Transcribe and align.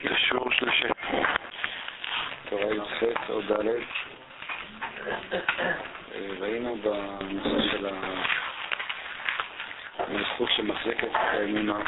לשיעור 0.00 0.52
שלישי. 0.52 0.88
תורה 2.48 2.74
י"ח 2.74 3.02
או 3.28 3.40
ד', 3.40 3.68
ראינו 6.40 6.76
בנושא 6.76 7.70
של 7.70 7.88
המלכות 9.98 10.48
שמחזקת 10.56 11.04
את 11.04 11.14
האמונה 11.14 11.80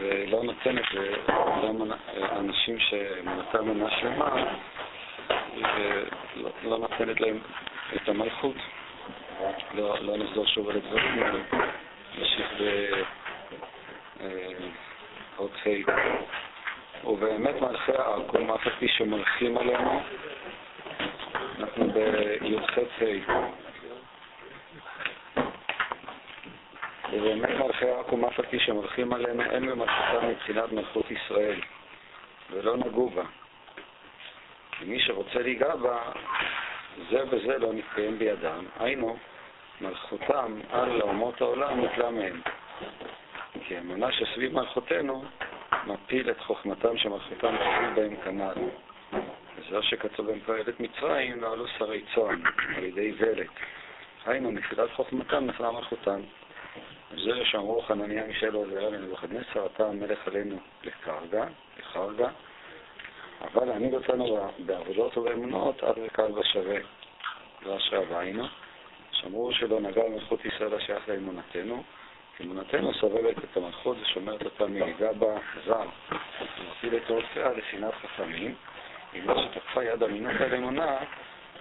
ולא 0.00 0.42
נותנת 0.42 0.94
לאותם 0.94 1.92
אנשים 2.32 2.78
שאמונתם 2.78 3.68
אינה 3.68 3.90
שלמה, 3.90 4.30
לא 6.62 6.78
נותנת 6.78 7.20
להם 7.20 7.38
את 7.96 8.08
המלכות. 8.08 8.56
לא, 9.74 9.96
לא 10.00 10.16
נחזור 10.16 10.46
שוב 10.46 10.68
על 10.68 10.76
הדברים 10.76 11.22
האלה, 11.22 11.38
נמשיך 12.18 12.52
באות 15.36 15.52
ה' 15.66 17.06
ובאמת 17.06 17.60
מלכי 17.60 17.92
העכו"ם, 17.92 18.50
אף 18.50 18.66
על 18.66 18.72
פי 18.78 18.88
שמלכים 18.88 19.58
עלינו, 19.58 20.00
אנחנו 21.58 21.90
בי"ח 21.90 22.78
ה' 22.78 23.04
ובאמת 27.12 27.50
מלכי 27.50 27.86
העכו"ם, 27.86 28.24
אף 28.24 28.38
על 28.38 28.46
פי 28.46 28.58
שמלכים 28.58 29.12
עלינו, 29.12 29.42
אין 29.42 29.66
במלכותם 29.66 30.28
מבחינת 30.28 30.72
מלכות 30.72 31.10
ישראל, 31.10 31.60
ולא 32.50 32.76
נגעו 32.76 33.10
בה. 33.10 33.24
ומי 34.80 35.00
שרוצה 35.00 35.38
להיגע 35.38 35.76
בה, 35.76 35.98
זה 37.10 37.22
וזה 37.30 37.58
לא 37.58 37.72
נתקיים 37.72 38.18
בידם, 38.18 38.64
היינו, 38.80 39.16
מלכותם 39.80 40.60
על 40.70 41.02
אומות 41.02 41.40
העולם 41.40 41.84
נתלה 41.84 42.10
מהם. 42.10 42.40
כי 43.74 43.78
האמונה 43.78 44.12
שסביב 44.12 44.54
מלכותנו 44.54 45.24
מפיל 45.86 46.30
את 46.30 46.40
חוכמתם 46.40 46.98
שמלכותם 46.98 47.56
תפיל 47.56 47.94
בהם 47.94 48.16
כנ"ל. 48.24 48.54
וזה 49.58 49.82
שכתוב 49.82 50.26
בהם 50.26 50.40
פועלת 50.46 50.80
מצרים, 50.80 51.40
לא 51.40 51.52
עלו 51.52 51.68
שרי 51.68 52.04
צאן 52.14 52.42
על 52.76 52.84
ידי 52.84 53.00
איוולת. 53.00 53.46
היינו, 54.26 54.50
נפילת 54.50 54.90
חוכמתם 54.92 55.46
נפלה 55.46 55.70
מלכותם. 55.70 56.20
זה 57.10 57.44
שאמרו 57.44 57.82
חנניה 57.82 58.26
מישאל 58.26 58.56
ועזריה 58.56 58.90
לנבוכדנצר, 58.90 59.66
אתה 59.66 59.86
המלך 59.86 60.28
עלינו 60.28 60.56
לקרגה, 60.84 61.46
לחרגה, 61.78 62.28
אבל 63.40 63.64
להעמיד 63.64 63.94
אותנו 63.94 64.50
בעבודות 64.58 65.18
ובאמונות 65.18 65.82
עד 65.82 65.94
וקל 66.06 66.32
ושווה. 66.38 66.78
לא 67.66 67.76
אשרי 67.76 68.16
היינו. 68.16 68.46
שאמרו 69.10 69.52
שלא 69.52 69.80
נגע 69.80 70.02
במלכות 70.04 70.44
ישראל 70.44 70.74
השייך 70.74 71.08
לאמונתנו, 71.08 71.82
אמונתנו 72.40 72.94
סובבת 72.94 73.38
את 73.38 73.56
המלכות 73.56 73.96
ושומרת 74.02 74.44
אותה 74.44 74.66
מנהיגה 74.66 75.12
בה 75.12 75.36
זר, 75.66 75.86
ומפיל 76.58 76.96
את 76.96 77.10
עורפיה 77.10 77.48
לשנאת 77.52 77.94
חכמים, 77.94 78.54
עם 79.12 79.26
מה 79.26 79.34
שתקפה 79.42 79.84
יד 79.84 80.02
אמינות 80.02 80.40
על 80.40 80.54
אמונה, 80.54 80.96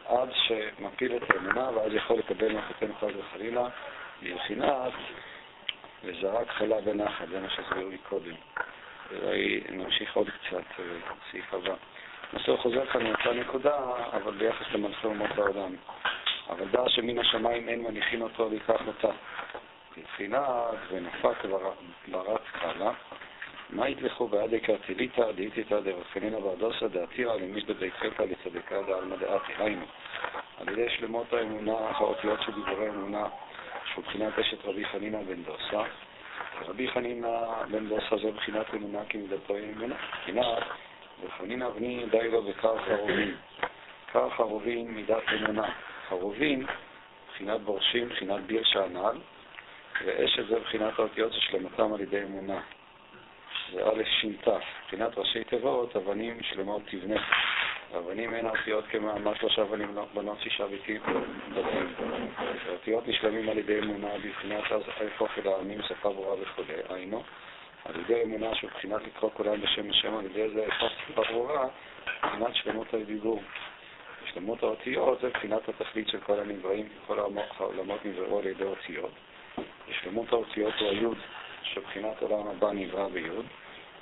עד 0.05 0.29
שמפיל 0.33 1.15
את 1.15 1.31
האמונה, 1.31 1.69
ואז 1.71 1.93
יכול 1.93 2.17
לקבל 2.17 2.53
מלכותנו 2.53 2.93
חס 2.95 3.09
וחלילה, 3.19 3.67
מבחינת 4.21 4.93
וזרק 6.03 6.49
חלה 6.49 6.75
ונחת, 6.83 7.27
זה 7.29 7.39
מה 7.39 7.49
שהסבירו 7.49 7.89
לי 7.89 7.97
קודם. 7.97 8.35
ואולי 9.11 9.63
נמשיך 9.69 10.15
עוד 10.15 10.29
קצת, 10.29 10.81
סעיף 11.31 11.53
הבא. 11.53 11.73
הנושא 12.31 12.55
חוזר 12.55 12.85
כאן 12.85 13.03
מאותה 13.03 13.33
נקודה, 13.33 13.77
אבל 14.13 14.31
ביחס 14.31 14.65
למלכי 14.73 15.07
אומות 15.07 15.31
העולם. 15.37 15.75
אבל 16.49 16.65
דע 16.71 16.83
שמן 16.89 17.19
השמיים 17.19 17.69
אין 17.69 17.83
מניחין 17.83 18.21
אותו 18.21 18.51
ויקח 18.51 18.87
אותה. 18.87 19.09
בבחינת 19.97 20.43
ונפק 20.89 21.45
ברץ 22.07 22.41
קלה, 22.51 22.91
מה 23.69 23.89
יתלכו 23.89 24.27
בעדי 24.27 24.59
קרטליתא 24.59 25.31
דאיתיתא 25.31 25.79
דרחנינא 25.79 26.39
בעדוסא 26.39 26.87
דעתירא 26.87 27.35
למיש 27.35 27.63
דבית 27.63 27.93
חלקא 27.93 28.23
לצדקה 28.23 28.81
דעלמא 28.81 29.15
דעתי. 29.15 29.53
היינו, 29.57 29.85
על 30.57 30.69
ידי 30.69 30.89
שלמות 30.89 31.33
האמונה, 31.33 31.71
האותיות 31.71 32.41
של 32.41 32.51
דיבורי 32.51 32.89
אמונה, 32.89 33.27
שבבחינת 33.93 34.39
אשת 34.39 34.65
רבי 34.65 34.85
חנינא 34.85 35.21
בן 35.21 35.43
דוסה. 35.43 35.83
רבי 36.61 36.87
חנינא 36.87 37.63
בן 37.71 37.89
דוסה 37.89 38.17
זה 38.17 38.31
בחינת 38.31 38.73
אמונה 38.73 38.99
כמידתו 39.09 39.55
אמונה. 39.57 39.95
בחינת 40.21 40.63
וחנינא 41.23 41.69
בני 41.69 42.05
די 42.11 42.29
לו 42.31 42.43
בקר 42.43 42.77
חרובין. 42.85 43.35
קר 44.11 44.29
חרובין 44.29 44.87
מידת 44.91 45.23
אמונה. 45.33 45.69
חרובין, 46.09 46.65
בחינת 47.29 47.61
בורשים, 47.61 48.09
בחינת 48.09 48.41
ביר 48.41 48.63
שענל, 48.63 49.17
ואשת 50.05 50.47
זה 50.47 50.59
בחינת 50.59 50.99
האותיות 50.99 51.33
ששלמתם 51.33 51.93
על 51.93 52.01
ידי 52.01 52.23
אמונה. 52.23 52.61
זה 53.71 53.83
א' 53.85 54.03
ש"ת, 54.21 54.47
בחינת 54.87 55.17
ראשי 55.17 55.43
תיבות, 55.43 55.95
אבנים 55.95 56.43
שלמות 56.43 56.81
תבנה. 56.85 57.21
אבנים 57.97 58.33
הן 58.33 58.45
האותיות 58.45 58.85
כמאמר 58.87 59.33
שלושה 59.35 59.61
אבנים 59.61 59.95
בנות 60.13 60.41
שישה 60.41 60.67
ביתים 60.67 61.01
בתים. 61.49 61.93
האותיות 62.69 63.07
נשלמים 63.07 63.49
על 63.49 63.57
ידי 63.57 63.79
אמונה 63.79 64.07
בבחינת 64.17 64.71
אז 64.71 64.81
איפה 65.01 65.27
אל 65.37 65.47
העמים 65.47 65.81
שפה 65.81 66.13
ברורה 66.13 66.35
וכו', 66.41 66.63
היינו, 66.89 67.23
על 67.85 67.99
ידי 67.99 68.23
אמונה 68.23 68.55
שבבחינת 68.55 69.01
לקרוא 69.01 69.31
כולם 69.33 69.61
בשם 69.61 69.89
השם, 69.89 70.15
על 70.15 70.25
ידי 70.25 70.49
זה 70.49 70.63
איפה 70.63 70.85
ברורה, 71.15 71.67
בבחינת 72.23 72.55
שלמות 72.55 72.93
הדיבור. 72.93 73.41
שלמות 74.33 74.63
האותיות 74.63 75.21
זה 75.21 75.29
בחינת 75.29 75.69
התכלית 75.69 76.07
של 76.07 76.19
כל 76.19 76.39
הנבראים, 76.39 76.87
כל 77.07 77.19
העולמות 77.19 78.05
נבראו 78.05 78.39
על 78.39 78.45
ידי 78.45 78.63
אותיות. 78.63 79.11
ושלמות 79.87 80.33
האותיות 80.33 80.73
הוא 80.79 80.89
היוד, 80.89 81.17
שבחינת 81.63 82.21
עולם 82.21 82.47
הבא 82.47 82.71
נברא 82.71 83.07
ביוד, 83.07 83.45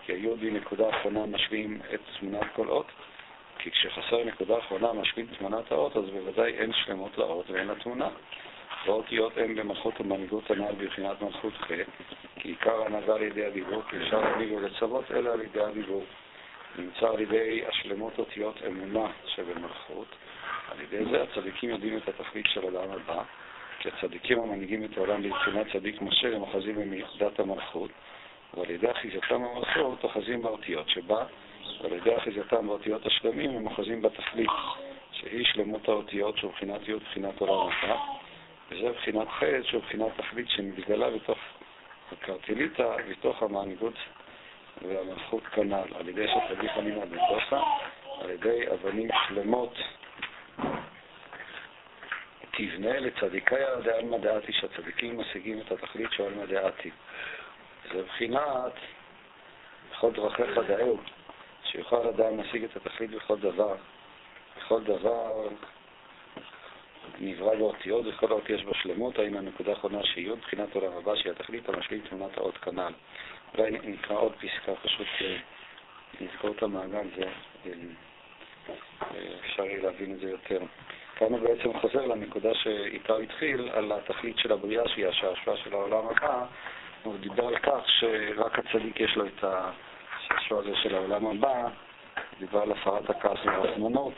כי 0.05 0.11
היוד 0.11 0.41
היא 0.41 0.53
נקודה 0.53 0.89
אחרונה 0.89 1.25
משווים 1.25 1.79
את 1.93 1.99
תמונת 2.19 2.47
כל 2.55 2.67
אות, 2.67 2.87
כי 3.57 3.71
כשחסר 3.71 4.23
נקודה 4.23 4.57
אחרונה 4.57 4.93
משווים 4.93 5.27
תמונת 5.37 5.71
האות, 5.71 5.97
אז 5.97 6.09
בוודאי 6.09 6.53
אין 6.53 6.73
שלמות 6.73 7.17
לאות 7.17 7.49
ואין 7.49 7.67
לתמונה. 7.67 8.09
והאותיות 8.85 9.37
הן 9.37 9.55
במלכות 9.55 10.01
ומנהיגות 10.01 10.51
הנ"ל 10.51 10.73
בבחינת 10.77 11.21
מלכות 11.21 11.53
ח', 11.53 11.67
כי 12.35 12.49
עיקר 12.49 12.85
הנהגה 12.85 13.15
על 13.15 13.21
ידי 13.21 13.45
הדיבור, 13.45 13.81
כי 13.89 13.97
אפשר 13.97 14.21
להנהיג 14.21 14.51
ולצוות 14.51 15.11
אלא 15.11 15.29
על 15.29 15.41
ידי 15.41 15.61
הדיבור. 15.61 16.03
נמצא 16.75 17.09
על 17.09 17.19
ידי 17.19 17.61
השלמות 17.67 18.19
אותיות 18.19 18.55
אמונה 18.67 19.11
שבמלכות. 19.25 20.07
על 20.71 20.81
ידי 20.81 21.05
זה 21.11 21.23
הצדיקים 21.23 21.69
יודעים 21.69 21.97
את 21.97 22.07
התכלית 22.07 22.45
של 22.53 22.61
עולם 22.63 22.91
הבא, 22.91 23.23
כי 23.81 23.89
הצדיקים 23.89 24.39
המנהיגים 24.39 24.83
את 24.83 24.97
העולם 24.97 25.23
בבחינת 25.23 25.67
צדיק 25.73 26.01
משה 26.01 26.35
הם 26.35 26.41
אוחזים 26.41 26.75
במיוחדת 26.75 27.39
המלכות, 27.39 27.91
ועל 28.53 28.69
ידי 28.69 28.91
אחיזתם 28.91 29.43
במלכות 29.43 30.03
אוחזים 30.03 30.41
באותיות 30.41 30.89
שבה, 30.89 31.25
ועל 31.81 31.93
ידי 31.93 32.17
אחיזתם 32.17 32.67
באותיות 32.67 33.05
השלמים 33.05 33.49
הם 33.49 33.67
אוחזים 33.67 34.01
בתכלית, 34.01 34.49
שהיא 35.11 35.45
שלמות 35.45 35.89
האותיות 35.89 36.37
שהוא 36.37 36.51
בחינת 36.51 36.87
י' 36.87 36.95
בחינת 36.95 37.41
עולם 37.41 37.69
הבא, 37.81 37.97
וזה 38.71 38.91
בחינת 38.91 39.27
ח' 39.27 39.43
שהוא 39.63 39.81
בחינת 39.81 40.11
תכלית 40.17 40.49
שמתגלה 40.49 41.09
בתוך 41.09 41.37
הקרטליטה, 42.11 42.95
בתוך 43.09 43.43
המנהיגות 43.43 43.95
והמלכות 44.81 45.43
כנ"ל, 45.43 45.95
על 45.99 46.09
ידי 46.09 46.25
שתביא 46.27 46.69
חנינה 46.75 47.05
בן 47.05 47.17
דוסה, 47.29 47.63
על 48.21 48.29
ידי 48.29 48.71
אבנים 48.73 49.09
שלמות 49.27 49.73
תבנה 52.51 52.99
לצדיקיה 52.99 53.75
דעלמא 53.75 54.17
דעתי, 54.17 54.53
שהצדיקים 54.53 55.19
משיגים 55.19 55.59
את 55.59 55.71
התכלית 55.71 56.11
של 56.11 56.23
עלמא 56.23 56.45
דעתי. 56.45 56.91
זה 57.93 58.03
בחינת 58.03 58.73
בכל 59.91 60.11
דרכיך 60.11 60.57
דאהו, 60.67 60.97
שיוכל 61.63 62.07
אדם 62.07 62.37
להשיג 62.37 62.63
את 62.63 62.75
התכלית 62.75 63.11
בכל 63.11 63.39
דבר. 63.39 63.75
בכל 64.57 64.83
דבר 64.83 65.47
נברא 67.19 67.55
באותיות, 67.55 68.05
וכל 68.07 68.27
האות 68.31 68.49
יש 68.49 68.63
בו 68.63 68.73
שלמות, 68.73 69.19
האם 69.19 69.37
הנקודה 69.37 69.71
האחרונה 69.71 70.03
שיהיו 70.03 70.37
בחינת 70.37 70.75
עולם 70.75 70.97
הבא, 70.97 71.15
שהיא 71.15 71.31
התכלית 71.31 71.69
המשלים 71.69 72.01
תמונת 72.09 72.37
האות 72.37 72.57
כנ"ל. 72.57 72.93
אולי 73.57 73.71
נקרא 73.71 74.15
עוד 74.15 74.33
פסקה, 74.35 74.75
פשוט 74.75 75.07
נזכור 76.21 76.51
את 76.51 76.63
המעגל, 76.63 77.07
זה 77.15 77.23
אפשר 79.45 79.65
יהיה 79.65 79.83
להבין 79.83 80.13
את 80.13 80.19
זה 80.19 80.29
יותר. 80.29 80.59
כאן 81.21 81.33
הוא 81.33 81.39
בעצם 81.39 81.79
חוזר 81.79 82.05
לנקודה 82.05 82.53
שאיתה 82.53 83.13
הוא 83.13 83.21
התחיל, 83.21 83.69
על 83.73 83.91
התכלית 83.91 84.37
של 84.37 84.51
הבריאה, 84.51 84.87
שהיא 84.87 85.07
השעשוע 85.07 85.57
של 85.57 85.73
העולם 85.73 86.07
הבא. 86.07 86.45
הוא 87.03 87.17
דיבר 87.19 87.47
על 87.47 87.57
כך 87.57 87.79
שרק 87.85 88.59
הצדיק 88.59 88.99
יש 88.99 89.15
לו 89.15 89.25
את 89.25 89.43
השעשוע 89.43 90.59
הזה 90.59 90.75
של 90.75 90.95
העולם 90.95 91.27
הבא, 91.27 91.67
דיבר 92.39 92.61
על 92.61 92.71
הפרת 92.71 93.09
הכעס 93.09 93.37
והרחמנות, 93.45 94.13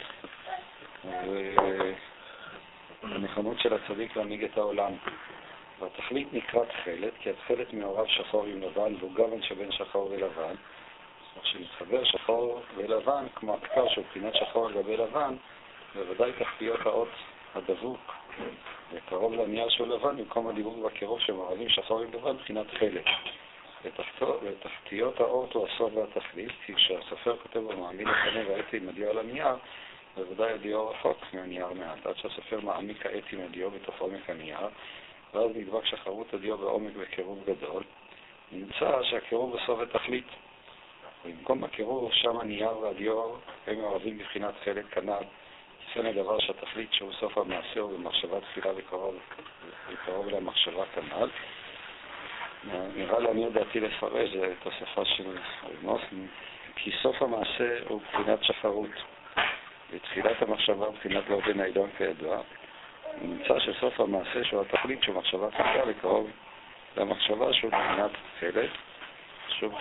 והנכונות 3.03 3.59
של 3.59 3.73
הצדיק 3.73 4.15
להנהיג 4.15 4.43
את 4.43 4.57
העולם. 4.57 4.91
והתכלית 5.79 6.33
נקרא 6.33 6.65
תכלת, 6.65 7.13
כי 7.19 7.29
התכלת 7.29 7.73
מעורב 7.73 8.07
שחור 8.07 8.45
עם 8.45 8.61
לבן, 8.61 8.95
והוא 8.99 9.13
גוון 9.13 9.41
שבין 9.41 9.71
שחור 9.71 10.11
ולבן. 10.11 10.55
כשמתחבר 11.43 12.03
שחור 12.03 12.61
ולבן, 12.75 13.25
כמו 13.35 13.53
הכפר 13.53 13.89
שהוא 13.89 14.05
בחינת 14.09 14.35
שחור 14.35 14.67
על 14.67 14.73
גבי 14.73 14.97
לבן, 14.97 15.35
בוודאי 15.95 16.31
תחתיות 16.39 16.79
האות 16.85 17.09
הדבוק 17.55 18.13
וקרוב 18.93 19.33
לנייר 19.33 19.69
שהוא 19.69 19.87
לבן, 19.87 20.17
במקום 20.17 20.47
הדיבור 20.47 20.89
בקירוב 20.89 21.19
שמערבים 21.19 21.69
שחור 21.69 21.99
עם 22.01 22.13
לבן, 22.13 22.31
מבחינת 22.31 22.65
חלק. 22.79 23.05
ותחתיות 24.43 25.19
האות 25.19 25.53
הוא 25.53 25.67
הסוף 25.67 25.93
והתכלית, 25.93 26.51
כי 26.65 26.75
כשהסופר 26.75 27.37
כותב 27.37 27.59
במעמיד 27.59 28.07
לפני 28.07 28.43
והעט 28.43 28.73
עם 28.73 28.89
הדיו 28.89 29.09
על 29.09 29.17
הנייר, 29.17 29.55
בוודאי 30.17 30.51
הדיו 30.51 30.89
רחוק 30.89 31.17
מהנייר 31.33 31.67
מעט, 31.73 32.05
עד 32.05 32.17
שהסופר 32.17 32.59
מעמיק 32.59 33.05
העט 33.05 33.23
עם 33.33 33.39
הדיו 33.41 33.71
בתוך 33.71 33.99
עומק 33.99 34.29
הנייר, 34.29 34.67
ואז 35.33 35.51
נדבק 35.55 35.85
שחרות 35.85 36.33
הדיו 36.33 36.57
בעומק 36.57 36.93
בקירוב 36.95 37.43
גדול, 37.45 37.83
נמצא 38.51 39.03
שהקירוב 39.03 39.55
בסוף 39.57 39.79
ותכלית. 39.79 40.27
במקום 41.25 41.63
הקירוב, 41.63 42.11
שם 42.13 42.39
הנייר 42.39 42.77
והדיו 42.77 43.35
הם 43.67 43.75
מעורבים 43.75 44.17
בבחינת 44.17 44.53
חלק 44.63 44.85
כנ"ל, 44.91 45.23
כן 45.93 46.05
הדבר 46.05 46.39
שהתכלית 46.39 46.93
שהוא 46.93 47.11
סוף 47.19 47.37
המעשה 47.37 47.79
הוא 47.79 47.97
במחשבה 47.99 48.39
תחילה 48.41 48.71
וקרוב 48.75 50.29
למחשבה 50.29 50.83
כנ"ל. 50.95 51.29
נראה 52.95 53.19
לעניות 53.19 53.53
דעתי 53.53 53.79
לפרש, 53.79 54.29
זו 54.29 54.45
תוספה 54.63 55.05
של 55.05 55.37
נוסן, 55.81 56.25
כי 56.75 56.91
סוף 57.01 57.21
המעשה 57.21 57.79
הוא 57.87 58.01
בחינת 58.01 58.43
שחרות, 58.43 58.89
ותחילת 59.91 60.41
המחשבה 60.41 60.89
בחינת 60.89 61.29
לא 61.29 61.39
בין 61.45 61.59
העידון 61.59 61.89
כידוע. 61.97 62.41
נמצא 63.21 63.59
שסוף 63.59 63.99
המעשה 63.99 64.43
שהוא 64.43 64.61
התכלית 64.61 65.03
שהוא 65.03 65.15
מחשבה 65.15 65.51
תחילה 65.51 65.83
וקרוב 65.87 66.29
למחשבה 66.97 67.53
שהוא 67.53 67.71
בחינת 67.71 68.11
חלק, 68.39 68.69
שהוא 69.47 69.71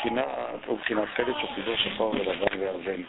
בחינת, 0.78 1.08
חלק 1.16 1.36
של 1.40 1.54
חיבור 1.54 1.76
שחור 1.76 2.10
ולבן 2.10 2.60
וירדן. 2.60 3.02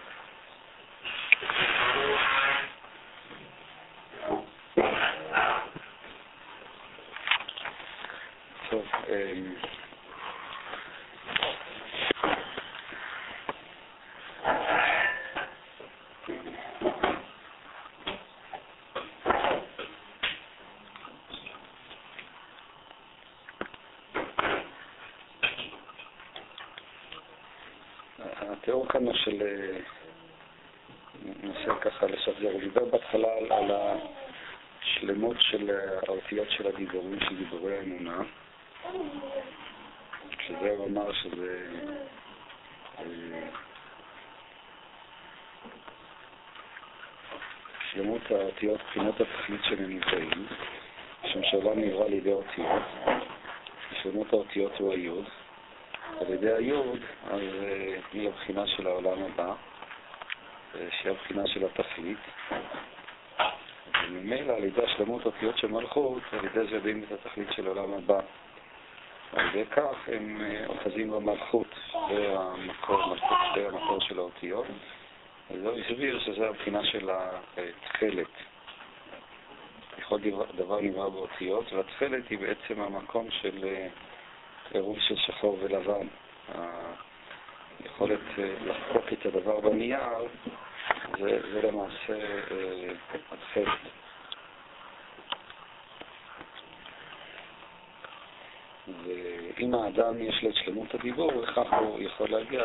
התיאור 28.64 28.88
כאן 28.88 29.06
הוא 29.06 29.14
של... 29.14 29.42
אה, 29.42 29.80
ננסה 31.44 31.76
ככה 31.82 32.06
לשחזר. 32.06 32.52
הוא 32.52 32.60
דיבר 32.62 32.86
בהתחלה 32.86 33.28
על 33.50 33.72
השלמות 33.72 35.36
של 35.40 35.72
האותיות 36.08 36.48
של 36.52 36.68
הדיבורים, 36.68 37.20
של 37.20 37.38
דיבורי 37.38 37.78
האמונה. 37.78 38.24
הוא 40.78 40.88
אמר 40.88 41.14
שזה... 41.14 41.68
אה, 43.00 43.04
שלמות 47.92 48.32
האותיות, 48.32 48.80
בחינות 48.90 49.22
התכלית 49.22 49.62
של 49.64 50.00
משום 51.24 51.44
שהעולם 51.44 51.80
נברא 51.80 52.06
על 52.06 52.14
ידי 52.14 52.32
אותיות, 52.32 52.82
שלמות 54.02 54.34
האותיות 54.34 54.80
הוא 54.80 54.94
היוד, 54.94 55.26
על 56.20 56.34
ידי 56.34 56.54
היוד, 56.54 57.00
אז 57.32 57.42
אה, 57.42 57.98
היא 58.14 58.30
הבחינה 58.30 58.68
של 58.68 58.88
העולם 58.88 59.24
הבא, 59.24 59.54
אה, 60.76 60.88
שהיא 60.92 61.12
הבחינה 61.12 61.48
של 61.48 61.66
התכלית, 61.66 62.18
וממילא 64.10 64.54
על 64.54 64.64
ידי 64.64 64.82
השלמות 64.84 65.26
אותיות 65.26 65.58
של 65.58 65.68
מלכות, 65.68 66.24
על 66.32 66.46
ידי 66.46 66.70
זה 66.70 66.76
יודעים 66.76 67.04
את 67.04 67.12
התכלית 67.12 67.48
של 67.52 67.68
העולם 67.68 67.94
הבא. 67.94 68.20
על 69.54 69.60
ידי 69.60 69.70
כך 69.70 69.96
הם 70.08 70.42
אה, 70.42 70.66
אוחזים 70.68 71.12
במלכות, 71.12 71.68
זה 72.10 72.36
המקור, 72.38 73.16
זה 73.56 73.62
של 74.00 74.20
האותיות. 74.20 74.66
אז 75.50 75.66
הוא 75.66 75.80
הסביר 75.80 76.20
שזה 76.20 76.50
הבחינה 76.50 76.86
של 76.86 77.10
התכלת. 77.58 78.28
כל 80.08 80.20
דבר 80.56 80.82
נברא 80.82 81.10
באותיות, 81.10 81.74
והתכלת 81.74 82.30
היא 82.30 82.40
בעצם 82.40 82.82
המקום 82.82 83.28
של 83.32 83.64
אה, 83.64 83.88
עירוב 84.72 85.00
של 85.00 85.16
שחור 85.16 85.58
ולבן. 85.62 86.08
היכולת 87.80 88.20
אה, 88.40 88.54
לחקוק 88.66 89.14
את 89.14 89.26
הדבר 89.26 89.60
בנייר 89.60 90.28
זה, 91.20 91.40
זה 91.52 91.62
למעשה 91.62 92.14
התכלת. 93.32 93.80
ואם 98.88 99.74
האדם 99.74 100.22
יש 100.22 100.44
לו 100.44 100.50
את 100.50 100.56
שלמות 100.56 100.96
הדיבור, 100.96 101.38
וכך 101.38 101.74
הוא 101.80 102.02
יכול 102.02 102.30
להגיע 102.30 102.64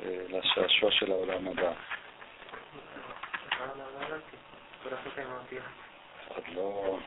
לשעשוע 0.00 0.90
של 0.90 1.12
העולם 1.12 1.48
הבא. 1.48 1.72
עוד 6.28 6.44
לא, 6.54 6.98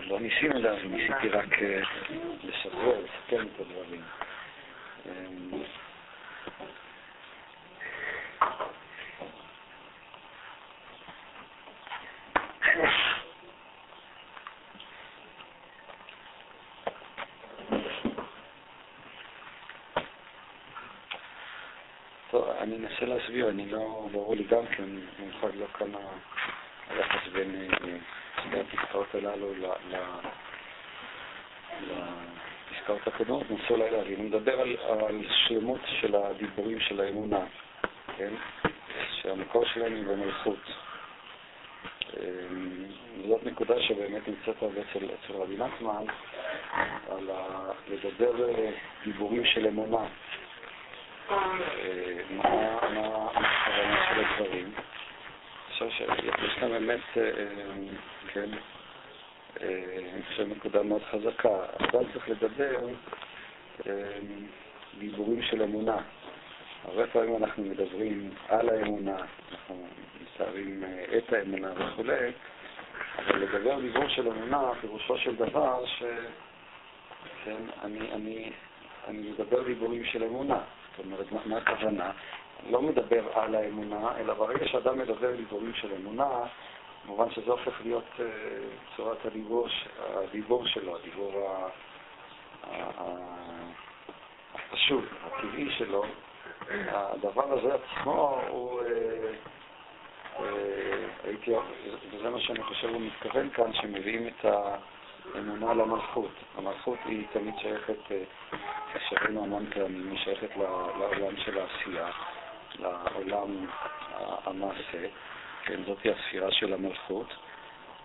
לא 0.00 0.20
ניסינו 0.20 0.62
זה, 0.62 0.82
ניסיתי 0.84 1.28
רק 1.28 1.62
אה, 1.62 1.80
לשחרר, 2.42 3.00
לסכם 3.00 3.46
את 3.46 3.60
הדברים. 3.60 4.02
אמ, 5.06 5.62
אני 22.60 22.78
להסביר, 23.30 23.48
אני 23.48 23.70
לא, 23.70 24.08
ברור 24.12 24.34
לי 24.34 24.44
גם 24.44 24.66
כן, 24.66 24.84
במיוחד 25.18 25.54
לא 25.54 25.66
כאן 25.78 25.92
היחס 26.90 27.28
בין 27.32 27.54
אה, 27.54 27.96
שתי 28.42 28.60
הפסקאות 28.60 29.14
הללו 29.14 29.52
לפסקאות 32.70 33.06
הקודמות, 33.06 33.50
ננסה 33.50 33.64
אולי 33.70 33.90
להבין. 33.90 34.20
אני 34.20 34.28
מדבר 34.28 34.60
על, 34.60 34.76
שלמות 35.30 35.80
של 36.00 36.14
הדיבורים 36.14 36.80
של 36.80 37.00
האמונה, 37.00 37.44
כן? 38.16 38.32
שהמקור 39.22 39.64
שלהם 39.64 39.94
היא 39.94 40.04
במלכות. 40.04 40.70
אה, 42.16 42.22
זאת 43.28 43.46
נקודה 43.46 43.80
שבאמת 43.80 44.28
נמצאת 44.28 44.56
אצל, 44.56 45.04
אצל 45.04 45.32
רבי 45.32 45.56
נחמן, 45.56 46.04
על 47.10 47.30
לדבר 47.88 48.48
אה, 48.48 48.70
דיבורים 49.04 49.44
של 49.44 49.66
אמונה. 49.66 50.08
מה 51.30 53.28
הכוונה 53.34 54.06
של 54.08 54.24
הדברים. 54.24 54.72
שיש 55.78 56.54
כאן 56.60 56.68
באמת, 56.68 57.00
אה, 57.16 57.30
כן, 58.32 58.50
אה, 59.60 59.96
אני 60.14 60.22
חושב 60.28 60.46
נקודה 60.48 60.82
מאוד 60.82 61.02
חזקה. 61.10 61.64
אדם 61.78 62.12
צריך 62.12 62.28
לדבר 62.28 62.88
אה, 63.86 63.92
דיבורים 64.98 65.42
של 65.42 65.62
אמונה. 65.62 65.96
הרבה 66.84 67.06
פעמים 67.06 67.36
אנחנו 67.36 67.62
מדברים 67.62 68.30
על 68.48 68.68
האמונה, 68.68 69.16
אנחנו 69.52 69.86
מתארים 70.22 70.84
את 71.18 71.32
האמונה 71.32 71.72
וכולי, 71.76 72.30
אבל 73.18 73.38
לדבר 73.38 73.80
דיבור 73.80 74.08
של 74.08 74.28
אמונה, 74.28 74.70
פירושו 74.80 75.18
של 75.18 75.36
דבר 75.36 75.86
ש... 75.86 76.02
כן, 77.44 77.62
אני, 77.82 78.12
אני, 78.12 78.52
אני 79.08 79.30
מדבר 79.30 79.62
דיבורים 79.62 80.04
של 80.04 80.24
אמונה. 80.24 80.60
זאת 80.96 81.06
אומרת, 81.06 81.32
מה, 81.32 81.40
מה 81.46 81.56
הכוונה? 81.56 82.10
לא 82.70 82.82
מדבר 82.82 83.38
על 83.38 83.54
האמונה, 83.54 84.16
אלא 84.18 84.34
ברגע 84.34 84.68
שאדם 84.68 84.98
מדבר 84.98 85.36
דיבורים 85.36 85.74
של 85.74 85.92
אמונה, 86.00 86.28
כמובן 87.02 87.30
שזה 87.30 87.50
הופך 87.50 87.80
להיות 87.82 88.04
uh, 88.16 88.20
צורת 88.96 89.26
הדיבור, 89.26 89.68
הדיבור 89.98 90.66
שלו, 90.66 90.96
הדיבור 90.96 91.50
הפשוט, 94.54 95.04
הטבעי 95.24 95.70
שלו. 95.78 96.04
הדבר 96.70 97.52
הזה 97.52 97.74
עצמו 97.74 98.40
הוא, 98.48 98.80
uh, 98.80 98.84
uh, 100.36 100.40
הייתי, 101.24 101.52
וזה 102.10 102.30
מה 102.30 102.40
שאני 102.40 102.62
חושב 102.62 102.88
הוא 102.88 103.00
מתכוון 103.00 103.50
כאן, 103.50 103.72
שמביאים 103.72 104.26
את 104.28 104.44
האמונה 105.34 105.74
למלכות. 105.74 106.30
המלכות 106.56 106.98
היא 107.04 107.26
תמיד 107.32 107.54
שייכת 107.58 108.12
כאשר 108.92 109.16
היינו 109.20 109.44
המון 109.44 109.66
פעמים, 109.74 110.10
היא 110.10 110.18
שייכת 110.18 110.56
לעולם 110.56 111.36
של 111.36 111.58
העשייה, 111.58 112.10
לעולם 112.78 113.66
המעשה, 114.44 115.06
כן, 115.64 115.84
זאתי 115.86 116.10
הספירה 116.10 116.52
של 116.52 116.72
המלכות. 116.72 117.26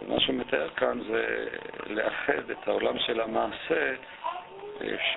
ומה 0.01 0.19
שהוא 0.19 0.35
מתאר 0.35 0.69
כאן 0.69 0.99
זה 1.07 1.47
לאחד 1.87 2.49
את 2.49 2.67
העולם 2.67 2.99
של 2.99 3.21
המעשה, 3.21 3.93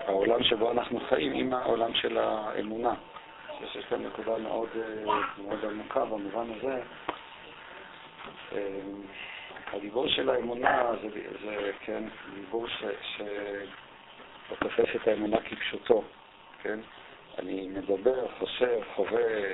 העולם 0.07 0.43
שבו 0.43 0.71
אנחנו 0.71 1.01
חיים, 1.09 1.33
עם 1.33 1.53
העולם 1.53 1.95
של 1.95 2.19
האמונה. 2.19 2.95
יש 3.61 3.85
כאן 3.91 4.07
נקודה 4.07 4.39
מאוד, 4.39 4.69
מאוד 5.39 5.65
עמוקה 5.65 6.05
במובן 6.05 6.47
הזה. 6.57 6.81
הדיבור 9.73 10.09
של 10.09 10.31
האמונה 10.31 10.93
זה, 11.03 11.09
זה 11.43 11.71
כן, 11.81 12.05
דיבור 12.35 12.69
ש... 12.69 12.85
ש... 13.03 13.23
ותופס 14.53 14.97
את 14.97 15.09
האמונה 15.09 15.37
כפשוטו. 15.41 16.05
כן? 16.63 16.79
אני 17.39 17.69
מדבר, 17.69 18.27
חושב, 18.39 18.81
חווה 18.95 19.53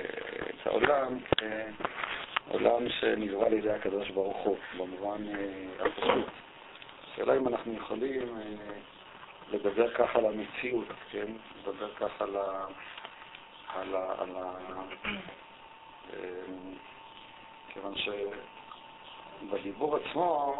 את 0.49 0.67
העולם 0.67 1.17
כעולם 2.47 2.89
שנברא 2.89 3.45
על 3.45 3.53
ידי 3.53 3.71
הקדוש 3.71 4.09
ברוך 4.09 4.37
הוא, 4.37 4.57
במובן 4.77 5.23
אה, 5.27 5.85
הפשוט. 5.85 6.25
השאלה 7.11 7.37
אם 7.37 7.47
אנחנו 7.47 7.73
יכולים 7.73 8.37
לדבר 9.51 9.93
ככה 9.93 10.19
על 10.19 10.25
המציאות, 10.25 10.87
כן? 11.11 11.27
לדבר 11.59 11.93
ככה 11.95 12.23
על 12.23 12.35
ה... 12.35 12.65
על 13.75 13.95
ה... 13.95 14.15
על 14.17 14.29
ה... 14.37 14.53
כיוון 17.73 17.93
שבדיבור 19.41 19.95
עצמו 19.95 20.55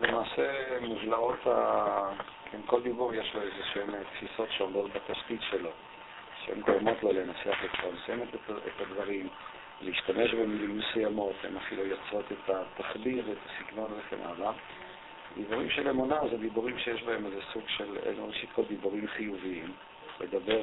למעשה 0.00 0.78
מובלעות 0.80 1.46
ה... 1.46 2.12
כן, 2.50 2.60
כל 2.66 2.82
דיבור 2.82 3.14
יש 3.14 3.34
לו 3.34 3.42
איזה 3.42 3.64
שהן 3.72 3.90
תפיסות 4.02 4.48
שעומדות 4.50 4.90
בתשתית 4.92 5.40
שלו, 5.50 5.70
שהן 6.44 6.60
גורמות 6.60 7.02
לו 7.02 7.12
לנסח 7.12 7.56
לפרסם 7.64 8.22
את 8.22 8.80
הדברים, 8.80 9.28
להשתמש 9.80 10.34
במילים 10.34 10.78
מסוימות, 10.78 11.34
הן 11.44 11.56
אפילו 11.56 11.86
יוצרות 11.86 12.24
את 12.32 12.50
התחביר 12.50 13.24
ואת 13.28 13.38
הסגנון 13.46 13.92
וכן 13.98 14.16
הלאה. 14.24 14.52
דיבורים 15.36 15.70
של 15.70 15.88
אמונה 15.88 16.18
זה 16.30 16.36
דיבורים 16.36 16.78
שיש 16.78 17.02
בהם 17.02 17.26
איזה 17.26 17.40
סוג 17.52 17.62
של, 17.66 17.98
ראשית 18.18 18.50
כל 18.52 18.62
דיבורים 18.68 19.06
חיוביים, 19.08 19.72
לדבר, 20.20 20.60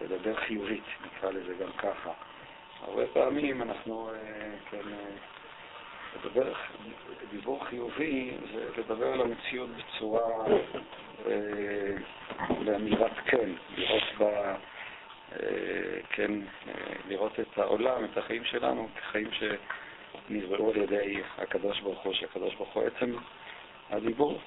לדבר 0.00 0.34
חיובית, 0.34 0.84
נקרא 1.06 1.30
לזה 1.30 1.54
גם 1.54 1.72
ככה. 1.78 2.10
הרבה 2.82 3.06
פעמים 3.06 3.62
אנחנו, 3.62 4.10
כן, 4.70 4.78
לדבר, 6.14 6.52
דיבור 7.30 7.64
חיובי 7.64 8.30
זה 8.52 8.68
לדבר 8.78 9.12
על 9.12 9.20
המציאות 9.20 9.70
בצורה, 9.70 10.44
לאמירת 12.60 13.12
כן, 13.24 13.50
לראות 13.76 14.02
בה, 14.18 14.56
כן, 16.10 16.32
לראות 17.08 17.40
את 17.40 17.58
העולם, 17.58 18.04
את 18.04 18.18
החיים 18.18 18.44
שלנו 18.44 18.88
כחיים 18.96 19.28
שנבראו 19.32 20.70
על 20.70 20.76
ידי 20.76 21.20
הקדוש 21.38 21.80
ברוך 21.80 22.02
הוא, 22.02 22.14
שהקדוש 22.14 22.54
ברוך 22.54 22.72
הוא 22.74 22.82
עצם 22.82 23.16
הדיבור 23.90 24.40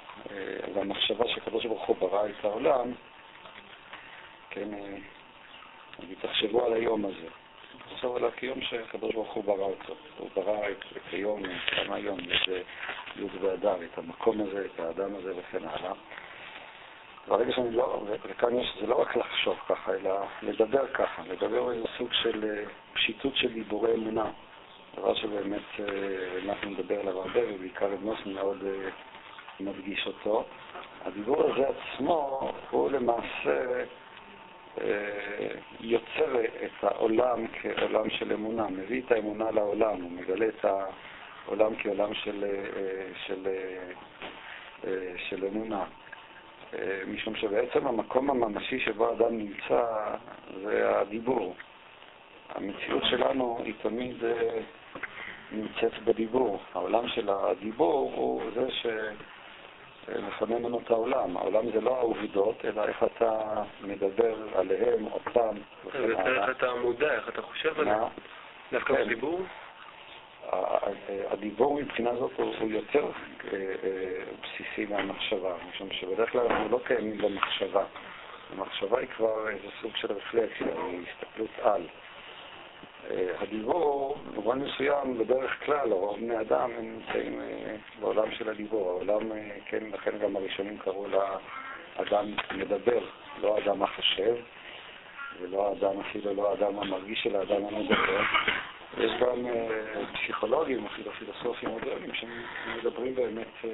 והמחשבה 0.73 1.27
שהקדוש 1.27 1.65
ברוך 1.65 1.85
הוא 1.85 1.95
ברא 1.99 2.25
את 2.25 2.45
העולם, 2.45 2.91
כן, 4.49 4.69
תחשבו 6.21 6.65
על 6.65 6.73
היום 6.73 7.05
הזה. 7.05 7.27
תחשוב 7.89 8.15
עליו 8.15 8.31
כיום 8.35 8.61
שהקדוש 8.61 9.13
ברוך 9.13 9.33
הוא 9.33 9.43
ברא 9.43 9.65
אותו. 9.65 9.95
הוא 10.17 10.29
ברא 10.35 10.69
את, 10.69 10.85
את 10.97 11.01
כמה 11.67 11.95
היום, 11.95 12.19
את 12.19 12.65
י' 13.15 13.39
באדר, 13.41 13.75
את 13.83 13.97
המקום 13.97 14.41
הזה, 14.41 14.65
את 14.65 14.79
האדם 14.79 15.15
הזה 15.15 15.33
וכן 15.37 15.67
הלאה. 15.67 15.93
ברגע 17.27 17.51
שאני 17.51 17.71
לא, 17.71 18.03
וכאן 18.29 18.59
יש, 18.59 18.77
זה 18.81 18.87
לא 18.87 19.01
רק 19.01 19.15
לחשוב 19.15 19.57
ככה, 19.69 19.93
אלא 19.93 20.25
לדבר 20.41 20.87
ככה, 20.87 21.21
לדבר 21.29 21.71
איזה 21.71 21.85
סוג 21.97 22.13
של 22.13 22.65
פשיטות 22.93 23.35
של 23.35 23.53
דיבורי 23.53 23.93
אמונה. 23.93 24.31
דבר 24.97 25.15
שבאמת 25.15 25.61
אנחנו 26.45 26.69
נדבר 26.69 26.99
עליו 26.99 27.21
הרבה, 27.21 27.39
ובעיקר 27.53 27.93
אדמוס 27.93 28.19
מאוד 28.25 28.63
מדגיש 29.59 30.07
אותו. 30.07 30.45
הדיבור 31.05 31.43
הזה 31.43 31.67
עצמו 31.67 32.51
הוא 32.69 32.91
למעשה 32.91 33.83
יוצר 35.79 36.41
את 36.65 36.83
העולם 36.83 37.45
כעולם 37.61 38.09
של 38.09 38.33
אמונה, 38.33 38.67
מביא 38.67 39.01
את 39.05 39.11
האמונה 39.11 39.51
לעולם, 39.51 40.01
הוא 40.01 40.11
מגלה 40.11 40.47
את 40.47 40.65
העולם 41.45 41.73
כעולם 41.79 42.13
של, 42.13 42.45
של, 43.25 43.47
של 45.17 45.45
אמונה. 45.45 45.83
משום 47.07 47.35
שבעצם 47.35 47.87
המקום 47.87 48.29
הממשי 48.29 48.79
שבו 48.79 49.11
אדם 49.11 49.37
נמצא 49.37 49.85
זה 50.63 50.99
הדיבור. 50.99 51.55
המציאות 52.49 53.03
שלנו 53.09 53.59
היא 53.63 53.73
תמיד 53.81 54.15
נמצאת 55.51 56.03
בדיבור. 56.03 56.59
העולם 56.73 57.07
של 57.07 57.29
הדיבור 57.29 58.13
הוא 58.15 58.41
זה 58.55 58.71
ש... 58.71 58.85
מכונן 60.27 60.63
לנו 60.63 60.79
את 60.79 60.91
העולם. 60.91 61.37
העולם 61.37 61.71
זה 61.71 61.81
לא 61.81 61.97
העובדות, 61.97 62.65
אלא 62.65 62.83
איך 62.83 63.03
אתה 63.03 63.63
מדבר 63.81 64.35
עליהם, 64.55 65.05
אותם. 65.05 65.57
זה 65.93 66.13
איך 66.27 66.49
אתה 66.57 66.73
מודע, 66.73 67.13
איך 67.13 67.29
אתה 67.29 67.41
חושב 67.41 67.79
עליהם. 67.79 68.03
דווקא 68.71 68.95
כן. 68.95 69.05
בדיבור? 69.05 69.41
הדיבור 71.31 71.81
מבחינה 71.81 72.15
זאת 72.15 72.31
הוא, 72.37 72.69
יותר 72.69 73.05
בסיסי 74.41 74.85
מהמחשבה, 74.85 75.53
משום 75.69 75.91
שבדרך 75.91 76.31
כלל 76.31 76.41
אנחנו 76.41 76.69
לא 76.69 76.79
קיימים 76.85 77.17
במחשבה. 77.17 77.83
המחשבה 78.53 78.99
היא 78.99 79.07
כבר 79.07 79.49
איזה 79.49 79.67
סוג 79.81 79.91
של 79.95 80.11
רפלקסיה, 80.11 80.67
היא 80.67 81.05
הסתכלות 81.07 81.49
על. 81.61 81.81
הדיבור, 83.39 84.17
במובן 84.31 84.59
מסוים, 84.59 85.17
בדרך 85.17 85.65
כלל, 85.65 85.91
רוב 85.91 86.17
בני 86.17 86.41
אדם 86.41 86.71
הם 86.77 86.95
נמצאים 86.95 87.41
בעולם 87.99 88.31
של 88.31 88.49
הדיבור. 88.49 88.89
העולם, 88.89 89.31
כן, 89.65 89.83
לכן 89.93 90.17
גם 90.17 90.35
הראשונים 90.35 90.77
קראו 90.77 91.07
לאדם 91.07 92.25
מדבר, 92.51 92.99
לא 93.41 93.55
האדם 93.57 93.83
החשב, 93.83 94.35
ולא 95.41 95.67
האדם 95.67 95.99
אפילו 95.99 96.33
לא 96.33 96.51
האדם 96.51 96.79
המרגיש 96.79 97.23
של 97.23 97.35
האדם 97.35 97.65
המדבר. 97.65 98.21
יש 98.97 99.11
גם 99.21 99.45
פסיכולוגים, 100.13 100.85
אפילו 100.85 101.11
פילוסופים 101.11 101.69
מודרניים, 101.69 102.11
שמדברים 102.13 103.15
באמת 103.15 103.65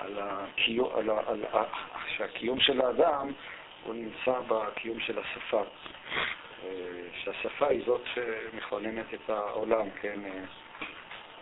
על 0.00 0.18
הקיום, 0.18 0.88
על, 0.96 1.10
שהקיום 2.16 2.60
של 2.60 2.80
האדם 2.80 3.32
הוא 3.84 3.94
נמצא 3.94 4.40
בקיום 4.48 5.00
של 5.00 5.18
השפה. 5.18 5.62
שהשפה 7.12 7.66
היא 7.66 7.82
זאת 7.86 8.00
שמכוננת 8.14 9.14
את 9.14 9.30
העולם, 9.30 9.86
כן? 10.00 10.20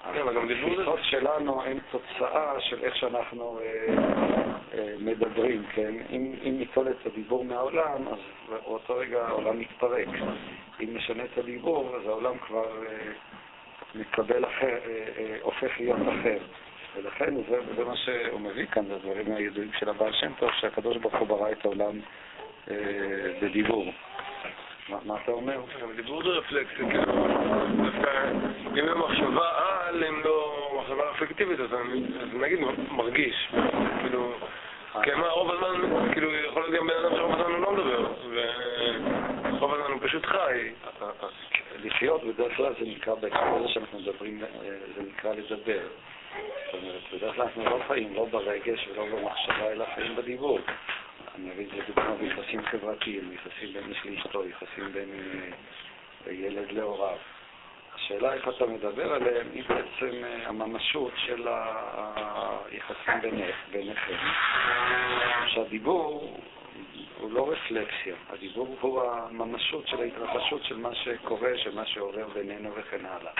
התפיסות 0.04 0.98
שלנו 1.02 1.62
הן 1.62 1.78
תוצאה 1.90 2.60
של 2.60 2.84
איך 2.84 2.96
שאנחנו 2.96 3.60
מדברים, 4.98 5.62
כן? 5.74 5.94
אם 6.10 6.34
ניטול 6.58 6.88
את 6.88 7.06
הדיבור 7.06 7.44
מהעולם, 7.44 8.08
אז 8.08 8.18
באותו 8.48 8.96
רגע 8.96 9.26
העולם 9.26 9.60
מתפרק. 9.60 10.08
אם 10.80 10.88
נשנה 10.96 11.24
את 11.24 11.38
הדיבור, 11.38 11.96
אז 11.96 12.06
העולם 12.06 12.38
כבר 12.38 12.66
מקבל 13.94 14.44
אחר, 14.44 14.78
הופך 15.40 15.80
להיות 15.80 16.00
אחר. 16.00 16.38
ולכן 16.96 17.34
זה, 17.50 17.60
זה 17.76 17.84
מה 17.84 17.96
שהוא 17.96 18.40
מביא 18.40 18.66
כאן, 18.66 18.84
זה 18.84 18.94
הדברים 18.94 19.32
הידועים 19.32 19.70
של 19.78 19.88
הבעל 19.88 20.12
שם 20.12 20.32
טוב, 20.38 20.50
שהקדוש 20.60 20.96
ברוך 20.96 21.14
הוא 21.14 21.28
ברא 21.28 21.50
את 21.52 21.64
העולם 21.64 22.00
בדיבור. 23.42 23.92
מה 25.04 25.14
אתה 25.22 25.32
אומר? 25.32 25.60
דיבור 25.96 26.22
זה 26.22 26.28
רפלקסיה, 26.28 26.90
כאילו, 26.90 27.26
דווקא 27.84 28.30
אם 28.76 28.88
הם 28.88 29.00
מחשבה 29.00 29.48
על, 29.56 30.04
הם 30.04 30.22
לא 30.24 30.68
מחשבה 30.80 31.10
רפלקטיבית, 31.10 31.60
אז 31.60 31.70
נגיד 32.32 32.58
מרגיש, 32.90 33.48
כאילו, 34.00 34.32
כי 35.02 35.10
מה, 35.14 35.28
רוב 35.28 35.50
הזמן, 35.50 36.12
כאילו, 36.12 36.34
יכול 36.34 36.62
להיות 36.62 36.74
גם 36.74 36.86
בן 36.86 36.94
אדם 37.04 37.16
שרוב 37.16 37.32
הזמן 37.32 37.52
הוא 37.52 37.62
לא 37.62 37.72
מדבר, 37.72 38.12
ורוב 38.30 39.74
הזמן 39.74 39.92
הוא 39.92 40.00
פשוט 40.02 40.26
חי. 40.26 40.70
לחיות 41.82 42.24
בדרך 42.24 42.56
כלל 42.56 42.74
זה 42.78 42.86
נקרא, 42.86 43.14
בהקשר 43.14 43.54
הזה 43.54 43.68
שאנחנו 43.68 43.98
מדברים, 43.98 44.40
זה 44.96 45.02
נקרא 45.02 45.32
לדבר. 45.32 45.80
זאת 46.66 46.74
אומרת, 46.74 47.00
בדרך 47.12 47.34
כלל 47.34 47.44
אנחנו 47.44 47.64
לא 47.64 47.80
חיים, 47.88 48.14
לא 48.14 48.26
ברגש 48.30 48.88
ולא 48.92 49.04
במחשבה, 49.04 49.72
אלא 49.72 49.84
חיים 49.94 50.16
בדיבור. 50.16 50.58
אני 51.38 51.52
אביא 51.52 51.66
את 51.66 51.70
זה 51.70 51.92
דוגמה 51.94 52.14
ביחסים 52.14 52.62
חברתיים, 52.62 53.32
יחסים 53.32 53.72
בין 53.72 53.90
איש 53.90 54.06
לאשתו, 54.06 54.44
יחסים 54.44 54.92
בין 54.92 55.08
ילד 56.26 56.72
להוריו. 56.72 57.16
השאלה 57.94 58.32
איך 58.32 58.48
אתה 58.48 58.66
מדבר 58.66 59.12
עליהם 59.12 59.46
היא 59.52 59.64
בעצם 59.68 60.24
הממשות 60.46 61.12
של 61.16 61.48
היחסים 61.48 63.14
ביניכם. 63.70 64.16
שהדיבור 65.46 66.38
הוא 67.18 67.30
לא 67.30 67.52
רפלקסיה, 67.52 68.14
הדיבור 68.28 68.76
הוא 68.80 69.02
הממשות 69.02 69.88
של 69.88 70.00
ההתרחשות 70.00 70.64
של 70.64 70.76
מה 70.76 70.94
שקורה, 70.94 71.50
של 71.56 71.74
מה 71.74 71.86
שעורר 71.86 72.28
בינינו 72.28 72.74
וכן 72.74 73.06
הלאה. 73.06 73.32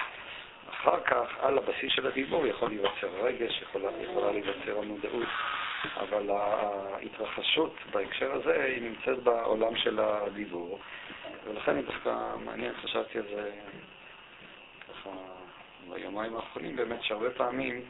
אחר 0.71 1.01
כך, 1.01 1.27
על 1.41 1.59
הבסיס 1.59 1.93
של 1.93 2.07
הדיבור 2.07 2.47
יכול 2.47 2.69
להיווצר 2.69 3.09
רגש, 3.23 3.63
יכולה, 3.63 3.91
יכולה 4.03 4.33
להיווצר 4.33 4.79
המודעות, 4.79 5.29
אבל 5.97 6.31
ההתרחשות 6.31 7.75
בהקשר 7.91 8.33
הזה 8.33 8.65
היא 8.65 8.83
נמצאת 8.83 9.23
בעולם 9.23 9.77
של 9.77 10.01
הדיבור, 10.01 10.79
ולכן 11.45 11.73
אני 11.73 11.83
דווקא 11.83 12.17
מעניין, 12.45 12.73
חשבתי 12.83 13.19
על 13.19 13.25
זה 13.35 13.51
ככה 14.89 15.11
ביומיים 15.89 16.37
האחרונים, 16.37 16.77
באמת 16.77 17.03
שהרבה 17.03 17.31
פעמים 17.31 17.83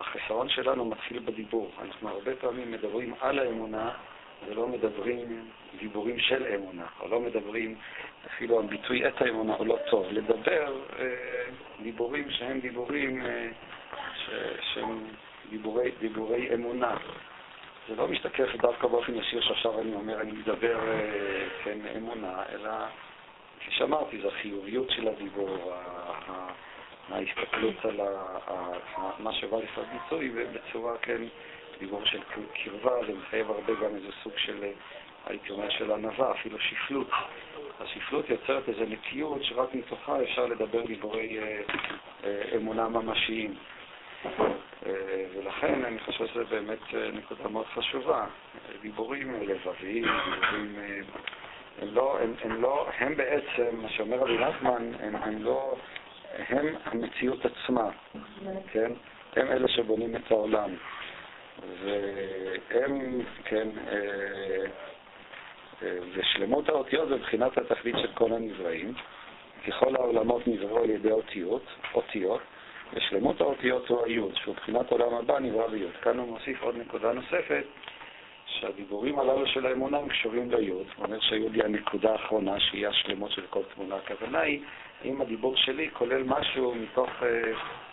החיסרון 0.00 0.48
שלנו 0.48 0.84
מתחיל 0.84 1.18
בדיבור. 1.18 1.72
אנחנו 1.82 2.08
הרבה 2.08 2.36
פעמים 2.36 2.72
מדברים 2.72 3.14
על 3.20 3.38
האמונה 3.38 3.90
ולא 4.48 4.68
מדברים 4.68 5.50
דיבורים 5.78 6.18
של 6.18 6.46
אמונה, 6.54 6.86
או 7.00 7.08
לא 7.08 7.20
מדברים, 7.20 7.74
אפילו 8.26 8.60
הביטוי 8.60 9.08
את 9.08 9.22
האמונה 9.22 9.54
הוא 9.54 9.66
לא 9.66 9.78
טוב. 9.90 10.06
לדבר 10.10 10.76
אה, 10.98 11.04
דיבורים 11.82 12.30
שהם 12.30 12.60
דיבורים 12.60 13.26
אה, 13.26 13.48
ש, 14.16 14.30
שהם 14.74 15.04
דיבורי, 15.50 15.90
דיבורי 16.00 16.54
אמונה. 16.54 16.96
זה 17.88 17.96
לא 17.96 18.08
משתקף 18.08 18.48
דווקא 18.56 18.88
באופן 18.88 19.14
ישיר 19.14 19.40
שעכשיו 19.40 19.80
אני 19.80 19.94
אומר, 19.94 20.20
אני 20.20 20.32
מדבר, 20.32 20.78
אה, 20.88 21.46
כן, 21.64 21.78
אמונה, 21.96 22.42
אלא, 22.52 22.70
כפי 23.60 23.70
שאמרתי, 23.70 24.20
זו 24.20 24.28
החיוביות 24.28 24.90
של 24.90 25.08
הדיבור, 25.08 25.72
ההסתכלות 27.10 27.84
על 27.84 28.00
מה 29.18 29.32
שבא 29.32 29.56
לפעול 29.56 29.86
ביצוי 29.92 30.30
בצורה, 30.52 30.98
כן, 30.98 31.22
דיבור 31.80 32.04
של 32.04 32.20
קרבה, 32.64 33.06
זה 33.06 33.12
מחייב 33.18 33.50
הרבה 33.50 33.74
גם 33.74 33.96
איזה 33.96 34.08
סוג 34.22 34.32
של, 34.36 34.64
הייתי 35.26 35.52
אומר, 35.52 35.70
של 35.70 35.92
ענווה, 35.92 36.30
אפילו 36.32 36.58
שפלות. 36.58 37.10
השפלות 37.80 38.30
יוצרת 38.30 38.68
איזו 38.68 38.84
נקיות 38.88 39.44
שרק 39.44 39.74
מתוכה 39.74 40.22
אפשר 40.22 40.46
לדבר 40.46 40.86
דיבורי 40.86 41.38
אה, 41.38 41.60
אה, 42.24 42.56
אמונה 42.56 42.88
ממשיים. 42.88 43.54
אה, 44.86 44.92
ולכן 45.34 45.84
אני 45.84 45.98
חושב 45.98 46.26
שזו 46.26 46.44
באמת 46.50 46.94
אה, 46.94 47.10
נקודה 47.12 47.48
מאוד 47.48 47.66
חשובה. 47.66 48.26
דיבורים 48.82 49.34
לבביים, 49.42 50.04
דיבורים... 50.04 50.74
אה, 50.78 51.00
הם 51.80 51.88
לא, 51.94 52.18
הם, 52.20 52.34
הם 52.44 52.62
לא, 52.62 52.88
הם 52.98 53.16
בעצם, 53.16 53.76
מה 53.82 53.88
שאומר 53.88 54.16
רבי 54.16 54.38
נחמן, 54.38 54.92
הם, 55.00 55.16
הם 55.16 55.42
לא, 55.42 55.76
הם 56.48 56.66
המציאות 56.84 57.46
עצמה, 57.46 57.90
כן? 58.72 58.92
הם 59.36 59.48
אלה 59.48 59.68
שבונים 59.68 60.16
את 60.16 60.30
העולם. 60.30 60.70
והם, 61.84 63.20
כן, 63.44 63.68
ושלמות 66.14 66.68
האותיות 66.68 67.08
זה 67.08 67.14
מבחינת 67.14 67.58
התכלית 67.58 67.96
של 67.98 68.12
כל 68.14 68.32
הנבראים. 68.32 68.94
ככל 69.68 69.96
העולמות 69.96 70.48
נבראו 70.48 70.82
על 70.82 70.90
ידי 70.90 71.10
אותיות, 71.10 71.62
אותיות, 71.94 72.40
ושלמות 72.92 73.40
האותיות 73.40 73.88
הוא 73.88 74.04
היוד, 74.04 74.36
שהוא 74.36 74.54
מבחינת 74.54 74.90
עולם 74.90 75.14
הבא 75.14 75.38
נברא 75.38 75.66
ביוד. 75.66 75.92
כאן 76.02 76.18
הוא 76.18 76.28
מוסיף 76.28 76.62
עוד 76.62 76.76
נקודה 76.76 77.12
נוספת, 77.12 77.64
שהדיבורים 78.46 79.18
הללו 79.18 79.46
של 79.46 79.66
האמונה 79.66 79.98
הם 79.98 80.08
קשורים 80.08 80.50
ליוד. 80.50 80.86
הוא 80.96 81.06
אומר 81.06 81.20
שהיוד 81.20 81.54
היא 81.54 81.64
הנקודה 81.64 82.12
האחרונה, 82.12 82.60
שהיא 82.60 82.88
השלמות 82.88 83.30
של 83.30 83.46
כל 83.50 83.62
תמונה. 83.74 83.96
הכוונה 83.96 84.40
היא, 84.40 84.60
אם 85.04 85.20
הדיבור 85.20 85.56
שלי 85.56 85.90
כולל 85.92 86.22
משהו 86.22 86.74
מתוך 86.74 87.10
uh, 87.20 87.24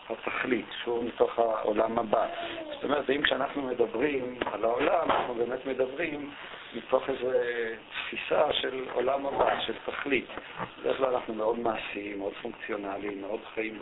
התכלית, 0.10 0.66
שהוא 0.84 1.04
מתוך 1.04 1.40
העולם 1.40 2.00
הבא. 2.00 2.28
זאת 2.74 2.84
אומרת, 2.84 3.10
אם 3.10 3.22
כשאנחנו 3.22 3.62
מדברים 3.62 4.40
על 4.52 4.66
העולם, 4.66 5.12
אנחנו 5.12 5.34
באמת 5.34 5.66
מדברים 5.66 6.32
מתוך 6.74 7.10
איזו 7.10 7.32
תפיסה 8.08 8.54
של 8.54 8.86
עולם 8.94 9.26
הבא, 9.26 9.60
של 9.60 9.74
תכלית. 9.86 10.28
בדרך 10.80 10.98
כלל 10.98 11.16
אנחנו 11.16 11.34
מאוד 11.34 11.60
מעשיים, 11.60 12.18
מאוד 12.18 12.34
פונקציונליים, 12.42 13.22
מאוד 13.22 13.40
חיים 13.54 13.80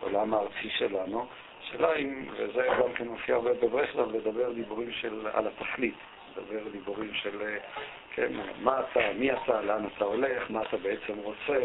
בעולם 0.00 0.34
הארצי 0.34 0.70
שלנו. 0.70 1.26
השאלה 1.62 1.94
אם, 1.94 2.26
וזה 2.32 2.66
גם 2.78 2.92
כן 2.94 3.08
מופיע 3.08 3.34
הרבה 3.34 3.54
בברסלב, 3.54 4.16
לדבר 4.16 4.52
דיבורים 4.52 4.92
של, 4.92 5.26
על 5.32 5.46
התכלית, 5.46 5.94
לדבר 6.36 6.68
דיבורים 6.72 7.14
של, 7.14 7.56
כן, 8.14 8.32
מה 8.60 8.80
אתה, 8.80 9.00
מי 9.18 9.32
אתה, 9.32 9.62
לאן 9.62 9.86
אתה 9.96 10.04
הולך, 10.04 10.50
מה 10.50 10.62
אתה 10.62 10.76
בעצם 10.76 11.18
רוצה. 11.22 11.64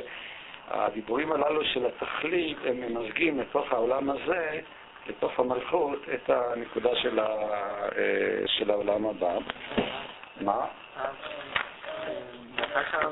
הדיבורים 0.74 1.32
הללו 1.32 1.66
של 1.66 1.86
התכלית, 1.86 2.58
הם 2.66 2.82
ממזגים 2.82 3.40
לתוך 3.40 3.72
העולם 3.74 4.10
הזה, 4.10 4.60
לתוך 5.08 5.40
המלכות, 5.40 6.00
את 6.14 6.30
הנקודה 6.30 6.96
של, 6.96 7.20
ה, 7.20 7.26
אה, 7.98 8.44
של 8.48 8.72
העולם 8.72 9.06
הבא. 9.06 9.38
מה? 10.42 10.66
עכשיו 12.76 13.12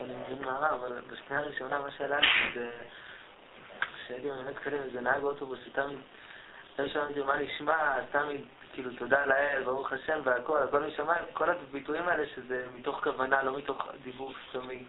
שאני 0.00 0.14
מבין 0.14 0.44
מהרב, 0.44 0.84
אבל 0.84 1.00
בשנייה 1.00 1.42
הראשונה 1.42 1.78
מה 1.78 1.90
שעלה 1.98 2.18
זה 2.54 2.70
שהייתי 4.06 4.28
באמת 4.28 4.58
קודם 4.64 4.76
איזה 4.76 5.00
נהג 5.00 5.22
אוטובוס, 5.22 5.58
תמיד, 5.72 5.98
לא 6.78 6.88
שמעתי 6.88 7.20
מה 7.20 7.36
נשמע, 7.36 8.00
תמיד 8.10 8.40
כאילו 8.72 8.90
תודה 8.98 9.26
לאל, 9.26 9.62
ברוך 9.64 9.92
השם 9.92 10.20
והכל, 10.24 10.58
הכל 10.62 10.80
משמע, 10.80 11.14
כל 11.32 11.50
הביטויים 11.50 12.08
האלה 12.08 12.26
שזה 12.26 12.66
מתוך 12.74 13.04
כוונה, 13.04 13.42
לא 13.42 13.58
מתוך 13.58 13.88
דיבור 14.02 14.32
סתומי, 14.48 14.84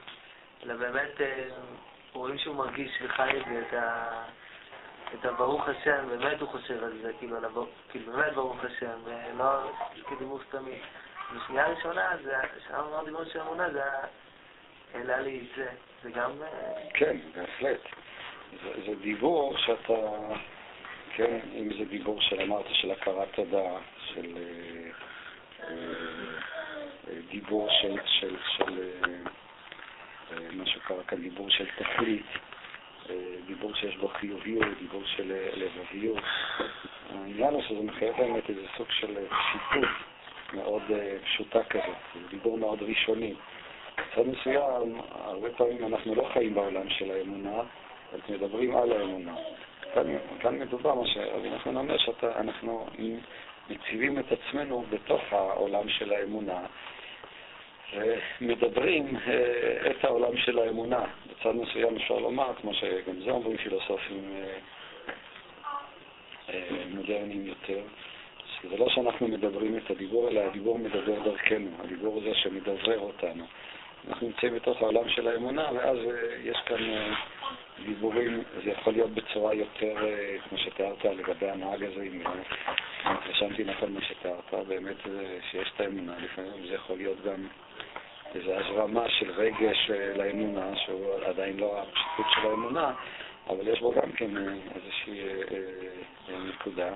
אלא 0.64 0.76
באמת 0.76 1.22
רואים 2.14 2.38
שהוא 2.38 2.56
מרגיש 2.56 2.92
וחי 3.02 3.38
את 3.38 3.46
זה, 3.46 3.64
את 3.68 3.74
ה... 3.74 4.24
את 5.14 5.26
הברוך 5.26 5.68
השם, 5.68 6.08
באמת 6.10 6.42
הוא 6.42 6.50
חושב 6.50 6.84
על 6.84 6.98
זה, 7.02 7.12
כאילו, 7.20 7.38
על 7.38 7.46
הבר... 7.46 7.66
כאילו 7.90 8.14
באמת 8.14 8.34
ברוך 8.34 8.64
השם, 8.64 9.00
לא 9.38 9.72
כדיבור 10.10 10.40
סתמי. 10.50 10.80
בשנייה 11.36 11.66
הראשונה, 11.66 12.10
זה, 12.24 12.34
שם 12.68 12.76
אמר 12.76 13.06
דיבור 13.06 13.24
של 13.24 13.42
אמונה, 13.42 13.70
זה 13.70 13.84
העלה 14.94 15.20
לי 15.20 15.40
את 15.40 15.58
זה. 15.58 15.70
זה 16.04 16.12
גם... 16.12 16.32
אה, 16.44 16.74
כן, 16.94 17.18
בהחלט. 17.36 17.80
זה, 18.64 18.72
זה 18.86 18.96
דיבור 19.02 19.58
שאתה, 19.58 19.94
כן, 21.16 21.40
אם 21.54 21.70
זה 21.78 21.86
דיבור 21.86 22.22
של, 22.22 22.42
אמרת, 22.42 22.66
של 22.72 22.92
הכרת 22.92 23.28
תודה, 23.36 23.78
של 24.14 24.38
אה, 24.38 24.90
אה, 25.70 27.14
דיבור 27.32 27.70
של, 27.82 27.98
של, 28.06 28.36
של 28.58 28.92
מה 30.52 30.66
שקרה 30.66 31.04
כאן, 31.04 31.22
דיבור 31.22 31.50
של 31.50 31.66
תכלית. 31.78 32.26
דיבור 33.48 33.76
שיש 33.76 33.98
בו 33.98 34.08
חיוביות, 34.08 34.68
דיבור 34.80 35.02
של 35.06 35.34
לבביות. 35.56 36.24
העניין 37.10 37.54
הוא 37.54 37.62
שזה 37.62 37.82
מחייב 37.82 38.18
באמת 38.18 38.50
איזה 38.50 38.62
סוג 38.78 38.88
של 38.90 39.16
שיפוט 39.52 39.90
מאוד 40.54 40.82
פשוטה 41.24 41.64
כזאת, 41.64 42.28
דיבור 42.30 42.58
מאוד 42.58 42.84
ראשוני. 42.84 43.34
בצד 43.98 44.28
מסוים, 44.28 45.02
הרבה 45.12 45.50
פעמים 45.50 45.86
אנחנו 45.86 46.16
לא 46.16 46.30
חיים 46.34 46.54
בעולם 46.54 46.90
של 46.90 47.12
האמונה, 47.12 47.62
אבל 48.12 48.20
מדברים 48.30 48.76
על 48.76 48.92
האמונה. 48.92 49.36
כאן, 49.94 50.18
כאן 50.40 50.60
מדובר, 50.60 50.96
מה 50.96 51.08
שרבי 51.08 51.50
נחמן 51.50 51.78
אומר, 51.78 51.98
שאנחנו 51.98 52.88
מציבים 53.70 54.20
את 54.20 54.26
עצמנו 54.32 54.86
בתוך 54.90 55.22
העולם 55.32 55.90
של 55.90 56.14
האמונה, 56.14 56.60
ומדברים 57.94 59.18
אה, 59.28 59.92
את 59.92 60.06
העולם 60.06 60.38
של 60.38 60.60
האמונה. 60.60 61.04
בצד 61.30 61.56
מסוים 61.56 61.96
אפשר 61.96 62.20
לומר, 62.20 62.54
כמו 62.62 62.74
שגם 62.74 63.22
זה 63.26 63.32
אומרים 63.32 63.58
פילוסופים 63.58 64.32
אה, 64.36 64.58
אה, 66.50 66.84
מודרניים 66.90 67.48
יותר, 67.48 67.80
שזה 68.46 68.78
לא 68.78 68.90
שאנחנו 68.90 69.28
מדברים 69.28 69.78
את 69.78 69.92
הדיבור, 69.92 70.28
אלא 70.28 70.40
הדיבור 70.40 70.80
מדבר 70.80 71.20
דרכנו, 71.24 71.70
הדיבור 71.84 72.22
זה 72.22 72.36
שמדברר 72.36 73.00
אותנו. 73.00 73.46
אנחנו 74.10 74.28
נמצאים 74.28 74.56
בתוך 74.56 74.82
העולם 74.82 75.10
של 75.10 75.28
האמונה, 75.28 75.70
ואז 75.74 75.98
יש 76.44 76.58
כאן 76.66 76.78
דיבורים, 77.86 78.44
זה 78.64 78.70
יכול 78.70 78.94
להיות 78.94 79.12
בצורה 79.12 79.54
יותר, 79.54 79.96
כמו 80.50 80.58
שתיארת 80.58 81.06
לגבי 81.06 81.50
הנהג 81.50 81.84
הזה, 81.84 82.02
אם 82.02 82.22
התרשמתי 83.06 83.64
נכון 83.64 83.94
מה 83.94 84.02
שתיארת, 84.02 84.54
באמת 84.68 84.98
שיש 85.52 85.72
את 85.76 85.82
האמונה, 85.82 86.14
לפעמים 86.18 86.68
זה 86.68 86.74
יכול 86.74 86.98
להיות 86.98 87.22
גם 87.26 87.48
איזו 88.36 88.54
הזרמה 88.54 89.10
של 89.10 89.32
רגש 89.32 89.92
אה, 89.92 90.14
לאמונה, 90.18 90.76
שהוא 90.76 91.14
עדיין 91.26 91.58
לא 91.58 91.82
הפשיטות 91.82 92.26
של 92.36 92.48
האמונה, 92.48 92.94
אבל 93.50 93.68
יש 93.68 93.80
בו 93.80 93.92
גם 93.92 94.12
כן 94.12 94.38
אה, 94.38 94.54
איזושהי 94.76 95.20
אה, 96.30 96.40
נקודה. 96.40 96.94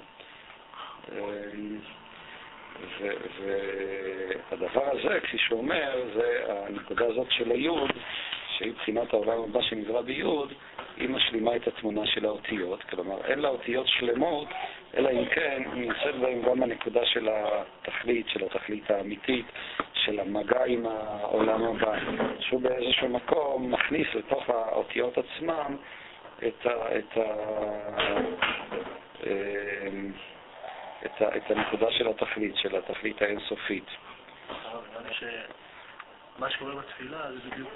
והדבר 4.49 4.83
הזה, 4.91 5.19
כפי 5.19 5.37
שהוא 5.37 5.59
אומר, 5.59 6.03
זה 6.15 6.43
הנקודה 6.47 7.05
הזאת 7.05 7.27
של 7.29 7.51
היוד, 7.51 7.91
שהיא 8.57 8.73
בחינת 8.73 9.13
העולם 9.13 9.39
הבא 9.43 9.61
שנברא 9.61 10.01
ביוד, 10.01 10.53
היא 10.97 11.09
משלימה 11.09 11.55
את 11.55 11.67
התמונה 11.67 12.05
של 12.05 12.25
האותיות. 12.25 12.83
כלומר, 12.83 13.17
אין 13.25 13.39
לה 13.39 13.49
אותיות 13.49 13.87
שלמות, 13.87 14.47
אלא 14.97 15.09
אם 15.09 15.25
כן 15.25 15.63
נמצאת 15.73 16.15
בהן 16.15 16.41
גם 16.41 16.63
הנקודה 16.63 17.05
של 17.05 17.29
התכלית, 17.31 18.29
של 18.29 18.45
התכלית 18.45 18.91
האמיתית, 18.91 19.45
של 19.93 20.19
המגע 20.19 20.65
עם 20.65 20.85
העולם 20.85 21.63
הבא, 21.63 21.99
שהוא 22.39 22.61
באיזשהו 22.61 23.09
מקום 23.09 23.71
מכניס 23.71 24.07
לתוך 24.13 24.49
האותיות 24.49 25.17
עצמם 25.17 25.77
את, 26.47 26.65
ה, 26.65 26.97
את, 26.97 27.17
ה, 27.17 27.23
אמ, 29.23 30.11
את, 31.05 31.21
ה, 31.21 31.37
את 31.37 31.51
הנקודה 31.51 31.91
של 31.91 32.07
התכלית, 32.07 32.57
של 32.57 32.75
התכלית 32.75 33.21
האינסופית. 33.21 33.85
מה 36.39 36.49
שקורה 36.49 36.75
בתפילה 36.75 37.31
זה 37.31 37.49
בדיוק, 37.49 37.69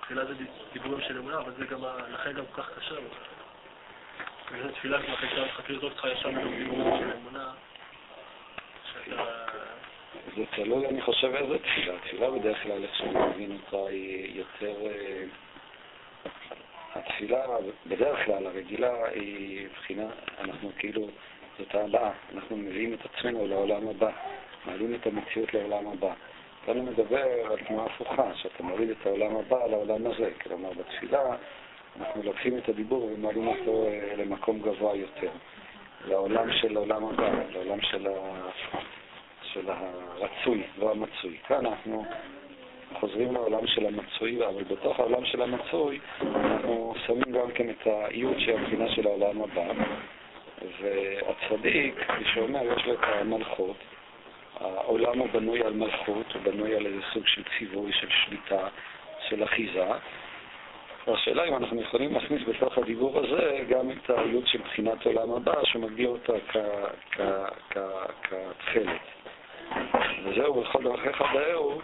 תפילה 0.00 0.24
זה 0.24 0.34
דיבורים 0.72 1.00
של 1.00 1.18
אמונה, 1.18 1.38
אבל 1.38 1.52
זה 1.58 1.66
גם, 1.66 1.80
לכן 2.08 2.32
גם 2.32 2.44
כל 2.52 2.62
כך 2.62 2.70
קשה. 2.78 2.94
תפילה 4.74 5.02
כמו 5.02 5.16
חקיר 5.56 5.80
זאת 5.80 5.92
צריכה 5.92 6.08
ישר 6.08 6.28
דיבורים 6.28 6.98
של 6.98 7.12
אמונה, 7.12 7.52
שאתה... 8.92 9.44
זה 10.36 10.42
תלוי, 10.50 10.86
אני 10.86 11.02
חושב, 11.02 11.34
איזה 11.34 11.58
תפילה. 11.58 11.98
תפילה 11.98 12.30
בדרך 12.30 12.62
כלל, 12.62 12.84
איך 12.84 12.94
שאני 12.94 13.26
מבין 13.26 13.58
אותה, 13.64 13.90
היא 13.90 14.38
יותר... 14.38 14.74
אה, 14.86 15.24
התפילה, 16.94 17.46
בדרך 17.86 18.24
כלל, 18.24 18.46
הרגילה, 18.46 19.06
היא 19.06 19.66
מבחינה, 19.66 20.06
אנחנו 20.38 20.72
כאילו, 20.78 21.08
זאת 21.58 21.74
הבאה. 21.74 22.10
אנחנו 22.34 22.56
מביאים 22.56 22.94
את 22.94 22.98
עצמנו 23.04 23.46
לעולם 23.46 23.88
הבא, 23.88 24.10
מעלים 24.66 24.94
את 24.94 25.06
המציאות 25.06 25.54
לעולם 25.54 25.86
הבא. 25.86 26.12
כאן 26.66 26.76
הוא 26.76 26.84
מדבר 26.84 27.24
על 27.50 27.58
תנועה 27.68 27.86
הפוכה, 27.86 28.34
שאתה 28.34 28.62
מוריד 28.62 28.90
את 28.90 29.06
העולם 29.06 29.36
הבא 29.36 29.66
לעולם 29.66 30.06
הזה. 30.06 30.30
כלומר, 30.42 30.70
בתפילה 30.72 31.20
אנחנו 32.00 32.22
לוקחים 32.22 32.58
את 32.58 32.68
הדיבור 32.68 33.04
ומעלים 33.04 33.46
אותו 33.46 33.86
אה, 33.86 34.16
למקום 34.16 34.58
גבוה 34.58 34.96
יותר, 34.96 35.30
לעולם 36.04 36.52
של 36.52 36.76
העולם 36.76 37.04
הבא, 37.04 37.30
לעולם 37.52 37.80
של 37.80 38.06
ה... 38.06 38.12
של 39.42 39.70
הרצוי, 39.70 40.62
לא 40.78 40.90
המצוי. 40.90 41.36
כאן 41.48 41.66
אנחנו 41.66 42.04
חוזרים 42.94 43.34
לעולם 43.34 43.66
של 43.66 43.86
המצוי, 43.86 44.46
אבל 44.46 44.64
בתוך 44.64 45.00
העולם 45.00 45.24
של 45.24 45.42
המצוי 45.42 46.00
אנחנו 46.20 46.94
שמים 47.06 47.32
גם 47.32 47.50
כן 47.54 47.70
את 47.70 47.86
האיות 47.86 48.40
שהיא 48.40 48.54
הבחינה 48.54 48.88
של 48.88 49.06
העולם 49.06 49.42
הבא. 49.42 49.64
והצדיק, 50.80 51.94
כפי 52.08 52.24
שאומר, 52.34 52.60
יש 52.76 52.86
לו 52.86 52.94
את 52.94 52.98
המלכות. 53.02 53.76
העולם 54.60 55.18
הוא 55.18 55.28
בנוי 55.32 55.62
על 55.62 55.72
מלכות, 55.72 56.34
הוא 56.34 56.42
בנוי 56.42 56.76
על 56.76 56.86
איזה 56.86 57.00
סוג 57.12 57.26
של 57.26 57.42
ציווי, 57.58 57.92
של 57.92 58.08
שליטה, 58.10 58.68
של 59.28 59.44
אחיזה. 59.44 59.86
והשאלה 61.06 61.44
אם 61.44 61.56
אנחנו 61.56 61.80
יכולים 61.80 62.14
להכניס 62.14 62.42
בתוך 62.48 62.78
הדיבור 62.78 63.18
הזה 63.18 63.60
גם 63.68 63.90
את 63.90 64.10
האיות 64.10 64.46
של 64.46 64.58
בחינת 64.58 65.06
עולם 65.06 65.30
הבא, 65.30 65.64
שמגדיר 65.64 66.08
אותה 66.08 66.32
כתכלת. 67.70 69.00
וזהו, 70.24 70.54
בכל 70.54 70.82
דרכיך 70.82 71.22
דאהו, 71.34 71.80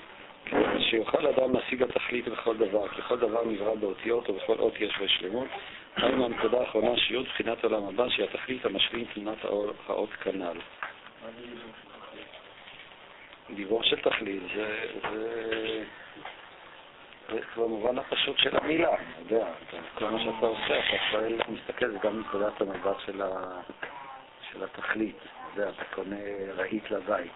שיוכל 0.79 1.27
אדם 1.27 1.55
להשיג 1.55 1.83
התכלית 1.83 2.29
בכל 2.29 2.57
דבר, 2.57 2.89
כי 2.89 3.03
כל 3.03 3.19
דבר 3.19 3.45
נברא 3.45 3.75
באותיות 3.75 4.31
ובכל 4.31 4.57
אות 4.59 4.81
יש 4.81 4.99
לו 5.01 5.09
שלמות. 5.09 5.49
היינו 5.97 6.25
הנקודה 6.25 6.61
האחרונה, 6.61 6.97
שיעור 6.97 7.25
בחינת 7.25 7.65
עולם 7.65 7.85
הבא, 7.85 8.09
שהיא 8.09 8.25
התכלית 8.25 8.67
המשלים 8.67 9.05
תמונת 9.15 9.45
האות 9.87 10.11
כנ"ל. 10.11 10.59
דיבור 13.55 13.83
של 13.83 14.01
תכלית 14.01 14.43
זה, 14.55 14.87
במובן 17.57 17.99
הפשוט 17.99 18.39
של 18.39 18.57
המילה, 18.57 18.95
אתה 18.95 19.35
יודע, 19.35 19.47
כל 19.95 20.05
מה 20.05 20.21
שאתה 20.21 20.47
עושה, 20.47 20.79
אתה 20.79 20.97
שואל, 21.11 21.41
מסתכל, 21.49 21.91
זה 21.91 21.99
גם 22.03 22.21
נקודת 22.21 22.61
המבט 22.61 22.97
של, 23.07 23.23
התכלית, 24.65 25.17
אתה 25.55 25.71
אתה 25.71 25.85
קונה 25.95 26.17
רהיט 26.57 26.91
לבית. 26.91 27.33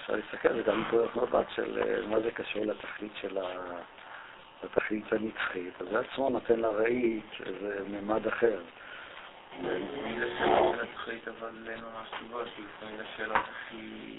אפשר 0.00 0.12
להסתכל, 0.16 0.52
זה 0.52 0.62
גם 0.62 0.80
נקודת 0.80 1.16
מבט 1.16 1.46
של 1.54 1.82
אה, 1.82 2.06
מה 2.06 2.20
זה 2.20 2.30
קשור 2.30 2.66
לתכלית 2.66 3.12
של 3.20 3.38
ה... 3.38 3.42
לתכלית 4.64 5.12
הנצחית, 5.12 5.82
אז 5.82 5.88
זה 5.88 6.00
עצמו 6.00 6.30
נותן 6.30 6.60
לרהיט 6.60 7.40
איזה 7.46 7.84
ממד 7.88 8.26
אחר. 8.26 8.60
השאלות 9.60 10.74
של 10.74 10.82
התכלית, 10.82 11.28
אבל 11.28 11.68
אין 11.68 11.80
ממש 11.80 12.08
תשובות, 12.16 12.48
כי 12.56 12.62
תמיד 12.80 13.00
השאלות 13.00 13.44
הכי 13.50 14.18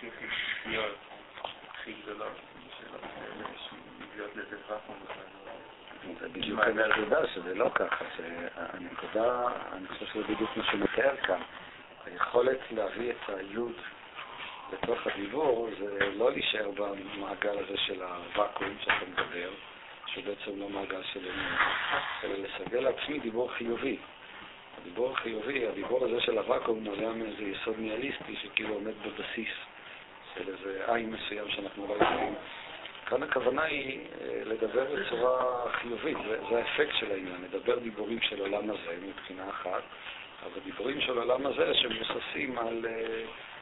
חיוביות, 0.00 0.96
הכי 1.70 1.92
גדולות, 2.02 2.32
שאלות 2.78 3.00
שמגיעות 3.56 4.36
לזה 4.36 4.56
ואקום 4.68 4.96
בכלל. 5.04 5.24
זה 6.20 6.28
בדיוק 6.28 6.60
הנקודה, 6.60 7.26
שזה 7.34 7.54
לא 7.54 7.70
ככה, 7.74 8.04
שהנקודה, 8.16 9.48
אני 9.72 9.88
חושב 9.88 10.06
שזה 10.06 10.22
בדיוק 10.22 10.56
מה 10.56 10.64
שמתאר 10.64 11.16
כאן. 11.16 11.40
היכולת 12.06 12.58
להביא 12.70 13.10
את 13.10 13.28
היוד 13.28 13.72
בתוך 14.72 15.06
הדיבור 15.06 15.68
זה 15.78 15.98
לא 16.16 16.32
להישאר 16.32 16.70
במעגל 16.70 17.58
הזה 17.58 17.76
של 17.76 18.02
הוואקום 18.02 18.76
שאתה 18.80 19.04
מדבר, 19.12 19.50
שהוא 20.06 20.24
בעצם 20.24 20.60
לא 20.60 20.68
מעגל 20.68 21.02
של 21.12 21.20
אמון, 21.20 21.58
אלא 22.24 22.34
לסגל 22.34 22.80
לעצמי 22.80 23.18
דיבור 23.18 23.52
חיובי. 23.52 23.96
הדיבור 24.80 25.12
החיובי, 25.12 25.66
הדיבור 25.66 26.04
הזה 26.04 26.20
של 26.20 26.38
הוואקום 26.38 26.84
נובע 26.84 27.12
מאיזה 27.12 27.42
יסוד 27.42 27.74
ניאליסטי 27.78 28.36
שכאילו 28.42 28.74
עומד 28.74 28.94
בבסיס 29.06 29.54
של 30.34 30.48
איזה 30.48 30.94
עין 30.94 31.10
מסוים 31.10 31.50
שאנחנו 31.50 31.86
לא 31.86 31.94
יכולים. 31.94 32.34
כאן 33.06 33.22
הכוונה 33.22 33.62
היא 33.62 34.00
אה, 34.20 34.42
לדבר 34.44 34.84
בצורה 34.94 35.64
חיובית, 35.72 36.16
זה, 36.28 36.38
זה 36.50 36.58
האפקט 36.58 36.94
של 37.00 37.10
העניין, 37.10 37.44
לדבר 37.44 37.78
דיבורים 37.78 38.20
של 38.20 38.40
עולם 38.40 38.70
הזה 38.70 38.98
מבחינה 39.02 39.50
אחת, 39.50 39.82
אבל 40.42 40.60
דיבורים 40.64 41.00
של 41.00 41.18
עולם 41.18 41.46
הזה 41.46 41.74
שמבוססים 41.74 42.58
על... 42.58 42.84
Uh, 42.84 43.53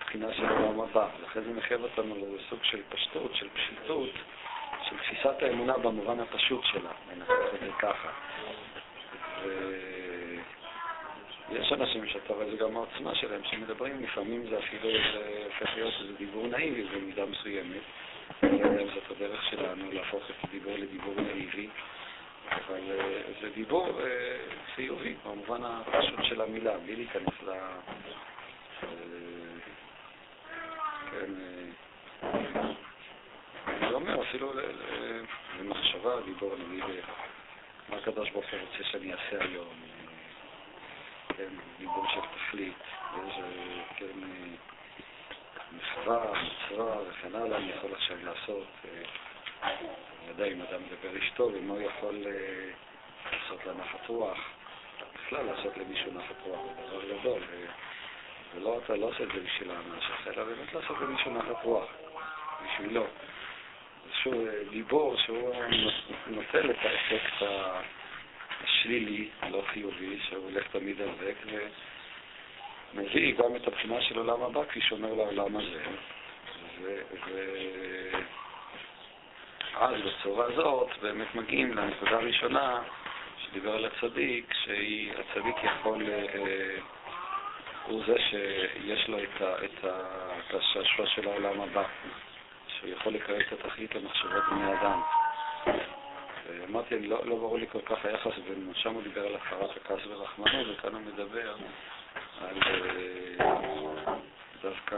בחינה 0.00 0.34
של 0.34 0.44
העולם 0.44 0.80
הבא. 0.80 1.08
לכן 1.22 1.40
זה 1.40 1.52
מחייב 1.52 1.82
אותנו 1.82 2.14
לסוג 2.36 2.58
של 2.62 2.80
פשטות, 2.88 3.34
של 3.34 3.48
פשיטות, 3.48 4.10
של 4.88 4.96
תפיסת 4.96 5.42
האמונה 5.42 5.78
במובן 5.78 6.20
הפשוט 6.20 6.64
שלה, 6.64 6.90
ננסח 7.14 7.54
את 7.54 7.60
זה 7.60 7.72
ככה. 7.78 8.08
ויש 11.50 11.72
אנשים 11.72 12.06
שאתה 12.06 12.32
רואה 12.32 12.50
זה 12.50 12.56
גם 12.56 12.76
העוצמה 12.76 13.14
שלהם, 13.14 13.40
שמדברים, 13.44 14.02
לפעמים 14.02 14.46
זה 14.50 14.58
אפילו 14.58 14.88
הופך 15.44 15.74
להיות 15.74 15.94
איזה 16.00 16.12
דיבור 16.18 16.46
נאיבי 16.46 16.82
במידה 16.82 17.26
מסוימת. 17.26 17.82
זאת 18.94 19.10
הדרך 19.10 19.50
שלנו 19.50 19.92
להפוך 19.92 20.22
את 20.30 20.44
הדיבור 20.44 20.72
לדיבור 20.78 21.14
נאיבי, 21.16 21.68
אבל 22.50 22.80
אה, 22.90 23.22
זה 23.40 23.50
דיבור 23.50 24.00
אה, 24.00 24.36
חיובי 24.74 25.14
במובן 25.24 25.60
הפשוט 25.64 26.24
של 26.24 26.40
המילה, 26.40 26.78
בלי 26.78 26.96
להיכנס 26.96 27.34
ל... 31.12 31.24
כן, 32.20 32.60
אני 33.66 33.92
לא 33.92 33.96
אומר, 33.96 34.22
אפילו 34.22 34.52
למחשבה, 35.58 36.20
דיבור, 36.24 36.56
נגיד, 36.68 37.04
מה 37.88 37.96
הקדוש 37.96 38.30
ברוך 38.30 38.46
הוא 38.50 38.60
רוצה 38.60 38.84
שאני 38.84 39.12
אעשה 39.12 39.44
היום, 39.44 39.74
כן, 41.36 41.48
דיבור 41.78 42.06
של 42.14 42.20
תכלית, 42.36 42.74
איזה, 43.16 43.48
כן, 43.96 44.18
מחווה, 45.72 46.32
מצווה 46.32 46.96
וכן 47.08 47.34
הלאה, 47.34 47.58
אני 47.58 47.70
יכול 47.70 47.92
עכשיו 47.94 48.16
לעשות, 48.24 48.66
אני 49.62 50.28
יודע 50.28 50.44
אם 50.44 50.62
אדם 50.62 50.80
מדבר 50.82 51.18
אשתו, 51.18 51.50
ומה 51.54 51.72
הוא 51.74 51.82
יכול 51.82 52.26
לעשות 53.32 53.66
לה 53.66 53.72
נחת 53.72 54.08
רוח, 54.08 54.38
בכלל 55.14 55.44
לעשות 55.44 55.76
למישהו 55.76 56.12
נחת 56.12 56.36
רוח, 56.44 56.60
זה 56.76 56.86
דבר 56.86 57.18
גדול. 57.18 57.42
ולא, 58.54 58.80
אתה 58.84 58.96
לא 58.96 59.06
עושה 59.06 59.22
את 59.22 59.28
זה 59.34 59.40
בשביל 59.40 59.70
האנש 59.70 60.04
אלא 60.26 60.44
באמת 60.44 60.74
לעשות 60.74 60.96
למישהו 61.00 61.34
נחת 61.34 61.64
רוח, 61.64 61.88
בשבילו. 62.64 63.06
זה 64.06 64.14
שוב 64.22 64.34
גיבור 64.70 65.16
שהוא 65.16 65.54
נוטל 66.36 66.70
את 66.70 66.76
האפקט 66.82 67.42
השלילי, 68.64 69.28
הלא 69.40 69.62
חיובי, 69.66 70.18
שהוא 70.28 70.44
הולך 70.44 70.66
תמיד 70.66 71.00
על 71.00 71.08
ריק, 71.20 71.36
ומביא 72.94 73.34
גם 73.34 73.56
את 73.56 73.66
הבחינה 73.68 74.00
של 74.00 74.18
עולם 74.18 74.42
הבא, 74.42 74.64
כפי 74.64 74.80
שאומר 74.80 75.14
לעולם 75.14 75.56
הזה. 75.56 75.82
ואז 79.74 79.94
בצורה 80.00 80.44
הזאת 80.44 80.88
באמת 81.02 81.34
מגיעים 81.34 81.76
לנקודה 81.76 82.16
הראשונה 82.16 82.82
שדיבר 83.38 83.72
על 83.72 83.84
הצדיק, 83.84 84.54
שהצדיק 84.64 85.56
יכול... 85.64 86.02
אה, 86.08 86.78
הוא 87.86 88.02
זה 88.06 88.14
שיש 88.18 89.08
לו 89.08 89.18
את, 89.18 89.42
ה, 89.42 89.64
את, 89.64 89.84
ה, 89.84 90.00
את 90.38 90.54
השעשוע 90.54 91.06
של 91.06 91.28
העולם 91.28 91.60
הבא, 91.60 91.84
שהוא 92.68 92.90
יכול 92.90 93.12
לקרב 93.12 93.38
את 93.40 93.52
התכלית 93.52 93.94
למחשבות 93.94 94.42
בני 94.50 94.72
אדם. 94.72 95.02
ואמרתי, 96.46 96.98
לא, 97.06 97.26
לא 97.26 97.36
ברור 97.36 97.58
לי 97.58 97.66
כל 97.66 97.80
כך 97.84 98.04
היחס 98.04 98.38
בין, 98.48 98.72
שם 98.74 98.94
הוא 98.94 99.02
דיבר 99.02 99.26
על 99.26 99.34
הפרת 99.34 99.76
הכעס 99.76 100.06
ורחמנות, 100.06 100.66
וכאן 100.70 100.94
הוא 100.94 101.00
מדבר 101.00 101.54
על 102.40 102.58
אה, 102.66 104.14
דווקא 104.62 104.96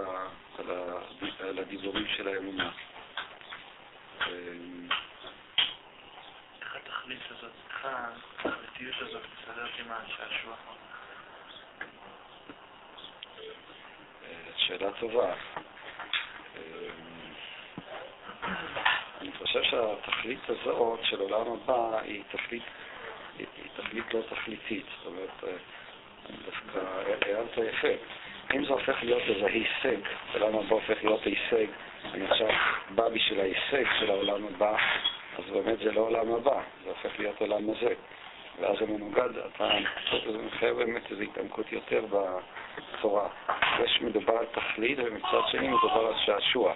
על, 0.59 0.71
על 1.41 1.59
הדיבורים 1.59 2.07
של 2.17 2.29
האמונה. 2.29 2.71
איך 6.61 6.77
התכלית 6.77 7.21
הזאת, 7.31 7.53
איך 7.71 7.87
התכליתיות 8.39 8.97
הזאת 9.01 9.23
מסתדרת 9.39 9.71
עם 9.79 9.87
השעשוע? 9.91 10.55
שאלה 14.67 14.91
טובה. 15.01 15.35
אני 19.21 19.33
חושב 19.39 19.63
שהתכלית 19.63 20.39
הזאת 20.49 20.99
של 21.03 21.21
עולם 21.21 21.53
הבא 21.53 22.01
היא 22.01 22.23
תכלית, 22.33 22.63
היא, 23.39 23.47
תכלית 23.77 24.15
לא 24.15 24.21
תכליתית. 24.31 24.87
זאת 24.99 25.07
אומרת, 25.07 25.59
דווקא 26.47 26.79
הערת 27.27 27.59
יפה. 27.59 27.89
אם 28.55 28.65
זה 28.65 28.73
הופך 28.73 29.03
להיות 29.03 29.23
איזה 29.23 29.47
הישג, 29.47 30.01
עולם 30.35 30.59
הבא 30.59 30.75
הופך 30.75 31.05
להיות 31.05 31.25
הישג, 31.25 31.67
אני 32.05 32.27
עכשיו 32.27 32.49
בא 32.91 33.09
בשביל 33.09 33.41
ההישג 33.41 33.85
של 34.01 34.11
העולם 34.11 34.47
הבא, 34.47 34.77
אז 35.39 35.45
באמת 35.53 35.79
זה 35.79 35.93
לא 35.93 36.01
עולם 36.01 36.35
הבא, 36.35 36.63
זה 36.85 36.91
הופך 36.91 37.19
להיות 37.19 37.41
עולם 37.41 37.71
הזה. 37.71 37.95
ואז 38.61 38.79
זה 38.79 38.87
מנוגד, 38.87 39.29
אתה 39.37 39.69
מחייב 40.47 40.77
באמת 40.77 41.11
איזו 41.11 41.23
התעמקות 41.23 41.73
יותר 41.73 42.05
בצורה. 42.11 43.29
יש 43.85 44.03
מדובר 44.03 44.39
על 44.39 44.47
תכלית, 44.47 44.99
ומצד 44.99 45.41
שני 45.51 45.69
מדובר 45.69 46.07
על 46.07 46.15
שעשוע. 46.25 46.75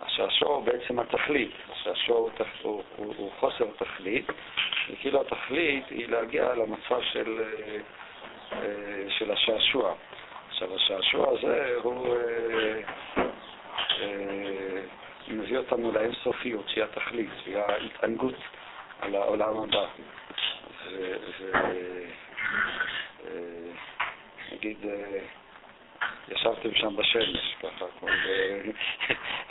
השעשוע 0.00 0.48
הוא 0.48 0.64
בעצם 0.64 0.98
התכלית, 0.98 1.50
השעשוע 1.72 2.16
הוא, 2.16 2.30
הוא, 2.62 2.82
הוא, 2.96 3.14
הוא 3.16 3.30
חוסר 3.40 3.64
תכלית, 3.76 4.26
וכאילו 4.90 5.20
התכלית 5.20 5.84
היא 5.90 6.08
להגיע 6.08 6.54
למצב 6.54 7.00
של, 7.12 7.42
אה, 8.52 8.58
של 9.08 9.30
השעשוע. 9.30 9.94
עכשיו, 10.48 10.74
השעשוע 10.74 11.28
הזה 11.30 11.76
הוא 11.82 12.16
אה, 12.16 12.80
אה, 14.00 14.80
מביא 15.28 15.58
אותנו 15.58 15.92
לאינסופיות, 15.92 16.68
שהיא 16.68 16.84
התכלית, 16.84 17.30
שהיא 17.44 17.58
ההתענגות 17.58 18.34
על 19.00 19.14
העולם 19.14 19.56
הבא. 19.56 19.86
ונגיד, 24.50 24.78
ישבתם 26.28 26.74
שם 26.74 26.96
בשמש, 26.96 27.56
ככה, 27.62 27.84
כמו 28.00 28.08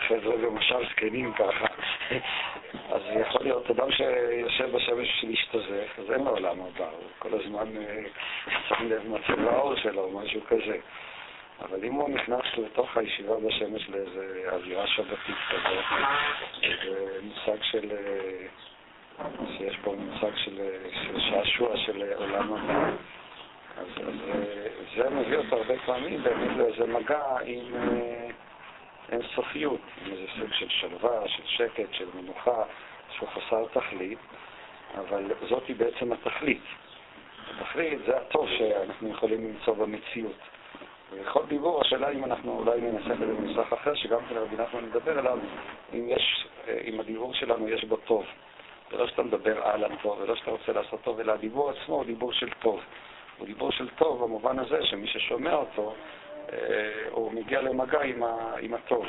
חבר'ה 0.07 0.37
במושב 0.37 0.79
זקנים 0.91 1.33
ככה. 1.33 1.65
אז 2.89 3.01
יכול 3.21 3.41
להיות 3.43 3.71
אדם 3.71 3.91
שיושב 3.91 4.75
בשמש 4.75 5.09
בשביל 5.09 5.31
להשתזך, 5.31 5.99
אז 5.99 6.11
אין 6.11 6.23
לו 6.23 6.29
עולם 6.29 6.61
הבא, 6.61 6.89
הוא 6.89 7.03
כל 7.19 7.29
הזמן 7.33 7.77
אה, 7.77 8.03
שם 8.69 8.89
לב 8.89 9.07
מה 9.07 9.17
צבע 9.27 9.51
העור 9.51 9.75
שלו, 9.75 10.01
או 10.01 10.19
משהו 10.19 10.41
כזה. 10.47 10.77
אבל 11.61 11.85
אם 11.85 11.93
הוא 11.93 12.09
נכנס 12.09 12.45
לתוך 12.57 12.97
הישיבה 12.97 13.35
בשמש 13.39 13.89
לאיזה 13.89 14.43
אווירה 14.51 14.87
שבתית 14.87 15.35
כזאת, 15.49 15.85
זה 16.85 17.19
מושג 17.21 17.63
של... 17.63 17.91
אה, 19.19 19.25
שיש 19.57 19.77
בו 19.83 19.95
מושג 19.95 20.35
של, 20.35 20.61
של 20.91 21.19
שעשוע 21.19 21.77
של 21.77 22.13
עולם 22.15 22.53
הבא. 22.53 22.89
אז, 23.77 23.87
אז 23.97 24.13
אה, 24.29 24.67
זה 24.95 25.09
מביא 25.09 25.37
אותו 25.37 25.55
הרבה 25.55 25.73
פעמים 25.85 26.23
באמת 26.23 26.57
לאיזה 26.57 26.93
מגע 26.93 27.23
עם 27.45 27.75
אה, 27.75 28.27
אינסופיות, 29.11 29.81
עם 30.05 30.11
איזה 30.11 30.25
סוג 30.39 30.53
של 30.53 30.69
שלווה, 30.69 31.27
של 31.27 31.43
שקט, 31.45 31.93
של 31.93 32.05
מנוחה, 32.15 32.63
שהוא 33.17 33.29
חסר 33.29 33.65
תכלית, 33.73 34.19
אבל 34.95 35.31
זאת 35.49 35.63
היא 35.67 35.75
בעצם 35.75 36.11
התכלית. 36.11 36.63
התכלית 37.57 37.99
זה 38.05 38.17
הטוב 38.17 38.47
שאנחנו 38.49 39.09
יכולים 39.09 39.47
למצוא 39.47 39.75
במציאות. 39.75 40.37
ובכל 41.11 41.45
דיבור, 41.47 41.81
השאלה 41.81 42.09
אם 42.09 42.25
אנחנו 42.25 42.59
אולי 42.59 42.81
ננסח 42.81 43.11
את 43.11 43.17
זה 43.17 43.25
בנוסח 43.25 43.73
אחר, 43.73 43.95
שגם 43.95 44.19
כן 44.29 44.35
רבי 44.37 44.55
נחמן 44.55 44.85
מדבר 44.85 45.19
עליו, 45.19 45.39
אם, 45.93 46.09
יש, 46.09 46.47
אה, 46.67 46.79
אם 46.85 46.99
הדיבור 46.99 47.33
שלנו 47.33 47.69
יש 47.69 47.83
בו 47.85 47.97
טוב. 47.97 48.25
ולא 48.93 49.07
שאתה 49.07 49.23
מדבר 49.23 49.63
על 49.63 49.83
הטוב, 49.83 50.19
ולא 50.21 50.35
שאתה 50.35 50.51
רוצה 50.51 50.71
לעשות 50.71 51.01
טוב, 51.03 51.19
אלא 51.19 51.31
הדיבור 51.31 51.69
עצמו 51.69 51.95
הוא 51.95 52.05
דיבור 52.05 52.33
של 52.33 52.49
טוב. 52.59 52.81
הוא 53.37 53.47
דיבור 53.47 53.71
של 53.71 53.89
טוב 53.89 54.23
במובן 54.23 54.59
הזה 54.59 54.85
שמי 54.85 55.07
ששומע 55.07 55.53
אותו, 55.53 55.95
אה, 56.53 56.57
הוא 57.11 57.33
מגיע 57.33 57.61
למגע 57.61 58.01
עם, 58.01 58.23
ה, 58.23 58.55
עם 58.61 58.73
הטוב. 58.73 59.05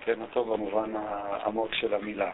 כן, 0.00 0.22
הטוב 0.22 0.52
במובן 0.52 0.92
העמוק 0.96 1.74
של 1.74 1.94
המילה. 1.94 2.30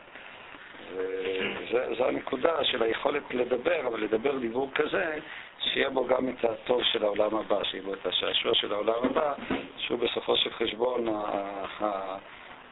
וזו 0.94 2.06
הנקודה 2.08 2.64
של 2.64 2.82
היכולת 2.82 3.22
לדבר, 3.30 3.86
אבל 3.86 4.00
לדבר 4.00 4.38
דיבור 4.38 4.70
כזה, 4.74 5.18
שיהיה 5.60 5.90
בו 5.90 6.06
גם 6.06 6.28
את 6.28 6.44
הטוב 6.44 6.82
של 6.82 7.04
העולם 7.04 7.34
הבא, 7.36 7.64
שיהיה 7.64 7.82
בו 7.84 7.94
את 7.94 8.06
השעשוע 8.06 8.54
של 8.54 8.72
העולם 8.72 9.04
הבא, 9.04 9.34
שהוא 9.76 9.98
בסופו 9.98 10.36
של 10.36 10.50
חשבון 10.50 11.06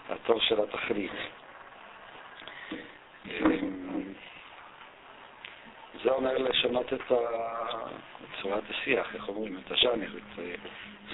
הטוב 0.08 0.40
של 0.40 0.60
התכלית. 0.62 1.10
זה 6.04 6.10
אומר 6.10 6.38
לשנות 6.38 6.92
את 6.92 7.12
צורת 8.42 8.62
השיח, 8.70 9.14
איך 9.14 9.28
אומרים, 9.28 9.60
את 9.66 9.70
הז'אנר, 9.70 10.16
את 10.16 10.38
אה, 10.38 10.54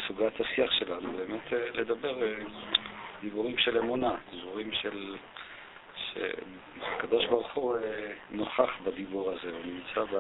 סוגת 0.07 0.41
השיח 0.41 0.73
שלנו, 0.73 1.13
באמת 1.13 1.53
אה, 1.53 1.67
לדבר 1.73 2.23
אה, 2.23 2.35
דיבורים 3.21 3.59
של 3.59 3.79
אמונה, 3.79 4.15
דיבורים 4.31 4.73
של... 4.73 5.17
שהקדוש 5.97 7.27
ברוך 7.27 7.53
הוא 7.55 7.77
נוכח 8.31 8.71
בדיבור 8.85 9.31
הזה, 9.31 9.51
הוא 9.51 9.61
נמצא 9.65 10.17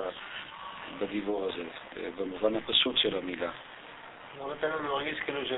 בדיבור 0.99 1.49
הזה, 1.49 1.65
במובן 2.19 2.57
הפשוט 2.57 2.97
של 2.97 3.19
המילה. 3.19 3.51
הרבה 4.39 4.55
פעמים 4.55 4.77
אני 4.79 4.89
מרגיש 4.89 5.21
כאילו 5.21 5.47
ש... 5.47 5.53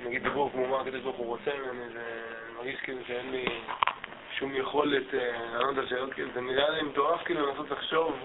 נגיד 0.00 0.22
דיבור 0.22 0.50
כמו 0.50 0.68
מה 0.68 0.80
הקדוש 0.80 1.00
ברוך 1.00 1.16
הוא 1.16 1.26
רוצה 1.26 1.50
ממני, 1.54 1.92
זה 1.92 2.34
מרגיש 2.56 2.80
כאילו 2.80 3.00
שאין 3.06 3.30
לי 3.30 3.44
שום 4.38 4.54
יכולת 4.54 5.02
לענות 5.12 5.78
על 5.78 5.88
שאלות, 5.88 6.12
כאילו 6.12 6.28
זה 6.34 6.40
נראה 6.40 6.70
לי 6.70 6.82
מטורף 6.82 7.24
כאילו 7.24 7.46
לנסות 7.46 7.70
לחשוב 7.70 8.16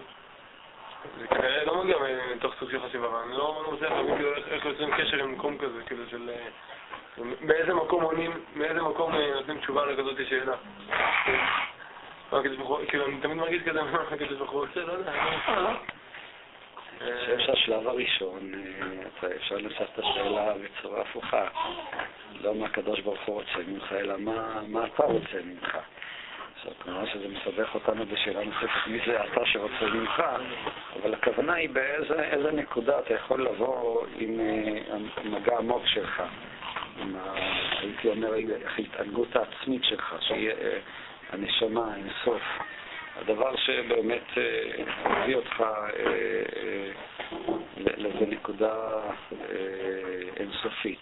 זה 1.20 1.28
כנראה 1.28 1.64
לא 1.66 1.84
מגיע 1.84 1.96
מתוך 2.36 2.54
סוג 2.60 2.72
של 2.72 2.80
חשיבה, 2.88 3.08
אבל 3.08 3.18
אני 3.28 3.38
לא 3.38 3.72
מצליח 3.74 3.92
להבין 3.92 4.16
כאילו 4.16 4.36
איך 4.36 4.66
יוצרים 4.66 4.92
קשר 4.98 5.18
עם 5.18 5.32
מקום 5.32 5.58
כזה, 5.58 5.84
כאילו 5.86 6.04
של... 6.10 6.30
אה, 6.30 7.24
באיזה 7.42 7.74
מקום 7.74 8.04
עונים, 8.04 8.32
מאיזה 8.56 8.82
מקום 8.82 9.16
אה, 9.16 9.32
נותנים 9.36 9.58
תשובה 9.58 9.86
לכזאת 9.86 10.18
שאלה. 10.30 10.56
כאילו, 12.88 13.06
אני 13.06 13.22
תמיד 13.22 13.38
מרגיש 13.38 13.64
כזה, 13.64 13.84
מה 13.84 14.02
הקדוש 14.12 14.38
ברוך 14.38 14.52
הוא 14.52 14.62
עושה, 14.62 14.80
לא 14.80 14.92
יודע. 14.92 15.12
חושב 17.20 17.40
שהשלב 17.40 17.88
הראשון, 17.88 18.52
אה, 19.24 19.36
אפשר 19.36 19.56
לנסח 19.56 19.82
את 19.94 20.00
השאלה 20.00 20.54
בצורה 20.54 21.02
הפוכה. 21.02 21.48
לא 22.42 22.56
מה 22.56 22.66
הקדוש 22.66 23.00
ברוך 23.00 23.20
הוא 23.26 23.36
רוצה 23.36 23.68
ממך, 23.68 23.94
אלא 23.94 24.18
מה 24.68 24.86
אתה 24.86 25.04
רוצה 25.04 25.38
ממך. 25.46 25.78
עכשיו, 26.56 26.74
כמובן 26.80 27.06
שזה 27.08 27.28
מסבך 27.28 27.76
אותנו 27.76 28.06
בשאלה 28.06 28.44
נוספת, 28.44 28.88
מי 28.88 29.00
זה 29.06 29.24
אתה 29.24 29.46
שרוצה 29.46 29.86
ממך, 29.94 30.24
אבל 31.02 31.14
הכוונה 31.14 31.54
היא 31.54 31.70
באיזה 31.70 32.52
נקודה 32.52 33.00
אתה 33.00 33.14
יכול 33.14 33.46
לבוא 33.46 34.06
עם 34.20 34.40
המגע 35.18 35.54
אה, 35.54 35.58
עמוק 35.58 35.88
שלך, 35.88 36.24
עם, 37.02 37.16
הייתי 37.80 38.10
אומר, 38.10 38.34
ההתענגות 38.78 39.36
העצמית 39.36 39.84
שלך, 39.84 40.16
שהיא 40.20 40.50
אה, 40.50 40.80
הנשמה, 41.30 41.96
אינסוף. 41.96 42.42
הדבר 43.16 43.56
שבאמת 43.56 44.38
אה, 44.38 44.84
מביא 45.10 45.36
אותך 45.36 45.64
לאיזו 47.78 48.26
נקודה 48.28 48.74
אינסופית, 50.38 51.00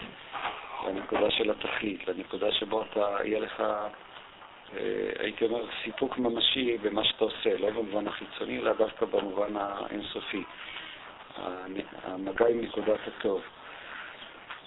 לנקודה 0.87 1.31
של 1.31 1.51
התכלית, 1.51 2.07
לנקודה 2.07 2.51
שבו 2.51 2.81
אתה, 2.81 3.17
יהיה 3.23 3.39
לך 3.39 3.59
אה, 4.77 5.09
הייתי 5.19 5.45
אומר, 5.45 5.65
סיפוק 5.83 6.17
ממשי 6.17 6.77
במה 6.81 7.03
שאתה 7.03 7.23
עושה, 7.23 7.57
לא 7.57 7.69
במובן 7.69 8.07
החיצוני, 8.07 8.59
אלא 8.59 8.73
דווקא 8.73 9.05
במובן 9.05 9.57
האינסופי. 9.57 10.43
המגע 12.03 12.47
עם 12.47 12.61
נקודת 12.61 12.99
הטוב. 13.07 13.41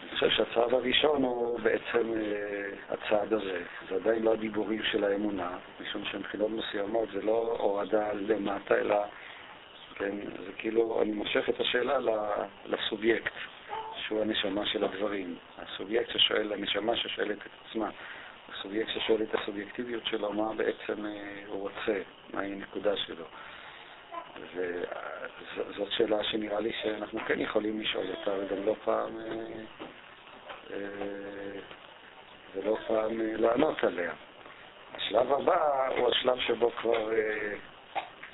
אני 0.05 0.13
חושב 0.13 0.31
שהצעד 0.31 0.75
הראשון 0.75 1.23
הוא 1.23 1.61
בעצם 1.61 2.13
אה, 2.17 2.95
הצעד 2.95 3.33
הזה. 3.33 3.63
זה 3.89 3.95
עדיין 3.95 4.23
לא 4.23 4.33
הדיבורים 4.33 4.83
של 4.83 5.05
האמונה, 5.05 5.57
משום 5.81 6.05
שמבחינות 6.05 6.51
מסוימות 6.51 7.09
זה 7.13 7.23
לא 7.23 7.57
הורדה 7.59 8.13
למטה, 8.13 8.75
אלא, 8.75 8.97
כן, 9.95 10.17
זה 10.47 10.53
כאילו, 10.59 11.03
אני 11.03 11.13
מושך 11.13 11.49
את 11.49 11.61
השאלה 11.61 11.99
לסובייקט, 12.67 13.33
שהוא 13.97 14.21
הנשמה 14.21 14.67
של 14.67 14.85
הדברים. 14.85 15.37
הסובייקט 15.59 16.11
ששואל, 16.11 16.53
הנשמה 16.53 16.97
ששואלת 16.97 17.39
את 17.39 17.69
עצמה. 17.69 17.91
הסובייקט 18.53 18.91
ששואל 18.91 19.23
את 19.23 19.35
הסובייקטיביות 19.35 20.07
שלו, 20.07 20.33
מה 20.33 20.55
בעצם 20.55 21.07
אה, 21.07 21.43
הוא 21.47 21.61
רוצה, 21.61 22.01
מהי 22.35 22.53
הנקודה 22.53 22.97
שלו. 22.97 23.25
וזאת 25.57 25.93
שאלה 25.93 26.25
שנראה 26.25 26.61
לי 26.61 26.73
שאנחנו 26.83 27.21
כן 27.27 27.41
יכולים 27.41 27.81
לשאול 27.81 28.07
אותה, 28.11 28.31
וגם 28.31 28.67
לא 28.67 28.75
פעם, 28.85 29.19
אה, 29.21 29.35
אה, 30.71 31.61
ולא 32.55 32.77
פעם 32.87 33.21
לענות 33.21 33.85
עליה. 33.85 34.13
השלב 34.95 35.33
הבא 35.33 35.89
הוא 35.97 36.09
השלב 36.09 36.39
שבו 36.41 36.71
כבר 36.71 37.11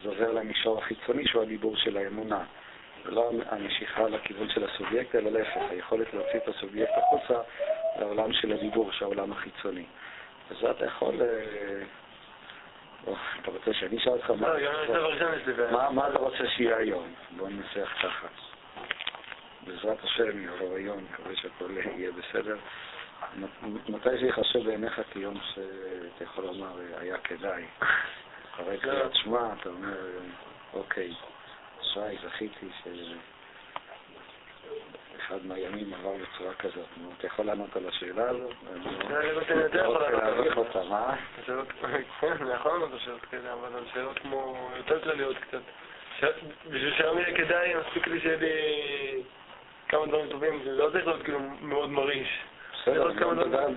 זה 0.03 0.09
עובר 0.09 0.33
למישור 0.33 0.79
החיצוני, 0.79 1.29
שהוא 1.29 1.43
הדיבור 1.43 1.77
של 1.77 1.97
האמונה. 1.97 2.45
ולא 3.05 3.31
המשיכה 3.47 4.09
לכיוון 4.09 4.49
של 4.49 4.65
הסובייקט, 4.65 5.15
אלא 5.15 5.31
להפך, 5.31 5.61
היכולת 5.71 6.15
להוציא 6.15 6.39
את 6.39 6.49
הסובייקט 6.49 6.93
החוצה 6.97 7.41
לעולם 7.99 8.33
של 8.33 8.53
הדיבור, 8.53 8.93
שהוא 8.93 9.07
העולם 9.07 9.33
החיצוני. 9.33 9.85
אז 10.51 10.65
אתה 10.65 10.87
יכול... 10.87 11.15
אתה 13.03 13.51
רוצה 13.51 13.73
שאני 13.73 13.97
אשאל 13.97 14.13
אותך 14.13 14.31
לא, 14.31 15.93
מה 15.93 16.09
אתה 16.09 16.19
רוצה 16.19 16.47
שיהיה 16.57 16.77
היום? 16.77 17.15
בוא 17.37 17.49
ננסח 17.49 17.93
ככה. 18.03 18.27
בעזרת 19.67 20.05
השם 20.05 20.45
יבוא 20.45 20.77
היום, 20.77 21.05
מקווה 21.05 21.37
שהכל 21.37 21.71
יהיה 21.97 22.11
בסדר. 22.13 22.57
מתי 23.89 24.11
זה 24.11 24.27
ייחשב 24.27 24.65
בעיניך 24.65 25.01
כיום 25.13 25.41
שאתה 25.55 26.25
יכול 26.25 26.45
לומר, 26.45 26.73
היה 26.99 27.19
כדאי? 27.19 27.65
אחרי 28.55 28.79
קריאת 28.79 29.15
שמע, 29.15 29.53
אתה 29.61 29.69
אומר, 29.69 29.97
אוקיי, 30.75 31.15
אשראי, 31.81 32.17
זכיתי 32.25 32.69
ש... 32.85 32.89
אחד 35.31 35.47
מהימים 35.47 35.95
עבר 35.95 36.13
בצורה 36.13 36.55
כזאת. 36.55 36.87
נו, 36.97 37.11
אתה 37.19 37.27
יכול 37.27 37.47
לענות 37.47 37.77
על 37.77 37.89
השאלה 37.89 38.31
הזאת? 38.31 38.53
אני 38.75 39.33
לא 39.33 39.87
רוצה 39.87 40.11
להעריך 40.11 40.57
אותה, 40.57 40.83
מה? 40.85 41.17
כן, 42.21 42.33
אני 42.41 42.53
יכול 42.55 42.73
לענות 42.73 42.93
על 42.93 42.99
שאלות 42.99 43.25
כאלה, 43.25 43.53
אבל 43.53 43.77
על 43.77 43.85
שאלות 43.95 44.19
כמו 44.19 44.71
יותר 44.77 45.01
כלליות 45.01 45.37
קצת. 45.37 45.61
בשביל 46.67 46.95
שהיום 46.97 47.19
יהיה 47.19 47.37
כדאי, 47.37 47.75
מספיק 47.75 48.07
לי 48.07 48.21
שיהיה 48.21 48.37
לי 48.37 48.53
כמה 49.89 50.07
דברים 50.07 50.27
טובים, 50.31 50.61
זה 50.65 50.71
לא 50.71 50.91
צריך 50.91 51.07
להיות 51.07 51.23
כאילו 51.23 51.41
מאוד 51.61 51.91
מרעיש. 51.91 52.41
בסדר, 52.83 53.11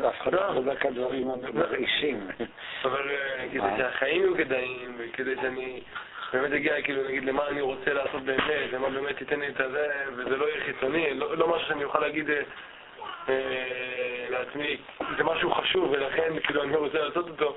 אף 0.09 0.21
אחד 0.21 0.33
לא 0.33 0.53
מדבר 0.53 0.75
כאן 0.75 0.93
דברים 0.93 1.27
מרעישים. 1.53 2.27
אבל 2.83 3.09
אה, 3.09 3.45
כדי 3.51 3.77
שהחיים 3.77 4.21
יהיו 4.21 4.37
כדאיים, 4.37 4.95
וכדי 4.97 5.35
שאני... 5.41 5.81
באמת 6.33 6.51
הגיע, 6.53 6.81
כאילו, 6.81 7.03
נגיד, 7.03 7.25
למה 7.25 7.47
אני 7.47 7.61
רוצה 7.61 7.93
לעשות 7.93 8.23
באמת, 8.23 8.73
למה 8.73 8.89
באמת 8.89 9.21
ייתן 9.21 9.39
לי 9.39 9.47
את 9.47 9.59
הזה, 9.59 9.87
וזה 10.15 10.37
לא 10.37 10.45
יהיה 10.45 10.63
חיצוני, 10.65 11.13
לא, 11.13 11.37
לא 11.37 11.47
משהו 11.47 11.67
שאני 11.67 11.83
אוכל 11.83 11.99
להגיד 11.99 12.29
אה, 12.29 12.41
אה, 13.29 14.25
לעצמי, 14.29 14.77
זה 15.17 15.23
משהו 15.23 15.51
חשוב, 15.51 15.91
ולכן, 15.91 16.39
כאילו, 16.43 16.63
אני 16.63 16.75
רוצה 16.75 17.01
לעשות 17.01 17.29
אותו, 17.29 17.55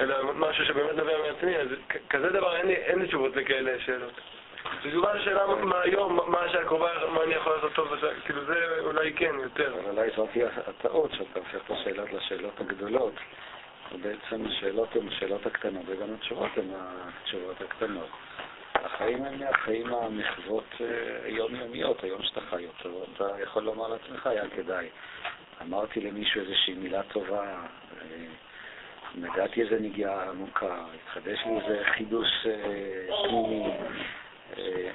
אלא 0.00 0.32
משהו 0.34 0.64
שבאמת 0.64 0.96
נובע 0.96 1.12
מעצמי, 1.26 1.56
אז 1.56 1.68
כזה 2.10 2.30
דבר, 2.30 2.56
אין 2.56 2.66
לי, 2.66 2.74
אין 2.74 2.98
לי 2.98 3.08
תשובות 3.08 3.36
לכאלה 3.36 3.80
שאלות. 3.80 4.20
תשובה 4.82 5.14
לשאלה 5.14 5.46
מה 5.46 5.80
היום, 5.80 6.20
מה 6.26 6.40
השעה 6.40 6.62
הקרובה, 6.62 6.90
מה 7.12 7.22
אני 7.22 7.34
יכול 7.34 7.52
לעשות 7.52 7.72
טוב, 7.72 7.88
כאילו 8.24 8.44
זה 8.44 8.76
אולי 8.80 9.12
כן, 9.12 9.34
יותר. 9.42 9.74
אבל 9.74 9.90
אולי 9.90 10.10
זאת 10.16 10.28
תהיה 10.32 10.48
הטעות, 10.66 11.12
שאתה 11.12 11.38
הופך 11.38 11.54
את 11.54 11.70
השאלות 11.70 12.12
לשאלות 12.12 12.60
הגדולות. 12.60 13.14
ובעצם 13.92 14.46
השאלות 14.46 14.96
הן 14.96 15.08
השאלות 15.08 15.46
הקטנות, 15.46 15.82
וגם 15.86 16.14
התשובות 16.14 16.50
הן 16.56 16.68
התשובות 16.74 17.60
הקטנות. 17.60 18.08
החיים 18.74 19.24
הם 19.24 19.40
החיים 19.50 19.94
המחוות 19.94 20.64
אה, 20.80 21.28
יומיומיות, 21.28 22.04
היום 22.04 22.22
שאתה 22.22 22.40
חי 22.40 22.66
אותו, 22.66 23.04
אתה 23.14 23.24
יכול 23.42 23.62
לומר 23.62 23.88
לעצמך, 23.88 24.26
היה 24.26 24.42
כדאי. 24.56 24.88
אמרתי 25.62 26.00
למישהו 26.00 26.40
איזושהי 26.40 26.74
מילה 26.74 27.02
טובה, 27.02 27.42
אה, 27.42 28.26
נגעתי 29.14 29.62
איזה 29.62 29.80
נגיעה 29.80 30.30
עמוקה, 30.30 30.84
התחדש 30.94 31.38
לי 31.46 31.60
איזה 31.60 31.82
חידוש 31.84 32.46
אה, 32.46 33.24
פנימי. 33.24 33.70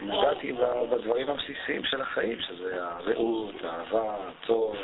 נגעתי 0.02 0.54
בדברים 0.91 1.30
הבסיסיים 1.30 1.84
של 1.84 2.02
החיים, 2.02 2.41
שזה 2.41 2.86
הרעות, 2.86 3.56
האהבה, 3.63 4.15
הטוב. 4.28 4.75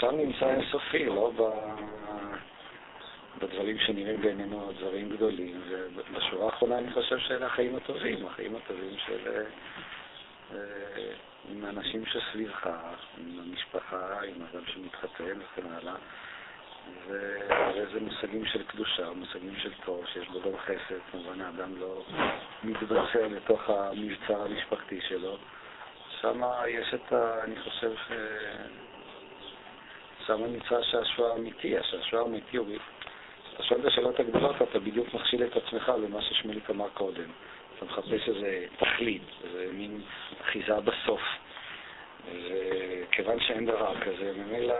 שם 0.00 0.16
נמצא 0.16 0.50
אינסופי, 0.50 1.04
לא 1.04 1.32
ב- 1.36 1.74
בדברים 3.38 3.78
שנראים 3.78 4.20
בעינינו 4.22 4.72
דברים 4.78 5.08
גדולים. 5.10 5.60
ובשורה 5.94 6.46
האחרונה 6.46 6.78
אני 6.78 6.92
חושב 6.92 7.18
שאלה 7.18 7.46
החיים 7.46 7.76
הטובים, 7.76 8.26
החיים 8.26 8.56
הטובים 8.56 8.96
של... 9.06 9.18
אה, 9.26 9.42
אה, 10.54 11.12
עם 11.50 11.64
האנשים 11.64 12.06
שסביבך, 12.06 12.66
עם 13.18 13.40
המשפחה, 13.40 14.20
עם 14.22 14.42
האדם 14.42 14.66
שמתחתן 14.66 15.38
וכן 15.38 15.72
הלאה. 15.72 15.94
וזה 17.08 18.00
מושגים 18.00 18.46
של 18.46 18.62
קדושה, 18.62 19.10
מושגים 19.10 19.56
של 19.56 19.72
טוב, 19.84 20.06
שיש 20.06 20.28
בו 20.28 20.40
גם 20.40 20.58
חסד, 20.58 20.98
כמובן 21.10 21.40
האדם 21.40 21.80
לא 21.80 22.04
מתבצר 22.64 23.26
לתוך 23.30 23.70
המבצר 23.70 24.42
המשפחתי 24.42 25.00
שלו. 25.08 25.38
שם 26.20 26.42
יש 26.68 26.94
את 26.94 27.12
ה... 27.12 27.44
אני 27.44 27.60
חושב 27.60 27.92
ש... 27.94 28.12
שם 30.26 30.44
נמצא 30.44 30.76
השעשוע 30.76 31.32
האמיתי, 31.32 31.78
השעשוע 31.78 32.20
האמיתי 32.20 32.56
הוא... 32.56 32.68
אתה 33.54 33.62
שואל 33.62 33.80
את 33.80 33.84
השאלות 33.84 34.20
הגדולות, 34.20 34.62
אתה 34.62 34.78
בדיוק 34.78 35.14
מכשיל 35.14 35.44
את 35.44 35.56
עצמך 35.56 35.88
במה 35.88 36.22
ששמוליק 36.22 36.70
אמר 36.70 36.88
קודם. 36.94 37.24
אתה 37.76 37.84
מחפש 37.84 38.28
איזה 38.28 38.66
תכלית, 38.78 39.22
איזה 39.44 39.68
מין 39.72 40.02
אחיזה 40.42 40.80
בסוף. 40.80 41.20
וכיוון 42.32 43.40
שאין 43.40 43.66
דבר 43.66 44.00
כזה, 44.00 44.32
ממילא 44.36 44.74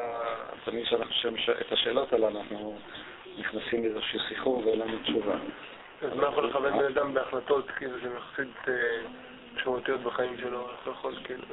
תמיד 0.65 0.85
כשאנחנו 0.85 1.15
שואלים 1.15 1.41
את 1.61 1.73
השאלות 1.73 2.13
האלה 2.13 2.29
אנחנו 2.29 2.79
נכנסים 3.39 3.85
לאיזשהו 3.85 4.21
סיכום 4.29 4.67
ואין 4.67 4.79
לנו 4.79 4.99
תשובה. 5.03 5.35
אז 6.03 6.17
מה 6.17 6.27
יכול 6.29 6.49
לכוון 6.49 6.79
בן 6.79 6.85
אדם 6.85 7.15
בהחלטות, 7.15 7.71
כאילו, 7.71 8.01
שהן 8.01 8.17
יחסית 8.17 8.75
משמעותיות 9.57 10.01
בחיים 10.01 10.39
שלו, 10.39 10.71
איך 10.71 10.87
יכול, 10.87 11.15
כאילו... 11.25 11.45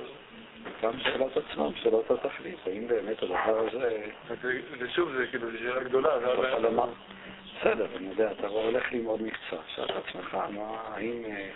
גם 0.82 1.00
שאלות 1.00 1.32
עצמם, 1.38 1.72
שאלות 1.84 2.12
התכלית, 2.12 2.58
האם 2.68 2.88
באמת 2.88 3.24
הדבר 3.24 3.60
הזה... 3.68 4.08
זה- 4.28 4.36
זה 4.80 4.88
זה 5.18 5.28
כאילו, 5.30 5.48
שאלה 5.60 5.84
גדולה, 5.84 6.20
זה 6.20 6.28
הרבה... 6.28 6.86
בסדר, 7.60 7.88
אני 7.98 8.08
יודע, 8.10 8.32
אתה 8.32 8.48
הולך 8.48 8.92
ללמוד 8.94 9.22
מקצוע, 9.22 9.60
שאל 9.76 9.86
את 9.86 10.06
עצמך, 10.08 10.38
מה, 10.50 10.82
האם 10.96 11.24
אה, 11.26 11.50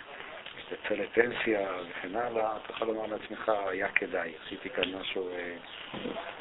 תצא 0.68 0.94
לפנסיה 0.94 1.68
וכן 1.90 2.16
הלאה, 2.16 2.56
אתה 2.56 2.72
יכול 2.72 2.86
לומר 2.88 3.06
לעצמך, 3.06 3.52
היה 3.66 3.88
כדאי, 3.88 4.32
עשיתי 4.46 4.70
כאן 4.70 4.94
משהו 5.00 5.28
אה, 5.28 5.56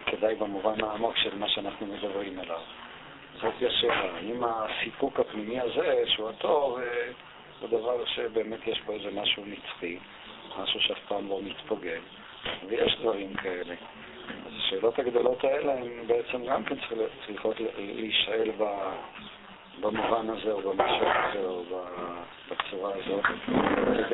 כדאי 0.05 0.35
במובן 0.35 0.83
העמוק 0.83 1.17
של 1.17 1.37
מה 1.37 1.49
שאנחנו 1.49 1.85
מדברים 1.85 2.39
עליו. 2.39 2.59
זאת 3.41 3.53
השאלה, 3.67 3.93
האם 4.17 4.43
הסיפוק 4.43 5.19
הפנימי 5.19 5.59
הזה, 5.59 6.03
שהוא 6.05 6.29
הטוב, 6.29 6.79
אה, 6.79 7.07
הוא 7.59 7.69
דבר 7.69 8.05
שבאמת 8.05 8.67
יש 8.67 8.81
בו 8.81 8.91
איזה 8.93 9.11
משהו 9.11 9.43
נצחי, 9.45 9.97
משהו 10.59 10.79
שאף 10.79 10.99
פעם 11.07 11.29
לא 11.29 11.39
מתפוגג, 11.43 11.99
ויש 12.67 12.97
דברים 13.01 13.33
כאלה. 13.33 13.73
אז 14.45 14.51
השאלות 14.57 14.99
הגדולות 14.99 15.43
האלה 15.43 15.73
הן 15.73 16.07
בעצם 16.07 16.45
גם 16.45 16.63
כן 16.63 16.75
צריכות- 17.25 17.55
להישאל 17.77 18.51
במובן 19.79 20.29
הזה 20.29 20.51
או 20.51 20.61
במשהו 20.61 21.07
הזה 21.07 21.45
או 21.45 21.63
בצורה 22.51 22.91
הזאת. 22.95 23.25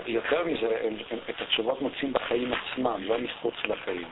יותר 0.08 0.44
מזה, 0.46 0.78
הם, 0.84 0.94
הם, 1.12 1.20
את 1.30 1.42
התשובות 1.42 1.82
מוצאים 1.82 2.14
בחיים 2.14 2.54
עצמם, 2.54 3.04
לא 3.04 3.18
מחוץ 3.18 3.54
לחיים. 3.64 4.08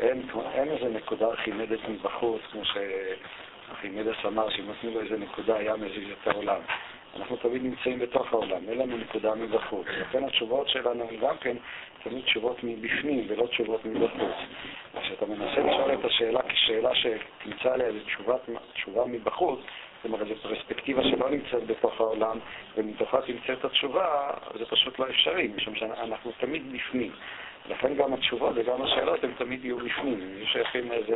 אין, 0.00 0.22
אין 0.54 0.68
איזה 0.68 0.88
נקודה 0.88 1.26
ארכימדית 1.26 1.80
מבחוץ, 1.88 2.42
כמו 2.52 2.62
שארכימדס 2.64 4.16
אמר, 4.26 4.50
שאם 4.50 4.66
נותנים 4.66 4.94
לו 4.94 5.00
איזה 5.00 5.16
נקודה 5.16 5.56
היה 5.56 5.76
מזיז 5.76 6.08
את 6.22 6.28
העולם. 6.28 6.60
אנחנו 7.16 7.36
תמיד 7.36 7.62
נמצאים 7.62 7.98
בתוך 7.98 8.32
העולם, 8.32 8.68
אין 8.68 8.78
לנו 8.78 8.96
נקודה 8.96 9.34
מבחוץ. 9.34 9.86
לכן 10.00 10.24
התשובות 10.24 10.68
שלנו 10.68 11.04
הן 11.10 11.16
גם 11.20 11.36
כן 11.40 11.56
תמיד 12.02 12.24
תשובות 12.24 12.56
מבפנים 12.62 13.24
ולא 13.28 13.46
תשובות 13.46 13.84
מבחוץ. 13.84 14.36
כשאתה 15.02 15.26
מנסה 15.26 15.60
לשאול 15.60 15.92
את 15.92 16.04
השאלה 16.04 16.40
כשאלה 16.48 16.90
שתמצא 16.94 17.72
עליה 17.72 17.88
תשובה 18.74 19.04
מבחוץ, 19.06 19.60
זאת 20.02 20.04
אומרת, 20.04 20.28
זו 20.28 20.34
פרספקטיבה 20.42 21.02
שלא 21.02 21.30
נמצאת 21.30 21.66
בתוך 21.66 22.00
העולם, 22.00 22.38
ומתוכה 22.76 23.22
תמצא 23.22 23.52
את 23.52 23.64
התשובה, 23.64 24.30
זה 24.58 24.66
פשוט 24.66 24.98
לא 24.98 25.08
אפשרי, 25.10 25.48
משום 25.56 25.74
שאנחנו 25.74 26.32
תמיד 26.40 26.72
בפנים. 26.72 27.12
לכן 27.68 27.94
גם 27.94 28.12
התשובות 28.12 28.52
וגם 28.54 28.82
השאלות 28.82 29.24
הן 29.24 29.30
תמיד 29.38 29.64
יהיו 29.64 29.76
בפנים, 29.76 30.20
הם 30.22 30.34
יהיו 30.36 30.46
שייכים 30.46 30.90
לאיזו 30.90 31.14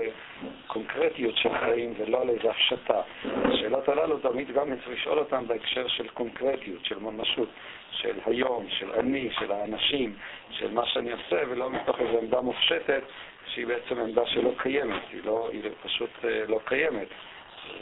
קונקרטיות 0.67 1.37
של 1.37 1.59
חיים 1.59 1.95
ולא 1.99 2.27
לאיזו 2.27 2.51
הפשטה. 2.51 3.01
השאלות 3.45 3.89
הללו 3.89 4.19
תמיד 4.19 4.53
גם 4.53 4.77
צריך 4.77 4.89
לשאול 4.89 5.19
אותן 5.19 5.47
בהקשר 5.47 5.89
של 5.89 6.09
קונקרטיות, 6.09 6.85
של 6.85 6.99
ממשות, 6.99 7.49
של 7.91 8.19
היום, 8.27 8.67
של 8.69 8.93
אני, 8.93 9.31
של 9.39 9.53
האנשים, 9.53 10.15
של 10.51 10.71
מה 10.71 10.87
שאני 10.87 11.13
עושה, 11.13 11.43
ולא 11.49 11.71
מתוך 11.71 12.01
איזו 12.01 12.19
עמדה 12.19 12.41
מופשטת 12.41 13.03
שהיא 13.47 13.67
בעצם 13.67 13.99
עמדה 13.99 14.27
שלא 14.27 14.51
קיימת, 14.59 15.03
היא, 15.13 15.21
לא, 15.25 15.49
היא 15.53 15.63
פשוט 15.83 16.11
אה, 16.25 16.45
לא 16.49 16.61
קיימת. 16.65 17.09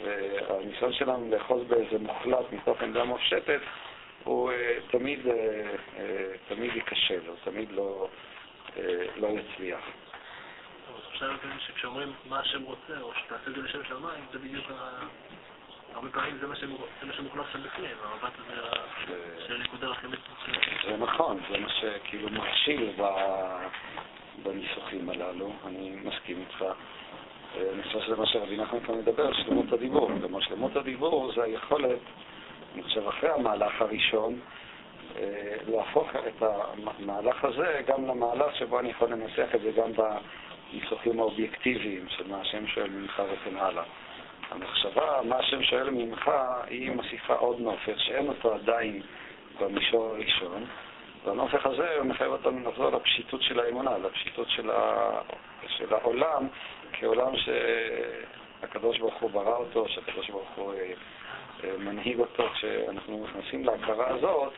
והניסיון 0.03 0.93
שלנו 0.93 1.29
לאחוז 1.31 1.63
באיזה 1.63 1.99
מוחלט 1.99 2.45
מתוך 2.51 2.81
עמדה 2.81 3.03
מופשטת 3.03 3.59
הוא 4.23 4.51
אה, 4.51 4.77
תמיד, 4.91 5.27
אה, 5.27 5.33
תמיד 6.47 6.75
ייכשל, 6.75 7.19
הוא 7.27 7.35
תמיד 7.43 7.71
לא, 7.71 8.07
לא 9.17 9.27
יצליח. 9.27 9.79
אבל 11.19 11.33
לפעמים 11.33 11.57
שכשאומרים 11.59 12.13
מה 12.29 12.39
השם 12.39 12.63
רוצה, 12.63 13.01
או 13.01 13.11
שתעשה 13.13 13.47
את 13.47 13.55
זה 13.55 13.61
לשם 13.61 13.83
שמיים, 13.83 14.25
זה 14.31 14.39
בדיוק 14.39 14.65
ה... 14.71 14.99
הרבה 15.93 16.09
פעמים 16.09 16.37
זה 16.41 16.47
מה 16.47 16.55
שמוכנס 16.55 17.15
שם 17.51 17.63
בפנים, 17.63 17.95
המבט 18.03 18.33
הזה 18.39 18.61
של 19.47 19.57
נקודה 19.57 19.91
הכי 19.91 20.07
מצומצמת. 20.07 20.67
זה 20.87 20.97
נכון, 20.97 21.39
זה 21.51 21.57
מה 21.57 21.69
שכאילו 21.69 22.29
מכשיל 22.29 22.91
בניסוחים 24.43 25.09
הללו, 25.09 25.53
אני 25.67 25.89
מסכים 26.03 26.39
איתך. 26.39 26.61
אה, 26.61 27.69
אני 27.73 27.83
חושב 27.83 27.99
שזה 27.99 28.15
מה 28.15 28.25
שרבי 28.25 28.57
נחמן 28.57 28.79
כאן 28.79 28.95
מדבר, 28.97 29.33
שלמות 29.33 29.73
הדיבור. 29.73 30.09
כלומר, 30.19 30.39
שלמות 30.39 30.75
הדיבור 30.75 31.31
זה 31.35 31.43
היכולת, 31.43 31.99
אני 32.73 32.83
חושב, 32.83 33.07
אחרי 33.07 33.29
המהלך 33.29 33.81
הראשון, 33.81 34.33
אה, 34.33 34.60
להפוך 35.67 36.09
את 36.15 36.43
המהלך 36.99 37.43
הזה 37.43 37.81
גם 37.87 38.07
למהלך 38.07 38.55
שבו 38.55 38.79
אני 38.79 38.89
יכול 38.89 39.09
לנסח 39.09 39.55
את 39.55 39.61
זה 39.61 39.71
גם 39.71 39.91
בניסוחים 39.93 41.19
האובייקטיביים 41.19 42.05
של 42.09 42.27
מה 42.27 42.41
השם 42.41 42.67
שואל 42.67 42.89
ממך 42.89 43.21
וכן 43.33 43.57
הלאה. 43.57 43.83
המחשבה, 44.51 45.21
מה 45.23 45.35
השם 45.35 45.63
שואל 45.63 45.89
ממך, 45.89 46.31
היא 46.67 46.91
מוסיפה 46.91 47.33
עוד 47.33 47.59
נופך, 47.59 47.99
שאין 47.99 48.27
אותו 48.27 48.53
עדיין 48.53 49.01
במישור 49.59 50.05
הראשון, 50.05 50.65
והנופך 51.25 51.65
הזה 51.65 51.97
מחייב 52.03 52.31
אותנו 52.31 52.69
לחזור 52.69 52.89
לפשיטות 52.89 53.41
של 53.41 53.59
האמונה, 53.59 53.97
לפשיטות 53.97 54.49
של, 54.49 54.71
ה... 54.71 55.11
של 55.67 55.93
העולם, 55.93 56.47
כעולם 56.93 57.33
שהקדוש 57.37 58.99
ברוך 58.99 59.21
הוא 59.21 59.31
ברא 59.31 59.55
אותו, 59.55 59.85
שהקדוש 59.87 60.29
ברוך 60.29 60.49
הוא 60.55 60.73
אה, 60.73 60.93
אה, 61.63 61.77
מנהיג 61.77 62.19
אותו, 62.19 62.49
כשאנחנו 62.53 63.25
נכנסים 63.27 63.65
להכרה 63.65 64.07
הזאת, 64.07 64.53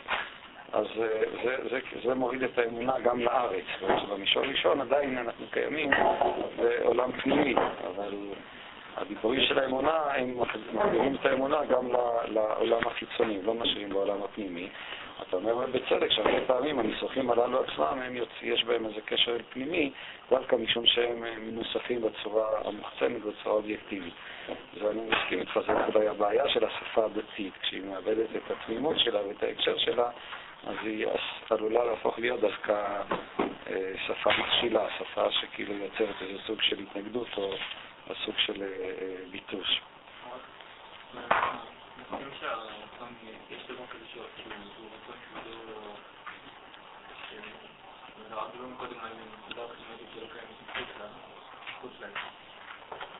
אז 0.73 0.85
אה, 1.01 1.07
זה, 1.43 1.55
זה, 1.69 1.79
זה 2.03 2.15
מוריד 2.15 2.43
את 2.43 2.57
האמונה 2.57 2.99
גם 2.99 3.19
לארץ. 3.19 3.63
זאת 3.73 3.89
אומרת 3.89 4.01
שבמישור 4.01 4.43
הראשון 4.43 4.81
עדיין 4.81 5.17
אנחנו 5.17 5.45
קיימים 5.51 5.91
בעולם 6.57 7.11
פנימי, 7.11 7.55
אבל 7.87 8.13
הדיבורים 8.97 9.41
של 9.41 9.59
האמונה, 9.59 9.91
הם 9.91 10.39
מחזירים 10.39 11.15
את 11.15 11.25
האמונה 11.25 11.65
גם 11.65 11.87
לעולם 12.27 12.87
החיצוני, 12.87 13.41
לא 13.41 13.53
משאירים 13.53 13.89
בעולם 13.89 14.23
הפנימי. 14.23 14.69
אתה 15.21 15.37
אומר 15.37 15.55
בצדק 15.55 16.11
שהרבה 16.11 16.45
פעמים 16.47 16.79
הניסוחים 16.79 17.31
הללו 17.31 17.63
עצמם, 17.63 18.01
הם 18.05 18.15
יוצ... 18.15 18.29
יש 18.41 18.63
בהם 18.63 18.85
איזה 18.85 19.01
קשר 19.05 19.37
פנימי, 19.49 19.91
דווקא 20.29 20.55
משום 20.55 20.85
שהם 20.85 21.23
אה, 21.23 21.35
מנוסחים 21.39 22.01
בצורה 22.01 22.47
המוחצנת, 22.65 23.21
בצורה 23.21 23.55
אובייקטיבית. 23.55 24.13
ואני 24.81 25.01
מסכים 25.01 25.39
איתך, 25.39 25.59
זו 25.67 25.73
אולי 25.93 26.07
הבעיה 26.07 26.49
של 26.49 26.65
השפה 26.65 27.05
הדתית, 27.05 27.53
כשהיא 27.61 27.83
מאבדת 27.83 28.29
את 28.35 28.51
התמימות 28.51 28.99
שלה 28.99 29.27
ואת 29.27 29.43
ההקשר 29.43 29.77
שלה, 29.77 30.09
אז 30.67 30.75
היא 30.81 31.07
עלולה 31.49 31.85
להפוך 31.85 32.19
להיות 32.19 32.39
דווקא 32.39 33.01
אה, 33.67 33.93
שפה 34.07 34.29
מכשילה, 34.37 34.87
שפה 34.99 35.31
שכאילו 35.31 35.73
יוצרת 35.73 36.15
איזה 36.21 36.43
סוג 36.47 36.61
של 36.61 36.79
התנגדות 36.79 37.27
או, 37.37 37.55
סוג 38.25 38.35
של 38.37 38.61
אה, 38.61 38.67
אה, 38.67 39.15
ביטוש. 39.31 39.81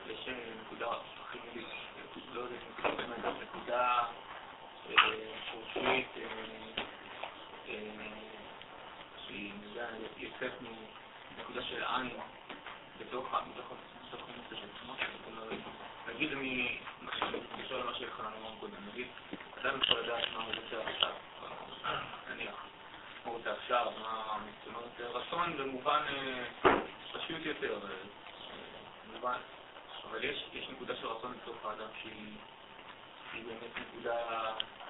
יש 0.06 0.28
לא... 0.28 0.36
נקודה 0.60 0.86
ארכימדית, 0.86 1.74
לא 2.34 2.40
יודעת, 2.40 3.34
נקודה 3.42 3.98
שורשית, 5.52 6.08
שהיא 9.26 9.52
יוצאת 10.16 10.52
מנקודה 11.38 11.62
של 11.62 11.84
עין 11.84 12.10
בתוך 13.00 13.34
הנושא 13.34 13.62
של 14.50 14.66
עצמו. 14.76 14.94
נגיד 16.08 16.32
אני, 16.32 16.78
בקשר 17.02 17.78
למה 17.78 17.94
שהתחלנו 17.94 18.28
אמרנו 18.28 18.56
קודם, 18.60 18.88
נגיד, 18.92 19.06
אדם 19.60 19.78
יכול 19.82 20.00
לדעת 20.00 20.24
מה 20.36 20.44
הוא 20.44 20.52
רוצה 20.54 20.90
עכשיו, 20.90 21.12
נניח. 22.30 22.54
מה 23.24 23.30
הוא 23.30 23.36
רוצה 23.36 23.52
עכשיו, 23.52 23.92
מה... 24.00 24.38
אומרת, 24.66 25.00
רצון 25.00 25.56
במובן 25.58 26.02
פשוט 27.12 27.44
יותר, 27.44 27.78
במובן, 29.08 29.38
אבל 30.10 30.24
יש, 30.24 30.44
נקודה 30.72 30.96
של 30.96 31.06
רצון 31.06 31.34
לצורך 31.42 31.64
האדם 31.64 31.88
שהיא, 32.02 33.44
באמת 33.46 33.88
נקודה 33.88 34.16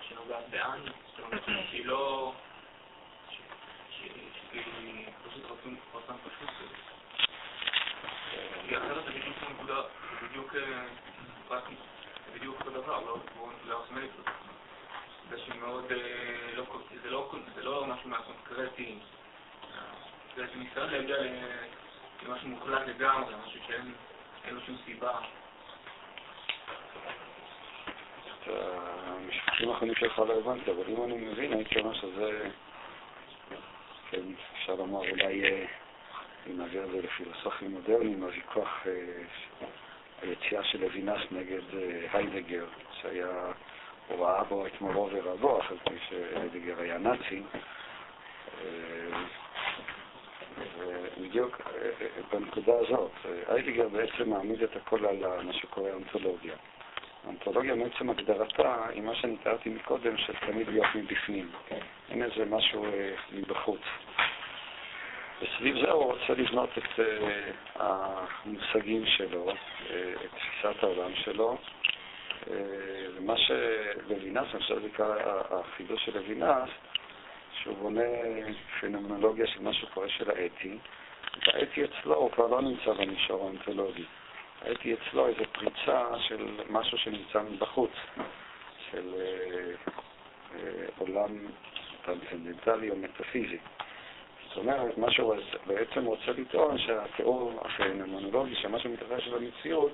שנוגעת 0.08 0.50
בעין, 0.50 0.82
שהיא 1.70 1.86
לא... 1.86 2.32
פשוט 5.28 5.44
רצון, 5.44 5.76
רצון 5.94 6.16
פשוט. 6.24 6.50
כי 8.68 8.76
אחרת 8.76 9.04
זה 9.04 9.10
בדיוק 9.10 9.36
נקודה, 9.50 9.82
זה 9.82 10.26
בדיוק 10.28 10.52
זה 10.52 12.38
בדיוק 12.38 12.60
אותו 12.60 12.70
דבר, 12.70 13.00
לא 13.00 13.16
נקודה 13.16 13.74
ארכימדית. 13.74 14.10
זה 15.30 15.38
שמאוד, 15.38 15.84
זה 17.02 17.10
לא, 17.10 17.86
משהו 17.86 18.10
מהקונקרטי, 18.10 18.98
זה 20.36 20.46
ניסיון 20.56 20.90
להגיע 20.90 21.16
למשהו 22.22 22.48
מוחלט 22.48 22.82
לגמרי, 22.86 23.34
משהו 23.46 23.60
שאין 23.66 24.54
לו 24.54 24.60
שום 24.66 24.76
סיבה. 24.84 25.18
את 28.42 28.48
המשפטים 29.06 29.70
האחרונים 29.70 29.94
שלך 29.94 30.18
לא 30.18 30.38
הבנתי, 30.38 30.70
אבל 30.70 30.82
אם 30.88 31.04
אני 31.04 31.14
מבין, 31.14 31.52
הייתי 31.52 31.80
אומר 31.80 31.94
שזה, 31.94 32.48
אפשר 34.58 34.74
לומר 34.74 35.10
אולי, 35.10 35.42
אם 36.46 36.58
נעביר 36.58 36.84
את 36.84 36.90
זה 36.90 37.02
לפילוסופים 37.02 37.70
מודרניים, 37.70 38.22
הוויכוח, 38.22 38.86
היציאה 40.22 40.64
של 40.64 40.80
לוינס 40.80 41.22
נגד 41.30 41.62
היידגר, 42.12 42.66
שהיה, 43.00 43.52
הוא 44.08 44.26
ראה 44.26 44.44
בו 44.44 44.66
את 44.66 44.80
מורו 44.80 45.08
ורבו, 45.12 45.60
אחרי 45.60 45.98
שהיידגר 46.08 46.80
היה 46.80 46.98
נאצי. 46.98 47.42
ובדיוק 50.78 51.60
בנקודה 52.32 52.72
הזאת, 52.80 53.10
היידגר 53.46 53.88
בעצם 53.88 54.30
מעמיד 54.30 54.62
את 54.62 54.76
הכל 54.76 55.06
על 55.06 55.42
מה 55.42 55.52
שקורא 55.52 55.90
אונתולוגיה. 55.90 56.54
האונתולוגיה 57.24 57.74
מעצם 57.74 58.10
הגדרתה 58.10 58.86
היא 58.88 59.02
מה 59.02 59.14
שאני 59.14 59.36
תיארתי 59.36 59.68
מקודם, 59.68 60.16
של 60.16 60.32
תמיד 60.46 60.68
להיות 60.68 60.86
מבפנים. 60.94 61.50
אין 62.10 62.22
איזה 62.22 62.44
משהו 62.44 62.86
מבחוץ. 63.32 63.80
וסביב 65.42 65.76
זה 65.80 65.90
הוא 65.90 66.04
רוצה 66.12 66.32
לבנות 66.34 66.70
את 66.78 67.00
המושגים 67.74 69.06
שלו, 69.06 69.50
את 69.50 70.30
תפיסת 70.30 70.82
העולם 70.82 71.14
שלו. 71.14 71.58
ומה 73.16 73.34
שלוינס, 73.36 74.48
אני 74.54 74.60
חושב 74.60 74.78
בעיקר 74.78 75.12
החידוש 75.50 76.04
של 76.04 76.18
לוינס, 76.18 76.70
שהוא 77.62 77.76
בונה 77.76 78.00
פנומנולוגיה 78.80 79.46
של 79.46 79.62
מה 79.62 79.72
שקורה 79.72 80.08
של 80.08 80.30
האתי, 80.30 80.78
והאתי 81.46 81.84
אצלו 81.84 82.14
הוא 82.14 82.30
כבר 82.30 82.46
לא 82.46 82.62
נמצא 82.62 82.92
במישור 82.92 83.42
האונתולוגי. 83.42 84.04
האתי 84.64 84.94
אצלו 84.94 85.26
איזו 85.26 85.44
פריצה 85.52 86.18
של 86.18 86.46
משהו 86.70 86.98
שנמצא 86.98 87.42
מבחוץ, 87.50 87.90
של 88.90 89.14
אה, 89.18 89.74
אה, 90.54 90.86
עולם 90.98 91.38
טרנסצנדנטלי 92.04 92.90
או 92.90 92.96
מטאפיזי. 92.96 93.58
זאת 94.48 94.56
אומרת, 94.56 94.98
מה 94.98 95.10
שהוא 95.10 95.34
בעצם 95.66 96.04
רוצה 96.04 96.32
לטעון 96.38 96.78
שהתיאור 96.78 97.60
הפנומנולוגי 97.64 98.54
של 98.54 98.68
מה 98.68 98.78
שמתרחש 98.78 99.28
במציאות 99.28 99.92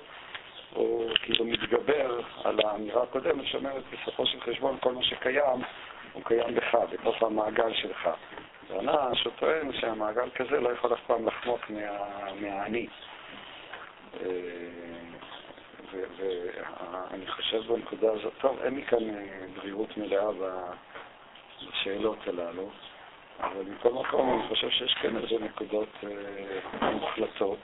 הוא 0.73 1.11
כאילו 1.23 1.45
מתגבר 1.45 2.21
על 2.43 2.59
האמירה 2.65 3.03
הקודמת 3.03 3.45
שאומרת 3.45 3.83
בסופו 3.91 4.25
של 4.25 4.41
חשבון 4.41 4.77
כל 4.79 4.93
מה 4.93 5.03
שקיים 5.03 5.61
הוא 6.13 6.23
קיים 6.25 6.55
בך, 6.55 6.75
בתוך 6.91 7.23
המעגל 7.23 7.73
שלך. 7.73 8.09
הוא 9.23 9.33
טוען 9.39 9.73
שהמעגל 9.73 10.29
כזה 10.35 10.59
לא 10.59 10.69
יכול 10.69 10.93
אף 10.93 10.99
פעם 11.07 11.27
לחמוק 11.27 11.69
מה. 11.69 12.87
ואני 15.91 17.27
חושב 17.27 17.61
בנקודה 17.67 18.11
הזאת, 18.11 18.33
טוב, 18.41 18.59
אין 18.61 18.75
לי 18.75 18.83
כאן 18.83 18.99
בריאות 19.55 19.97
מלאה 19.97 20.27
בשאלות 21.61 22.27
הללו, 22.27 22.69
אבל 23.39 23.63
מכל 23.63 23.93
מקום 23.93 24.33
אני 24.33 24.47
חושב 24.47 24.69
שיש 24.69 24.93
כאן 24.93 25.17
איזה 25.17 25.45
נקודות 25.45 25.89
מוחלטות. 26.81 27.59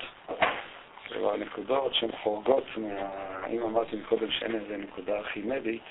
כלומר, 1.08 1.34
הנקודות 1.34 1.94
שהן 1.94 2.12
חורגות 2.24 2.64
מה... 2.78 3.46
אם 3.48 3.64
אמרתי 3.64 3.98
קודם 4.10 4.32
שאין 4.32 4.56
איזה 4.56 4.78
נקודה 4.78 5.18
ארכימדית, 5.18 5.84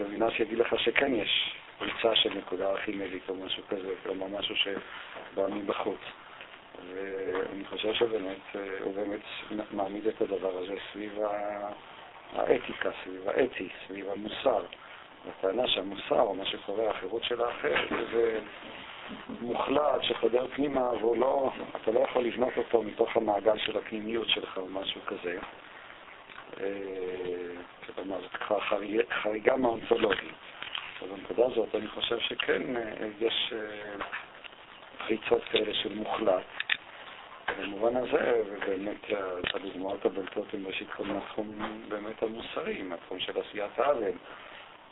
לוינס 0.00 0.32
יגיד 0.40 0.58
לך 0.58 0.74
שכן 0.78 1.14
יש 1.14 1.56
פריצה 1.78 2.16
של 2.16 2.34
נקודה 2.38 2.70
ארכימדית 2.70 3.22
או 3.28 3.34
משהו 3.34 3.62
כזה, 3.68 3.94
כלומר 4.02 4.26
משהו 4.38 4.54
שבא 4.56 5.46
מבחוץ. 5.50 6.00
ואני 6.94 7.64
חושב 7.64 7.94
שבאמת, 7.94 8.56
הוא 8.80 8.94
באמת 8.94 9.20
מעמיד 9.70 10.06
את 10.06 10.20
הדבר 10.22 10.58
הזה 10.58 10.74
סביב 10.92 11.18
האתיקה, 12.32 12.90
סביב 13.04 13.28
האתי, 13.28 13.68
סביב 13.86 14.10
המוסר. 14.10 14.64
הטענה 15.28 15.68
שהמוסר, 15.68 16.20
או 16.20 16.34
מה 16.34 16.44
שקורה, 16.44 16.90
החירות 16.90 17.24
של 17.24 17.42
האחר, 17.42 17.74
זה 18.12 18.40
מוחלט 19.40 20.02
שחודר 20.02 20.46
פנימה, 20.54 20.90
והוא 21.00 21.16
לא, 21.16 21.50
אתה 21.82 21.90
לא 21.90 22.00
יכול 22.00 22.24
לבנות 22.24 22.56
אותו 22.56 22.82
מתוך 22.82 23.16
המעגל 23.16 23.58
של 23.58 23.78
הפנימיות 23.78 24.28
שלך 24.28 24.58
או 24.58 24.66
משהו 24.66 25.00
כזה. 25.06 25.38
כלומר, 27.94 28.20
זאת 28.20 28.36
כבר 28.36 28.60
חריגה 29.22 29.56
מהאונתולוגית. 29.56 30.34
אז 31.02 31.08
בנקודה 31.08 31.46
הזאת 31.46 31.74
אני 31.74 31.88
חושב 31.88 32.18
שכן 32.18 32.62
יש 33.20 33.52
פריצות 34.98 35.44
כאלה 35.44 35.74
של 35.74 35.94
מוחלט. 35.94 36.44
במובן 37.56 37.96
הזה, 37.96 38.42
ובאמת 38.46 39.04
הדוגמאות 39.54 40.04
הבולטות 40.04 40.54
הן 40.54 40.66
ראשית 40.66 40.90
כל 40.90 41.04
מהתחום 41.04 41.58
באמת 41.88 42.22
המוסרי, 42.22 42.82
מהתחום 42.82 43.20
של 43.20 43.40
עשיית 43.40 43.78
העוול, 43.78 44.12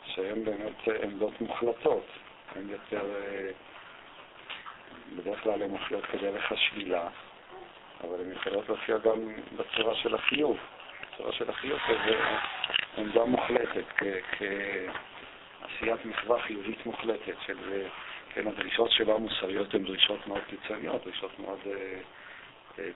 שהן 0.05 0.43
באמת 0.43 1.03
עמדות 1.03 1.41
מוחלטות, 1.41 2.05
הן 2.55 2.69
יותר, 2.69 3.03
בדרך 5.15 5.43
כלל 5.43 5.61
הן 5.61 5.69
מופיעות 5.69 6.05
כדרך 6.05 6.51
השלילה, 6.51 7.07
אבל 8.03 8.21
הן 8.21 8.31
יכולות 8.31 8.69
להופיע 8.69 8.97
גם 8.97 9.33
בצורה 9.57 9.95
של 9.95 10.15
החיוב. 10.15 10.57
בצורה 11.13 11.31
של 11.31 11.49
החיוב 11.49 11.79
זה 11.87 12.17
עמדה 12.97 13.25
מוחלטת, 13.25 13.85
כעשיית 14.31 16.05
מחווה 16.05 16.41
חיובית 16.41 16.85
מוחלטת 16.85 17.35
של, 17.45 17.57
כן, 18.33 18.47
הדרישות 18.47 18.91
שלה 18.91 19.13
המוסריות 19.13 19.73
הן 19.73 19.83
דרישות 19.83 20.27
מאוד 20.27 20.41
קיצוניות, 20.49 21.03
דרישות 21.03 21.39
מאוד 21.39 21.59
אה, 21.65 21.71
אה, 21.71 21.99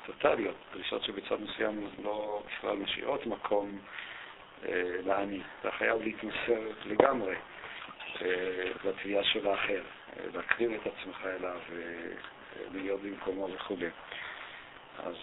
טוטליות, 0.06 0.56
דרישות 0.74 1.04
שבצד 1.04 1.42
מסוים 1.42 1.90
לא 2.04 2.44
בכלל 2.48 2.78
משאירות 2.78 3.26
מקום 3.26 3.80
אה, 4.66 4.96
לעני. 5.06 5.42
אתה 5.60 5.72
חייב 5.72 6.02
להתמסר 6.02 6.62
לגמרי 6.86 7.36
אה, 8.22 8.72
לתביעה 8.84 9.24
של 9.24 9.48
האחר, 9.48 9.82
אה, 10.18 10.24
להקריב 10.34 10.72
את 10.72 10.88
עצמך 10.88 11.26
אליו 11.26 11.60
ולהיות 12.72 13.02
במקומו 13.02 13.48
וכו'. 13.54 13.76
אז... 15.00 15.16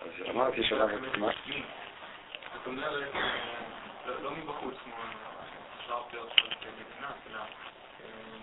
אז 0.00 0.30
אמרתי 0.30 0.64
שלב... 0.64 0.90
זאת 2.54 2.66
אומרת, 2.66 3.14
לא 4.22 4.30
מבחוץ, 4.30 4.74
כמו 4.84 4.94
שרפר 5.86 6.28
של 6.36 6.68
מדינה, 6.70 7.10
אלא 7.30 7.40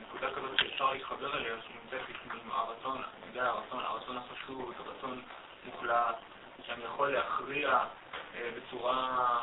נקודה 0.02 0.28
כזאת 0.36 0.58
שאפשר 0.58 0.94
להתחבר 0.94 1.38
אליה, 1.38 1.56
שנמצאת 1.68 2.02
בפנים 2.10 2.52
הרצון, 2.52 2.98
אני 2.98 3.28
יודע, 3.28 3.46
הרצון, 3.46 3.80
הרצון 3.80 4.18
הפשוט, 4.18 4.76
הרצון 4.80 5.22
מוחלט, 5.66 6.16
שאני 6.66 6.84
יכול 6.84 7.14
להכריע 7.14 7.80
בצורה 8.58 9.40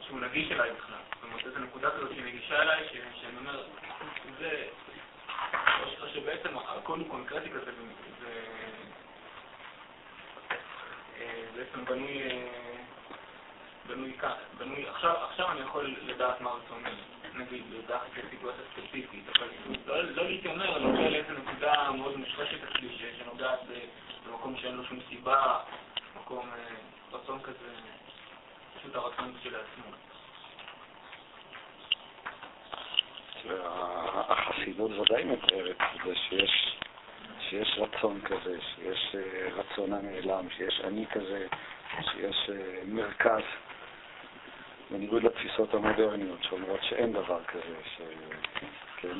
שהוא 0.00 0.20
נגיש 0.20 0.52
אליי 0.52 0.72
בכלל. 0.72 0.98
זאת 1.14 1.22
אומרת, 1.22 1.46
איזו 1.46 1.58
נקודה 1.58 1.90
כזאת 1.90 2.10
שהיא 2.10 2.24
נגישה 2.24 2.62
אליי, 2.62 2.88
שאני 3.20 3.36
אומר, 3.36 3.62
זה... 4.38 4.68
או 6.02 6.08
שבעצם 6.14 6.58
הכל 6.58 6.98
הוא 6.98 7.08
קונקרטי 7.08 7.50
כזה, 7.50 7.72
ובעצם 11.52 11.84
בנוי 11.84 12.22
בנוי 13.86 14.12
כאן, 14.18 14.30
בנוי, 14.58 14.88
עכשיו, 14.88 15.16
עכשיו 15.30 15.50
אני 15.50 15.60
יכול 15.60 15.96
לדעת 16.02 16.40
מה 16.40 16.50
רצוני, 16.50 16.90
נגיד, 17.38 17.62
לדעת 17.70 18.00
סיטואציה 18.30 18.64
ספציפית, 18.72 19.24
אבל 19.38 19.48
לא, 19.86 20.02
לא 20.02 20.24
להתיימר, 20.24 20.78
להגיע 20.78 21.10
לאיזה 21.10 21.32
נקודה 21.32 21.90
מאוד 21.90 22.16
מושרשת 22.16 22.58
אצלי, 22.64 22.88
שנוגעת 23.18 23.60
במקום 24.26 24.56
שאין 24.56 24.74
לו 24.74 24.84
שום 24.84 24.98
סיבה, 25.08 25.60
מקום, 26.16 26.48
אה, 26.52 27.18
רצון 27.18 27.40
כזה, 27.42 27.74
פשוט 28.78 28.94
הרצון 28.94 29.34
כשלעצמו. 29.40 29.84
החסידות 34.28 34.90
ודאי 34.90 35.24
מתארת 35.24 35.76
את 35.80 36.00
זה 36.06 36.14
שיש, 36.14 36.76
שיש 37.48 37.78
רצון 37.78 38.20
כזה, 38.20 38.58
שיש 38.74 39.14
אה, 39.14 39.48
רצון 39.54 39.92
הנעלם, 39.92 40.50
שיש 40.56 40.80
אני 40.84 41.06
כזה, 41.06 41.46
שיש 42.12 42.50
אה, 42.50 42.80
מרכז, 42.86 43.42
בניגוד 44.90 45.22
לתפיסות 45.22 45.74
המודרניות 45.74 46.42
שאומרות 46.42 46.80
שאין 46.82 47.12
דבר 47.12 47.44
כזה, 47.44 47.76
ש... 47.84 48.00
כן? 49.00 49.18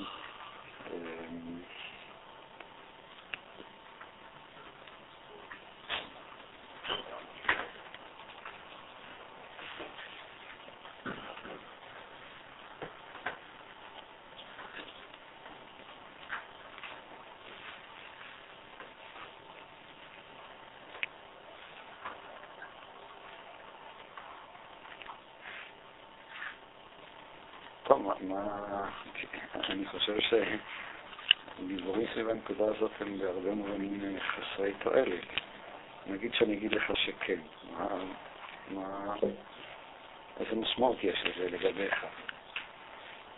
אמ, 0.93 1.59
טוב, 27.85 28.03
מה, 28.03 28.15
מה, 28.21 28.34
אני 29.55 29.87
חושב 29.87 30.17
שדיבורים 31.59 32.07
סביב 32.13 32.29
הנקודה 32.29 32.65
הזאת 32.65 32.91
הם 33.01 33.19
בהרבה 33.19 33.55
מובנים 33.55 34.17
חסרי 34.21 34.73
תועלת. 34.83 35.25
נגיד 36.07 36.35
שאני 36.35 36.55
אגיד 36.55 36.73
לך 36.73 36.93
שכן, 36.97 37.41
מה, 37.71 37.89
מה, 38.71 39.15
איזה 40.41 40.55
משמעות 40.57 41.05
יש 41.05 41.25
לזה 41.25 41.51
לגביך? 41.51 42.07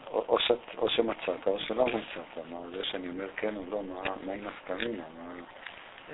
או, 0.06 0.24
או, 0.28 0.38
שאת, 0.38 0.58
או 0.78 0.90
שמצאת 0.90 1.46
או 1.46 1.58
שלא 1.58 1.86
מצאת. 1.86 2.46
מה, 2.50 2.58
זה 2.70 2.84
שאני 2.84 3.08
אומר 3.08 3.28
כן 3.36 3.56
או 3.56 3.62
לא, 3.70 3.82
מה, 3.82 4.02
מה 4.24 4.32
היא 4.32 4.42
נפקא 4.42 4.72
מינה? 4.72 5.04
מה... 5.18 5.32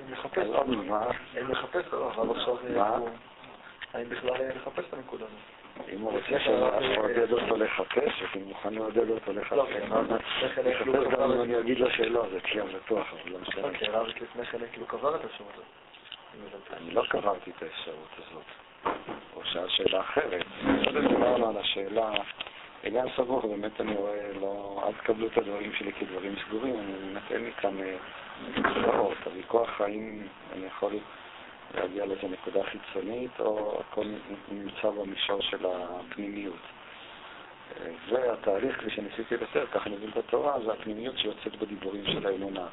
לחפש, 0.09 0.37
אז 0.37 0.49
עוד 0.49 0.67
מה? 0.67 1.07
אין 1.35 1.47
לחפש, 1.47 1.93
אבל 1.93 2.37
עכשיו 2.37 2.57
האם 3.93 4.09
בכלל 4.09 4.47
לחפש 4.55 4.85
את 4.89 4.93
הנקודה 4.93 5.25
הזאת? 5.25 5.62
אם 5.93 6.01
הוא 6.01 6.11
רוצה 6.11 6.39
שנעודד 6.39 7.31
אותו 7.31 7.57
לחפש, 7.57 8.23
אני 8.35 8.43
מוכן 8.43 8.73
לעודד 8.73 9.09
אותו 9.09 9.33
לחפש. 9.33 9.57
אחפש 10.45 10.87
גם 11.11 11.31
אם 11.31 11.41
אני 11.41 11.59
אגיד 11.59 11.79
לו 11.79 11.89
שלא, 11.89 12.25
זה 12.31 12.39
תהיה 12.39 12.63
בטוח, 12.63 13.07
אבל 13.13 13.31
לא 13.31 13.39
משנה. 13.39 13.63
אוקיי, 13.63 13.87
הרב 13.87 14.07
לפני 14.07 14.45
כן 14.45 14.57
כאילו 14.71 14.85
קבר 14.85 15.15
את 15.15 15.23
האפשרות 15.23 15.53
הזאת. 15.53 16.73
אני 16.73 16.91
לא 16.91 17.03
קברתי 17.09 17.51
את 17.57 17.63
האפשרות 17.63 18.09
הזאת. 18.17 18.43
הוא 19.33 19.43
שאל 19.43 19.69
שאלה 19.69 19.99
אחרת. 19.99 20.45
קודם 20.85 21.07
דיברנו 21.07 21.49
על 21.49 21.57
השאלה, 21.57 22.11
עניין 22.83 23.07
סבוך, 23.15 23.45
באמת 23.45 23.81
אני 23.81 23.95
רואה, 23.95 24.33
לא, 24.41 24.83
אל 24.87 24.93
תקבלו 24.93 25.27
את 25.27 25.37
הדברים 25.37 25.73
שלי 25.73 25.93
כדברים 25.93 26.35
סגורים, 26.47 26.75
אני 26.79 27.13
מנתן 27.13 27.43
מכאן 27.43 27.79
אה, 27.81 27.95
דעות. 28.81 29.17
הוויכוח 29.25 29.81
האם 29.81 30.27
אני 30.53 30.65
יכול 30.65 30.93
להגיע 31.75 32.05
לאיזו 32.05 32.27
נקודה 32.27 32.63
חיצונית, 32.63 33.39
או 33.39 33.79
הכל 33.79 34.05
נמצא 34.51 34.89
במישור 34.89 35.41
של 35.41 35.65
הפנימיות. 35.65 36.59
אה, 37.81 37.91
והתהליך, 38.09 38.77
כפי 38.79 38.89
שניסיתי 38.89 39.37
לתאר, 39.37 39.65
ככה 39.65 39.89
מבין 39.89 40.09
את 40.09 40.17
התורה, 40.17 40.59
זה 40.65 40.73
הפנימיות 40.73 41.17
שיוצאת 41.17 41.55
בדיבורים 41.55 42.05
של 42.05 42.27
האמונה. 42.27 42.67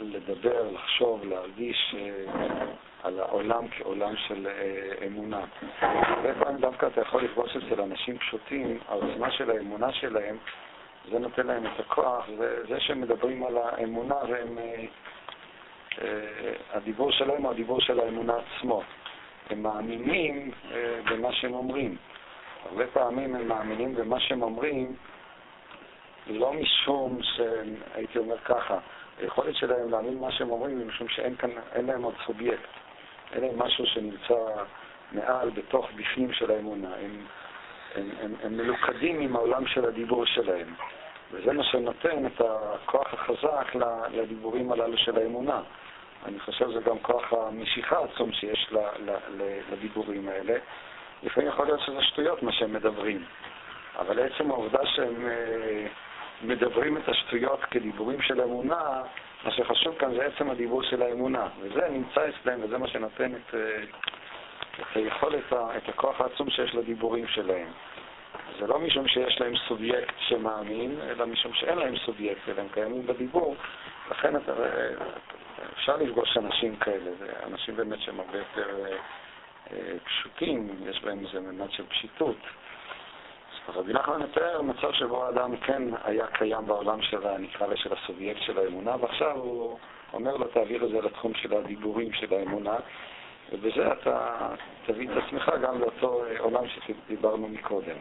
לדבר, 0.00 0.70
לחשוב, 0.72 1.24
להרגיש 1.24 1.94
אה, 1.98 2.66
על 3.02 3.20
העולם 3.20 3.68
כעולם 3.68 4.16
של 4.16 4.46
אה, 4.46 5.06
אמונה. 5.06 5.44
הרבה 5.80 6.34
פעמים 6.34 6.60
דווקא 6.60 6.86
אתה 6.86 7.00
יכול 7.00 7.22
לפגוש 7.24 7.56
אצל 7.56 7.80
אנשים 7.80 8.18
פשוטים, 8.18 8.78
העוצמה 8.88 9.30
של 9.30 9.50
האמונה 9.50 9.92
שלהם, 9.92 10.36
זה 11.10 11.18
נותן 11.18 11.46
להם 11.46 11.66
את 11.66 11.80
הכוח, 11.80 12.28
וזה 12.38 12.80
שהם 12.80 13.00
מדברים 13.00 13.46
על 13.46 13.58
האמונה 13.58 14.14
והם... 14.28 14.58
אה, 16.02 16.08
הדיבור 16.72 17.12
שלהם 17.12 17.42
הוא 17.42 17.50
הדיבור 17.50 17.80
של 17.80 18.00
האמונה 18.00 18.34
עצמו. 18.36 18.82
הם 19.50 19.62
מאמינים 19.62 20.50
אה, 20.72 21.00
במה 21.10 21.32
שהם 21.32 21.54
אומרים. 21.54 21.96
הרבה 22.70 22.86
פעמים 22.86 23.34
הם 23.34 23.48
מאמינים 23.48 23.94
במה 23.94 24.20
שהם 24.20 24.42
אומרים 24.42 24.96
לא 26.26 26.52
משום 26.52 27.18
שהייתי 27.22 28.18
אומר 28.18 28.38
ככה, 28.38 28.78
היכולת 29.18 29.56
שלהם 29.56 29.90
להאמין 29.90 30.18
מה 30.18 30.32
שהם 30.32 30.50
אומרים 30.50 30.78
היא 30.78 30.86
משום 30.86 31.08
שאין 31.08 31.36
כאן, 31.36 31.50
להם 31.86 32.02
עוד 32.02 32.14
סובייקט. 32.26 32.68
אין 33.32 33.44
להם 33.44 33.58
משהו 33.58 33.86
שנמצא 33.86 34.34
מעל, 35.12 35.50
בתוך, 35.50 35.88
בפנים 35.96 36.32
של 36.32 36.50
האמונה. 36.50 36.94
הם, 36.94 37.26
הם, 37.94 38.10
הם, 38.20 38.34
הם 38.42 38.56
מלוכדים 38.56 39.20
עם 39.20 39.36
העולם 39.36 39.66
של 39.66 39.84
הדיבור 39.84 40.26
שלהם. 40.26 40.74
וזה 41.32 41.52
מה 41.52 41.64
שנותן 41.64 42.26
את 42.26 42.40
הכוח 42.40 43.14
החזק 43.14 43.74
לדיבורים 44.12 44.72
הללו 44.72 44.98
של 44.98 45.18
האמונה. 45.18 45.60
אני 46.28 46.40
חושב 46.40 46.70
שזה 46.70 46.80
גם 46.80 46.98
כוח 46.98 47.32
המשיכה 47.32 47.98
העצום 47.98 48.32
שיש 48.32 48.72
לדיבורים 49.70 50.28
האלה. 50.28 50.54
לפעמים 51.22 51.48
יכול 51.48 51.66
להיות 51.66 51.80
שזה 51.80 52.02
שטויות 52.02 52.42
מה 52.42 52.52
שהם 52.52 52.72
מדברים, 52.72 53.24
אבל 53.98 54.18
עצם 54.18 54.50
העובדה 54.50 54.86
שהם 54.86 55.26
אה, 55.26 55.86
מדברים 56.42 56.96
את 56.96 57.08
השטויות 57.08 57.64
כדיבורים 57.64 58.22
של 58.22 58.40
אמונה, 58.40 59.02
מה 59.44 59.50
שחשוב 59.50 59.98
כאן 59.98 60.14
זה 60.14 60.26
עצם 60.26 60.50
הדיבור 60.50 60.82
של 60.82 61.02
האמונה, 61.02 61.48
וזה 61.60 61.88
נמצא 61.90 62.20
אצלם 62.28 62.64
וזה 62.64 62.78
מה 62.78 62.88
שנותן 62.88 63.32
את, 63.34 63.54
אה, 63.54 63.82
את 64.80 64.96
היכולת, 64.96 65.52
את 65.52 65.88
הכוח 65.88 66.20
העצום 66.20 66.50
שיש 66.50 66.74
לדיבורים 66.74 67.26
שלהם. 67.26 67.68
זה 68.58 68.66
לא 68.66 68.78
משום 68.78 69.08
שיש 69.08 69.40
להם 69.40 69.56
סובייקט 69.68 70.14
שמאמין, 70.18 71.00
אלא 71.02 71.26
משום 71.26 71.52
שאין 71.54 71.78
להם 71.78 71.96
סובייקט, 71.96 72.48
אלא 72.48 72.60
הם 72.60 72.68
קיימים 72.74 73.06
בדיבור. 73.06 73.56
לכן 74.10 74.36
אתה, 74.36 74.52
אפשר 75.72 75.96
לפגוש 75.96 76.36
אנשים 76.36 76.76
כאלה, 76.76 77.10
אנשים 77.46 77.76
באמת 77.76 78.00
שהם 78.00 78.20
הרבה 78.20 78.38
יותר 78.38 78.84
אה, 78.84 78.96
אה, 79.72 79.98
פשוטים, 80.04 80.68
יש 80.86 81.02
בהם 81.04 81.18
איזה 81.26 81.40
ממד 81.40 81.70
של 81.70 81.86
פשיטות. 81.86 82.36
אז 83.68 83.76
רבי 83.76 83.92
נחמן 83.92 84.22
מתאר 84.22 84.62
מצב 84.62 84.92
שבו 84.92 85.24
האדם 85.24 85.56
כן 85.56 85.82
היה 86.04 86.26
קיים 86.26 86.66
בעולם 86.66 87.02
של, 87.02 87.36
נקרא 87.38 87.66
לה, 87.66 87.76
של 87.76 87.92
הסובייקט 87.92 88.40
של 88.40 88.58
האמונה, 88.58 88.96
ועכשיו 89.00 89.36
הוא 89.36 89.78
אומר 90.12 90.36
לו, 90.36 90.44
תעביר 90.44 90.84
את 90.84 90.90
זה 90.90 91.00
לתחום 91.00 91.34
של 91.34 91.54
הדיבורים 91.54 92.12
של 92.12 92.34
האמונה, 92.34 92.76
ובזה 93.52 93.92
אתה 93.92 94.48
תביא 94.86 95.08
את 95.10 95.22
עצמך 95.24 95.50
גם 95.62 95.80
לאותו 95.80 96.24
עולם 96.38 96.62
שדיברנו 96.68 97.48
מקודם. 97.48 97.96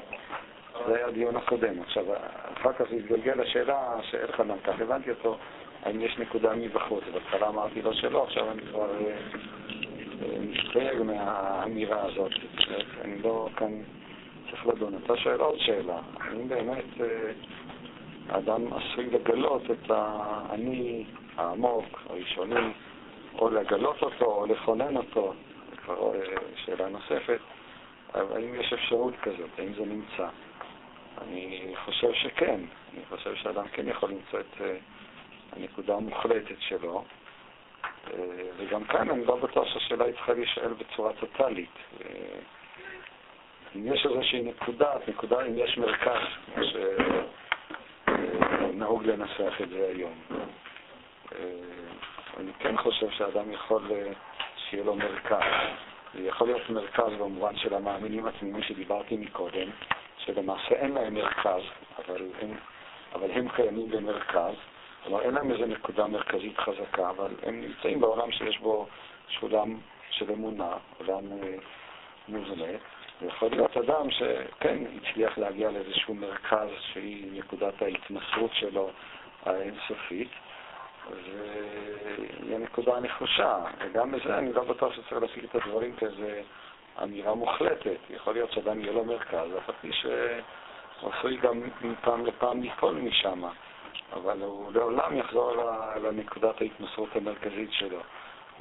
זה 0.87 0.95
היה 0.95 1.07
הדיון 1.07 1.35
הקודם. 1.35 1.81
עכשיו, 1.81 2.05
אחר 2.53 2.73
כך 2.73 2.85
זה 2.89 2.95
התגלגל 2.95 3.41
לשאלה 3.41 3.95
גם 4.37 4.59
כך 4.63 4.81
הבנתי 4.81 5.09
אותו, 5.09 5.37
האם 5.85 6.01
יש 6.01 6.17
נקודה 6.17 6.55
מבחוץ. 6.55 7.03
בהתחלה 7.13 7.47
אמרתי 7.47 7.81
לו 7.81 7.93
שלא, 7.93 8.23
עכשיו 8.23 8.51
אני 8.51 8.61
כבר 8.61 8.89
אה, 8.99 9.17
מסתייג 10.39 11.01
מהאמירה 11.01 12.01
הזאת. 12.01 12.31
אני 13.01 13.21
לא 13.21 13.49
כאן 13.57 13.81
צריך 14.49 14.67
לדון. 14.67 14.93
אתה 15.05 15.17
שואל 15.17 15.39
עוד 15.39 15.59
שאלה, 15.59 15.99
האם 16.19 16.49
באמת 16.49 17.01
אה, 17.01 17.31
האדם 18.29 18.73
עשוי 18.73 19.05
לגלות 19.05 19.61
את 19.71 19.89
האני 19.89 21.05
העמוק, 21.37 22.01
הראשוני, 22.09 22.71
או 23.39 23.49
לגלות 23.49 24.01
אותו, 24.01 24.25
או 24.25 24.45
לכונן 24.45 24.97
אותו, 24.97 25.33
כבר 25.77 26.11
שאלה 26.55 26.89
נוספת, 26.89 27.39
האם 28.13 28.55
יש 28.55 28.73
אפשרות 28.73 29.13
כזאת, 29.21 29.49
האם 29.57 29.73
זה 29.73 29.85
נמצא? 29.85 30.27
אני 31.21 31.73
חושב 31.85 32.13
שכן, 32.13 32.59
אני 32.93 33.01
חושב 33.09 33.35
שאדם 33.35 33.67
כן 33.67 33.87
יכול 33.87 34.09
למצוא 34.09 34.39
את 34.39 34.61
הנקודה 35.55 35.95
המוחלטת 35.95 36.55
שלו, 36.59 37.03
uh, 37.83 38.09
וגם 38.57 38.83
כאן 38.83 39.09
אני 39.09 39.25
לא 39.25 39.35
בטוח 39.35 39.67
שהשאלה 39.73 40.05
צריכה 40.11 40.33
להישאל 40.33 40.73
בצורה 40.73 41.13
טוטאלית. 41.13 41.69
Uh, 41.99 42.03
אם 43.75 43.93
יש 43.93 44.05
איזושהי 44.05 44.41
נקודה, 44.41 44.93
נקודה 45.07 45.45
אם 45.45 45.57
יש 45.57 45.77
מרכז, 45.77 46.21
כמו 46.55 46.63
שנהוג 48.05 49.05
לנסח 49.05 49.61
את 49.63 49.69
זה 49.69 49.87
היום. 49.95 50.13
Uh, 51.31 51.35
אני 52.39 52.51
כן 52.59 52.77
חושב 52.77 53.09
שאדם 53.09 53.51
יכול 53.51 53.81
שיהיה 54.69 54.83
לו 54.83 54.95
מרכז. 54.95 55.43
זה 56.13 56.21
יכול 56.21 56.47
להיות 56.47 56.69
מרכז 56.69 57.13
במובן 57.19 57.55
של 57.57 57.73
המאמינים 57.73 58.25
התמימים 58.25 58.63
שדיברתי 58.63 59.17
מקודם, 59.17 59.69
שלמעשה 60.17 60.75
אין 60.75 60.91
להם 60.91 61.13
מרכז, 61.13 61.61
אבל 61.97 62.21
הם, 62.41 62.51
אבל 63.15 63.31
הם 63.31 63.49
קיימים 63.49 63.89
במרכז. 63.89 64.53
כלומר, 65.05 65.21
אין 65.21 65.33
להם 65.33 65.51
איזו 65.51 65.65
נקודה 65.65 66.07
מרכזית 66.07 66.57
חזקה, 66.57 67.09
אבל 67.09 67.31
הם 67.43 67.61
נמצאים 67.61 68.01
בעולם 68.01 68.31
שיש 68.31 68.59
בו 68.59 68.87
עולם 69.39 69.77
של 70.09 70.31
אמונה, 70.31 70.71
עולם 70.97 71.31
אה, 71.31 71.55
מובנה, 72.27 72.65
זה 73.21 73.27
יכול 73.27 73.49
להיות 73.51 73.77
אדם 73.77 74.11
שכן 74.11 74.77
הצליח 74.95 75.37
להגיע 75.37 75.71
לאיזשהו 75.71 76.13
מרכז 76.13 76.67
שהיא 76.79 77.39
נקודת 77.39 77.81
ההתמסרות 77.81 78.51
שלו 78.53 78.89
האינסופית, 79.45 80.29
והיא 81.11 82.55
הנקודה 82.55 82.95
הנחושה, 82.97 83.57
וגם 83.79 84.11
בזה 84.11 84.37
אני 84.37 84.53
לא 84.53 84.63
בטוח 84.63 84.93
שצריך 84.93 85.21
להציג 85.21 85.43
את 85.43 85.55
הדברים 85.55 85.95
כאיזה 85.95 86.41
אמירה 87.03 87.35
מוחלטת. 87.35 87.97
יכול 88.09 88.33
להיות 88.33 88.51
שאדם 88.51 88.81
יהיה 88.81 88.91
לו 88.91 89.05
מרכז, 89.05 89.47
אף 89.57 89.69
על 89.69 89.75
פי 89.81 89.91
שהוא 89.91 91.11
עשוי 91.11 91.37
גם 91.37 91.61
מפעם 91.81 92.25
לפעם 92.25 92.61
ליפול 92.61 92.95
משם, 92.95 93.43
אבל 94.15 94.41
הוא 94.41 94.73
לעולם 94.73 95.17
יחזור 95.17 95.51
לנקודת 96.03 96.61
ההתמסרות 96.61 97.15
המרכזית 97.15 97.71
שלו, 97.71 97.99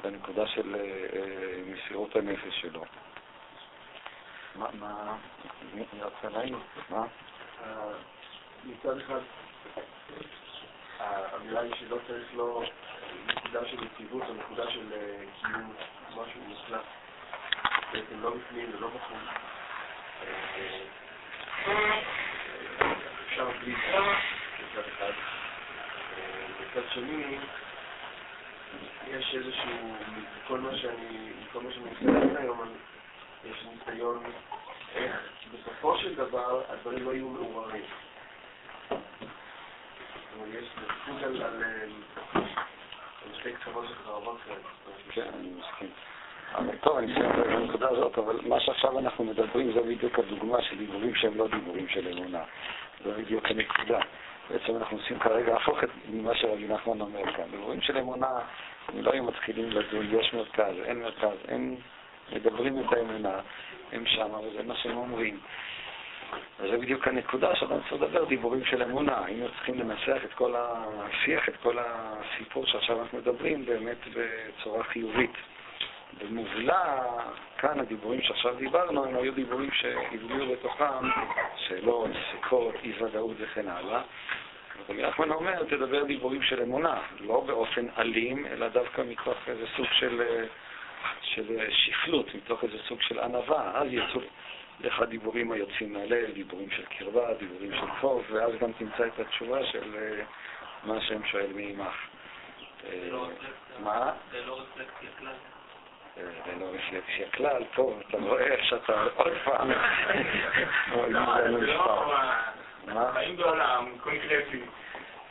לנקודה 0.03 0.47
של 0.47 0.75
אה, 0.75 0.81
אה, 0.81 1.61
מסירות 1.65 2.15
הנפש 2.15 2.61
שלו. 2.61 2.81
מה, 4.55 4.67
מה, 4.79 5.15
מי 5.73 5.83
רוצה 6.03 6.29
להעיר? 6.29 6.57
מה? 6.89 7.05
מצד 8.65 8.97
אחד, 8.97 9.19
האמירה 10.99 11.61
היא 11.61 11.73
שלא 11.79 11.97
צריך 12.07 12.33
לו 12.33 12.63
נקודה 13.27 13.65
של 13.65 13.83
יציבות 13.83 14.23
או 14.29 14.33
נקודה 14.33 14.71
של 14.71 14.93
אה, 14.93 15.23
קיום 15.41 15.73
משהו 16.09 16.41
מוצלח. 16.47 16.85
בעצם 17.93 18.21
לא 18.21 18.29
בפנים 18.29 18.71
ולא 18.77 18.87
בחוץ. 18.87 19.17
אפשר 23.27 23.49
בלי 23.61 23.75
זה, 23.75 23.97
מצד 24.59 24.87
אחד. 24.97 25.11
מצד 26.75 26.87
שני, 26.93 27.37
יש 29.07 29.35
איזשהו, 29.35 29.95
כל 30.47 30.59
מה 30.59 30.77
שאני, 30.77 31.31
כל 31.53 31.59
מה 31.61 31.71
שאני 31.71 31.89
עושה 31.89 32.39
היום, 32.39 32.59
יש 33.45 33.65
ניסיון 33.65 34.23
איך 34.95 35.15
בסופו 35.53 35.97
של 35.97 36.15
דבר 36.15 36.61
הדברים 36.69 37.05
לא 37.05 37.13
יהיו 37.13 37.29
מעוררים. 37.29 37.83
יש 40.53 40.65
נפקות 40.77 41.23
על 41.23 41.41
שתי 43.39 43.53
קצוות 43.53 43.85
של 43.87 43.95
חרבות 44.05 44.37
כאלה. 44.45 44.57
כן, 45.09 45.27
אני 45.39 45.49
מסכים. 45.59 45.89
טוב, 46.81 46.97
אני 46.97 47.07
מסיים 47.07 47.29
את 47.29 47.45
הנקודה 47.47 47.89
הזאת, 47.89 48.17
אבל 48.17 48.39
מה 48.47 48.59
שעכשיו 48.59 48.99
אנחנו 48.99 49.23
מדברים 49.23 49.73
זה 49.73 49.81
בדיוק 49.81 50.19
הדוגמה 50.19 50.61
של 50.61 50.77
דיבורים 50.77 51.15
שהם 51.15 51.37
לא 51.37 51.47
דיבורים 51.47 51.87
של 51.87 52.07
אמונה. 52.07 52.43
זה 53.03 53.11
בדיוק 53.11 53.45
הנקודה. 53.45 53.99
בעצם 54.49 54.75
אנחנו 54.75 54.97
עושים 54.97 55.19
כרגע 55.19 55.55
הפוך 55.55 55.83
את 55.83 55.89
מה 56.09 56.35
שרבי 56.35 56.67
נחמן 56.67 57.01
אומר 57.01 57.33
כאן. 57.35 57.43
דיבורים 57.51 57.81
של 57.81 57.97
אמונה, 57.97 58.39
אם 58.93 59.01
לא 59.01 59.11
היו 59.11 59.23
מתחילים 59.23 59.69
לדון, 59.69 60.05
יש 60.11 60.33
מרכז, 60.33 60.75
אין 60.85 60.99
מרכז, 60.99 61.37
הם 61.47 61.75
מדברים 62.31 62.79
את 62.79 62.93
האמונה, 62.93 63.39
הם 63.91 64.05
שם, 64.05 64.33
וזה 64.33 64.63
מה 64.63 64.75
שהם 64.75 64.97
אומרים. 64.97 65.39
וזה 66.59 66.77
בדיוק 66.77 67.07
הנקודה 67.07 67.55
שאדם 67.55 67.79
צריך 67.79 67.93
לדבר 67.93 68.25
דיבורים 68.25 68.65
של 68.65 68.83
אמונה. 68.83 69.25
היינו 69.25 69.47
צריכים 69.49 69.79
לנסח 69.79 70.23
את 70.25 70.33
כל 70.33 70.55
השיח, 70.57 71.49
את 71.49 71.55
כל 71.63 71.77
הסיפור 71.79 72.65
שעכשיו 72.65 73.01
אנחנו 73.01 73.17
מדברים, 73.17 73.65
באמת 73.65 73.97
בצורה 74.13 74.83
חיובית. 74.83 75.33
במובלע, 76.21 77.03
כאן 77.57 77.79
הדיבורים 77.79 78.21
שעכשיו 78.21 78.55
דיברנו, 78.55 79.05
הם 79.05 79.15
היו 79.15 79.33
דיבורים 79.33 79.71
שהבליעו 79.71 80.55
בתוכם 80.55 81.09
שאלות, 81.57 82.09
ספקות, 82.31 82.75
אי-ודאות 82.83 83.35
וכן 83.39 83.67
הלאה. 83.67 84.01
רבי 84.89 85.01
נחמן 85.01 85.31
אומר, 85.31 85.63
תדבר 85.63 86.03
דיבורים 86.03 86.41
של 86.41 86.61
אמונה, 86.61 87.01
לא 87.19 87.39
באופן 87.39 87.85
אלים, 87.97 88.45
אלא 88.45 88.67
דווקא 88.67 89.01
מתוך 89.01 89.37
איזה 89.47 89.65
סוג 89.75 89.85
של, 89.91 90.21
של 91.21 91.69
שפלות, 91.69 92.35
מתוך 92.35 92.63
איזה 92.63 92.77
סוג 92.87 93.01
של 93.01 93.19
ענווה. 93.19 93.71
אז 93.73 93.87
יצאו 93.91 94.21
לך 94.79 95.01
דיבורים 95.09 95.51
היוצאים 95.51 95.93
מהלב, 95.93 96.31
דיבורים 96.33 96.71
של 96.71 96.85
קרבה, 96.85 97.33
דיבורים 97.33 97.71
של 97.71 97.87
טוב, 98.01 98.23
ואז 98.29 98.51
גם 98.59 98.71
תמצא 98.71 99.07
את 99.07 99.19
התשובה 99.19 99.65
של 99.65 99.95
מה 100.83 101.01
שהם 101.01 101.25
שואל 101.25 101.53
מעמך. 101.53 101.95
מה? 103.79 104.11
זה 104.31 104.45
לא 104.45 104.59
רפלקציה 104.59 105.09
כלל. 105.19 105.33
זה 106.15 106.21
לא 106.59 106.65
רפלקסיה 106.65 107.29
כלל, 107.29 107.63
טוב, 107.75 108.01
אתה 108.09 108.17
רואה 108.17 108.41
איך 108.41 108.65
שאתה 108.65 109.03
עוד 109.15 109.33
פעם... 109.43 109.71
מה? 112.87 113.11
חיים 113.13 113.37
בעולם 113.37 113.97
קונקרטי, 114.03 114.61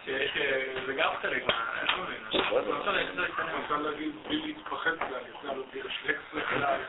שיש... 0.04 0.30
זה 0.86 0.94
גם 0.94 1.10
חלק 1.22 1.46
מה... 1.46 1.64
אפשר 3.64 3.76
להגיד 3.76 4.12
בלי 4.28 4.36
להתפחד 4.36 4.98
כלל, 4.98 5.20
אפשר 5.36 5.48
להגיד 5.48 5.86
רפלקסיה 5.86 6.42
כלל. 6.50 6.80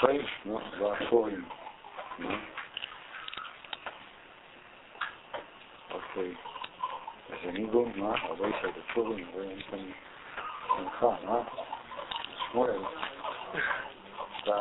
טוב, 0.00 0.10
נו, 0.44 0.60
באפורים. 0.78 1.44
אוקיי. 5.90 6.34
איזה 7.32 7.52
ניגון, 7.52 7.92
מה? 7.96 8.14
הרבה 8.22 8.48
ישראל 8.48 8.72
בפורים, 8.72 9.26
יש 9.56 9.64
כאן 9.70 9.90
שמחה, 10.76 11.06
מה? 11.24 11.38
שמואל. 12.50 12.80
אתה... 14.42 14.52